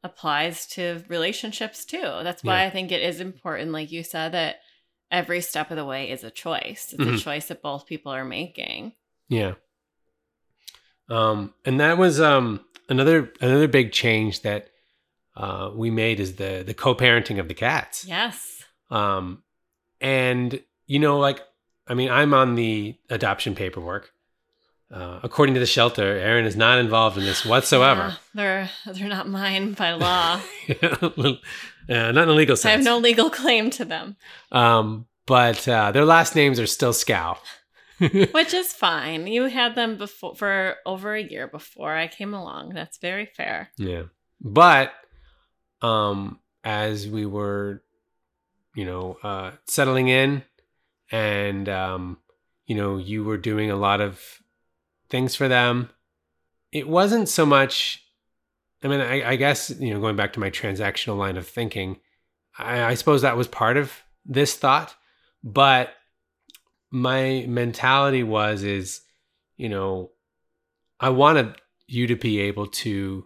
[0.03, 2.01] applies to relationships too.
[2.01, 2.67] That's why Yeah.
[2.67, 4.61] I think it is important, like you said, that
[5.11, 6.93] every step of the way is a choice.
[6.93, 7.15] It's Mhm.
[7.15, 8.93] a choice that both people are making.
[9.29, 9.55] Yeah.
[11.09, 14.69] Um, and that was um another another big change that
[15.35, 18.05] uh, we made is the the co-parenting of the cats.
[18.05, 18.63] Yes.
[18.89, 19.43] Um,
[19.99, 21.41] and you know, like
[21.87, 24.11] I mean, I'm on the adoption paperwork.
[24.91, 28.01] Uh, according to the shelter, Erin is not involved in this whatsoever.
[28.01, 30.39] Yeah, they're they're not mine by law.
[30.81, 31.37] uh,
[31.87, 32.65] not in a legal sense.
[32.65, 34.15] I have no legal claim to them.
[34.51, 37.39] Um, but uh, their last names are still Scow.
[37.97, 39.25] Which is fine.
[39.27, 42.73] You had them before for over a year before I came along.
[42.73, 43.69] That's very fair.
[43.77, 44.03] Yeah.
[44.41, 44.91] But
[45.81, 47.83] um as we were
[48.75, 50.43] you know uh settling in
[51.15, 52.17] and um
[52.65, 54.21] you know you were doing a lot of
[55.09, 55.89] things for them
[56.71, 58.03] it wasn't so much
[58.83, 61.97] I mean I, I guess you know going back to my transactional line of thinking
[62.57, 63.93] I, I suppose that was part of
[64.25, 64.95] this thought
[65.43, 65.93] but
[66.91, 69.01] my mentality was is
[69.55, 70.11] you know
[70.99, 71.55] I wanted
[71.87, 73.25] you to be able to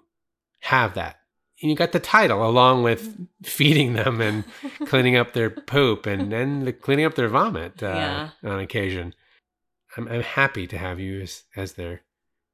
[0.59, 1.18] have that.
[1.61, 4.43] And you got the title along with feeding them and
[4.87, 8.29] cleaning up their poop and then the cleaning up their vomit uh, Yeah.
[8.49, 9.13] on occasion.
[9.97, 12.01] I'm, I'm happy to have you as, as their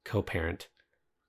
[0.06, 0.70] co-parent.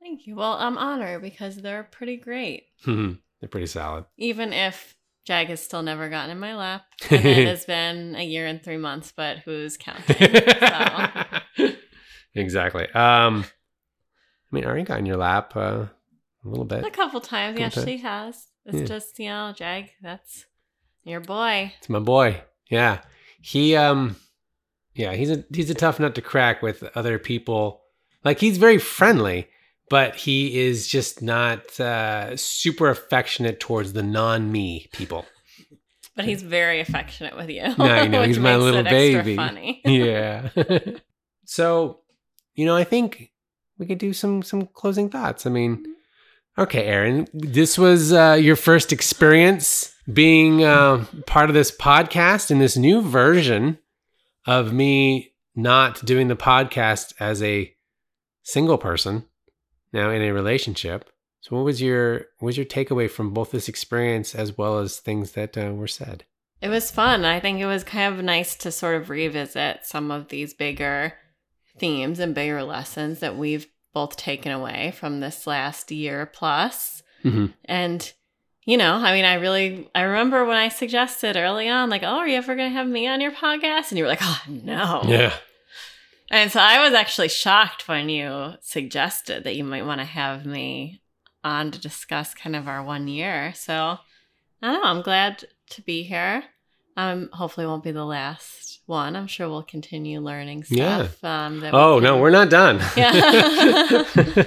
[0.01, 0.37] Thank you.
[0.37, 2.65] Well, I'm honored because they're pretty great.
[2.87, 4.05] They're pretty solid.
[4.17, 4.95] Even if
[5.25, 6.83] Jag has still never gotten in my lap.
[7.11, 10.17] And it has been a year and three months, but who's counting?
[12.35, 12.85] exactly.
[12.93, 15.87] Um, I mean, Ari got in your lap uh,
[16.47, 16.85] a little bit.
[16.85, 17.59] a couple times.
[17.59, 18.47] Yeah, she has.
[18.65, 18.85] It's Yeah.
[18.85, 20.45] just, you know, Jag, that's
[21.05, 21.73] your boy.
[21.79, 22.43] It's my boy.
[22.71, 23.01] Yeah.
[23.41, 24.17] He um
[24.95, 27.83] yeah, he's a he's a tough nut to crack with other people.
[28.25, 29.49] Like he's very friendly,
[29.89, 35.25] but he is just not uh super affectionate towards the non-me people.
[36.17, 37.61] But he's very affectionate with you.
[37.61, 39.37] I know, he's my little baby.
[39.37, 39.83] Funny.
[39.85, 40.49] yeah.
[41.45, 42.01] so,
[42.55, 43.33] you know, I think
[43.79, 45.45] we could do some some closing thoughts.
[45.47, 45.85] I mean,
[46.59, 52.59] okay, Erin, this was uh, your first experience being uh, part of this podcast in
[52.59, 53.79] this new version
[54.47, 57.75] of me not doing the podcast as a
[58.43, 59.25] single person
[59.93, 61.11] now in a relationship.
[61.41, 64.99] So, what was your what was your takeaway from both this experience as well as
[64.99, 66.25] things that uh, were said?
[66.61, 67.25] It was fun.
[67.25, 71.13] I think it was kind of nice to sort of revisit some of these bigger
[71.79, 73.67] themes and bigger lessons that we've
[73.97, 77.03] both taken away from this last year plus.
[77.25, 77.55] Mhm.
[77.65, 78.13] And
[78.67, 82.19] you know, I mean, I really I remember when I suggested early on, like, "Oh,
[82.19, 84.43] are you ever going to have me on your podcast?" And you were like, "Oh,
[84.49, 85.33] no." Yeah.
[86.31, 90.45] And so I was actually shocked when you suggested that you might want to have
[90.45, 91.01] me
[91.43, 93.55] on to discuss kind of our one year.
[93.55, 93.99] So
[94.61, 94.91] I don't know.
[94.91, 96.45] I'm glad to be here.
[96.99, 99.17] Um, hopefully, it won't be the last one.
[99.17, 101.07] I'm sure we'll continue learning Yeah.
[101.09, 101.25] stuff.
[101.25, 102.81] Um, that we Oh no, we're not done.
[102.97, 104.05] Yeah.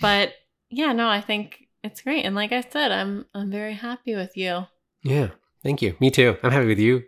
[0.00, 0.34] But
[0.70, 2.24] yeah, no, I think it's great.
[2.24, 4.66] And like I said, I'm I'm very happy with you.
[5.02, 5.28] yeah.
[5.64, 5.96] Thank you.
[5.98, 6.36] Me too.
[6.42, 7.02] I'm happy with you.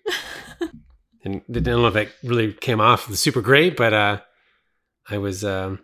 [1.24, 4.20] and I don't know if that really came off super great, but uh
[5.09, 5.78] I was um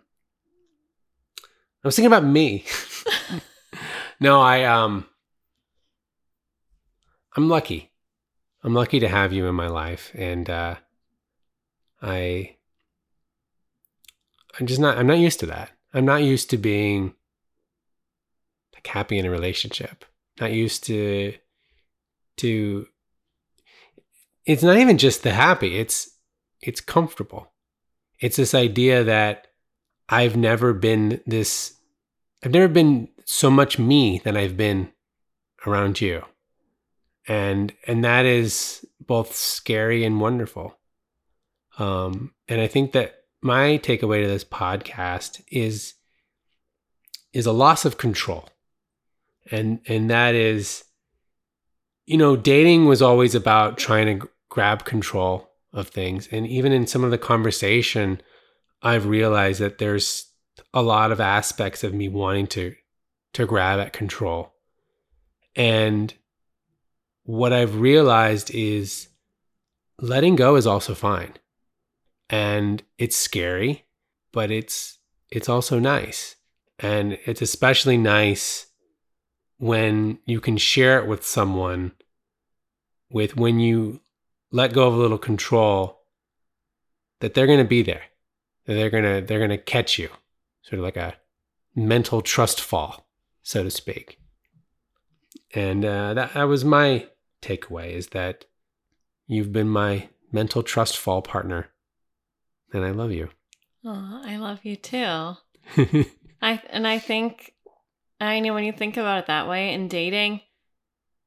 [1.83, 2.65] I was thinking about me.
[4.19, 5.05] no, I um
[7.35, 7.91] I'm lucky.
[8.63, 10.75] I'm lucky to have you in my life and uh
[12.01, 12.55] I
[14.59, 15.71] I'm just not I'm not used to that.
[15.93, 17.13] I'm not used to being
[18.73, 20.05] like happy in a relationship.
[20.39, 21.33] Not used to
[22.37, 22.87] to
[24.45, 26.09] it's not even just the happy, it's
[26.61, 27.51] it's comfortable.
[28.19, 29.47] It's this idea that
[30.09, 31.73] I've never been this
[32.43, 34.91] I've never been so much me than I've been
[35.65, 36.23] around you.
[37.27, 40.76] And and that is both scary and wonderful.
[41.77, 45.93] Um and I think that my takeaway to this podcast is
[47.33, 48.49] is a loss of control.
[49.51, 50.83] And and that is
[52.05, 56.27] you know, dating was always about trying to grab control of things.
[56.31, 58.21] And even in some of the conversation,
[58.81, 60.31] I've realized that there's
[60.73, 62.75] a lot of aspects of me wanting to
[63.33, 64.53] to grab at control.
[65.55, 66.13] And
[67.23, 69.09] what I've realized is
[69.99, 71.33] letting go is also fine.
[72.29, 73.85] And it's scary,
[74.31, 74.99] but it's
[75.29, 76.35] it's also nice.
[76.79, 78.67] And it's especially nice
[79.57, 81.93] when you can share it with someone
[83.09, 84.01] with when you
[84.51, 86.01] let go of a little control
[87.19, 88.03] that they're going to be there.
[88.65, 90.09] That they're going to they're going to catch you.
[90.63, 91.15] Sort of like a
[91.75, 93.07] mental trust fall,
[93.41, 94.19] so to speak.
[95.53, 97.07] And uh, that that was my
[97.41, 98.45] takeaway is that
[99.27, 101.69] you've been my mental trust fall partner
[102.73, 103.29] and I love you.
[103.85, 105.35] Oh, I love you too.
[106.41, 107.53] I and I think
[108.19, 110.41] I know when you think about it that way in dating,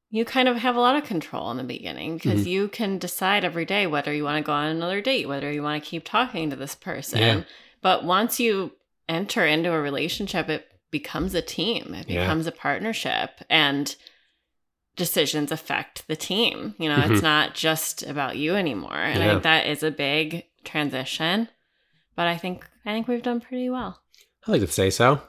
[0.09, 2.49] you kind of have a lot of control in the beginning because mm-hmm.
[2.49, 5.63] you can decide every day whether you want to go on another date, whether you
[5.63, 7.19] want to keep talking to this person.
[7.19, 7.43] Yeah.
[7.81, 8.73] But once you
[9.07, 11.95] enter into a relationship, it becomes a team.
[11.95, 12.51] It becomes yeah.
[12.51, 13.95] a partnership and
[14.97, 16.75] decisions affect the team.
[16.77, 17.13] You know, mm-hmm.
[17.13, 18.93] it's not just about you anymore.
[18.93, 19.25] And yeah.
[19.25, 21.49] I think that is a big transition.
[22.15, 24.01] But I think I think we've done pretty well.
[24.47, 25.21] I like to say so.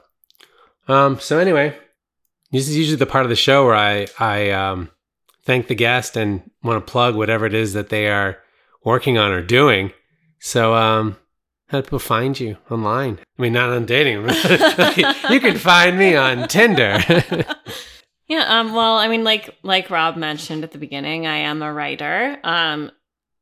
[0.87, 1.77] Um, so anyway,
[2.51, 4.89] this is usually the part of the show where I I um,
[5.43, 8.39] thank the guest and want to plug whatever it is that they are
[8.83, 9.91] working on or doing.
[10.39, 11.17] So um,
[11.67, 13.19] how do people find you online?
[13.37, 14.21] I mean, not on dating.
[15.29, 16.99] you can find me on Tinder.
[18.27, 18.59] yeah.
[18.59, 18.73] Um.
[18.73, 22.37] Well, I mean, like like Rob mentioned at the beginning, I am a writer.
[22.43, 22.91] Um.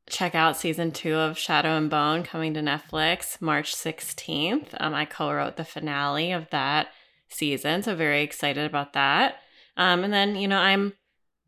[0.08, 4.68] Check out season two of Shadow and Bone coming to Netflix March 16th.
[4.78, 6.88] Um, I co wrote the finale of that
[7.28, 7.82] season.
[7.82, 9.36] So very excited about that.
[9.76, 10.92] Um, and then, you know, I'm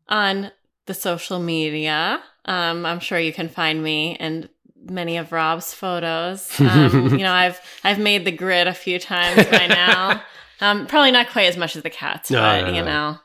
[0.07, 0.51] on
[0.85, 2.21] the social media.
[2.45, 4.49] Um, I'm sure you can find me and
[4.89, 6.59] many of Rob's photos.
[6.59, 10.21] Um, you know, I've I've made the grid a few times by now.
[10.61, 13.17] Um, probably not quite as much as the cats, no, but no, no, you know.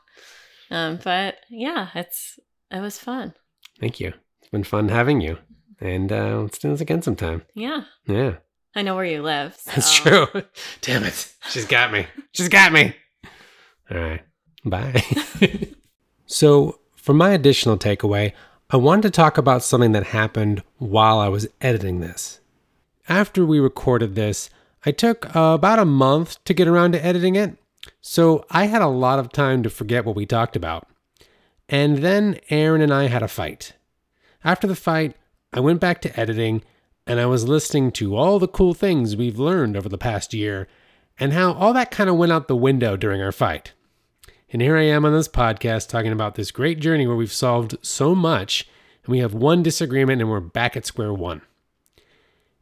[0.69, 2.37] Um, but yeah, it's
[2.69, 3.33] it was fun.
[3.79, 4.13] Thank you.
[4.51, 5.37] Been fun having you,
[5.79, 7.43] and uh, let's do this again sometime.
[7.53, 7.83] Yeah.
[8.05, 8.35] Yeah.
[8.75, 9.55] I know where you live.
[9.55, 9.71] So.
[9.71, 10.27] That's true.
[10.81, 11.33] Damn it.
[11.49, 12.07] She's got me.
[12.33, 12.95] She's got me.
[13.89, 14.21] All right.
[14.63, 15.03] Bye.
[16.25, 18.33] so, for my additional takeaway,
[18.69, 22.39] I wanted to talk about something that happened while I was editing this.
[23.09, 24.49] After we recorded this,
[24.85, 27.57] I took uh, about a month to get around to editing it,
[27.99, 30.87] so I had a lot of time to forget what we talked about.
[31.67, 33.73] And then Erin and I had a fight.
[34.43, 35.15] After the fight,
[35.53, 36.63] I went back to editing
[37.05, 40.67] and I was listening to all the cool things we've learned over the past year
[41.19, 43.73] and how all that kind of went out the window during our fight.
[44.51, 47.77] And here I am on this podcast talking about this great journey where we've solved
[47.81, 48.67] so much
[49.05, 51.41] and we have one disagreement and we're back at square one.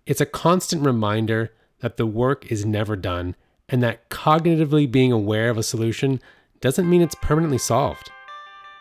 [0.06, 3.36] It's a constant reminder that the work is never done
[3.70, 6.22] and that cognitively being aware of a solution
[6.60, 8.12] doesn't mean it's permanently solved.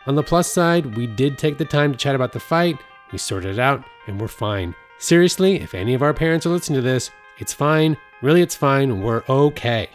[0.05, 2.77] On the plus side, we did take the time to chat about the fight,
[3.11, 4.75] we sorted it out, and we're fine.
[4.97, 7.97] Seriously, if any of our parents are listening to this, it's fine.
[8.21, 9.01] Really, it's fine.
[9.01, 9.89] We're okay.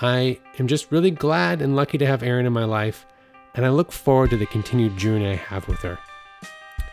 [0.00, 3.06] I am just really glad and lucky to have Erin in my life,
[3.54, 5.98] and I look forward to the continued journey I have with her.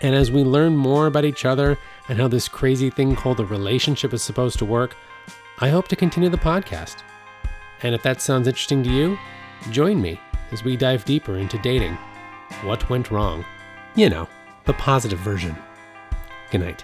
[0.01, 1.77] And as we learn more about each other
[2.09, 4.95] and how this crazy thing called a relationship is supposed to work,
[5.59, 6.97] I hope to continue the podcast.
[7.83, 9.17] And if that sounds interesting to you,
[9.71, 10.19] join me
[10.51, 11.97] as we dive deeper into dating.
[12.63, 13.45] What went wrong?
[13.95, 14.27] You know,
[14.65, 15.55] the positive version.
[16.51, 16.83] Good night.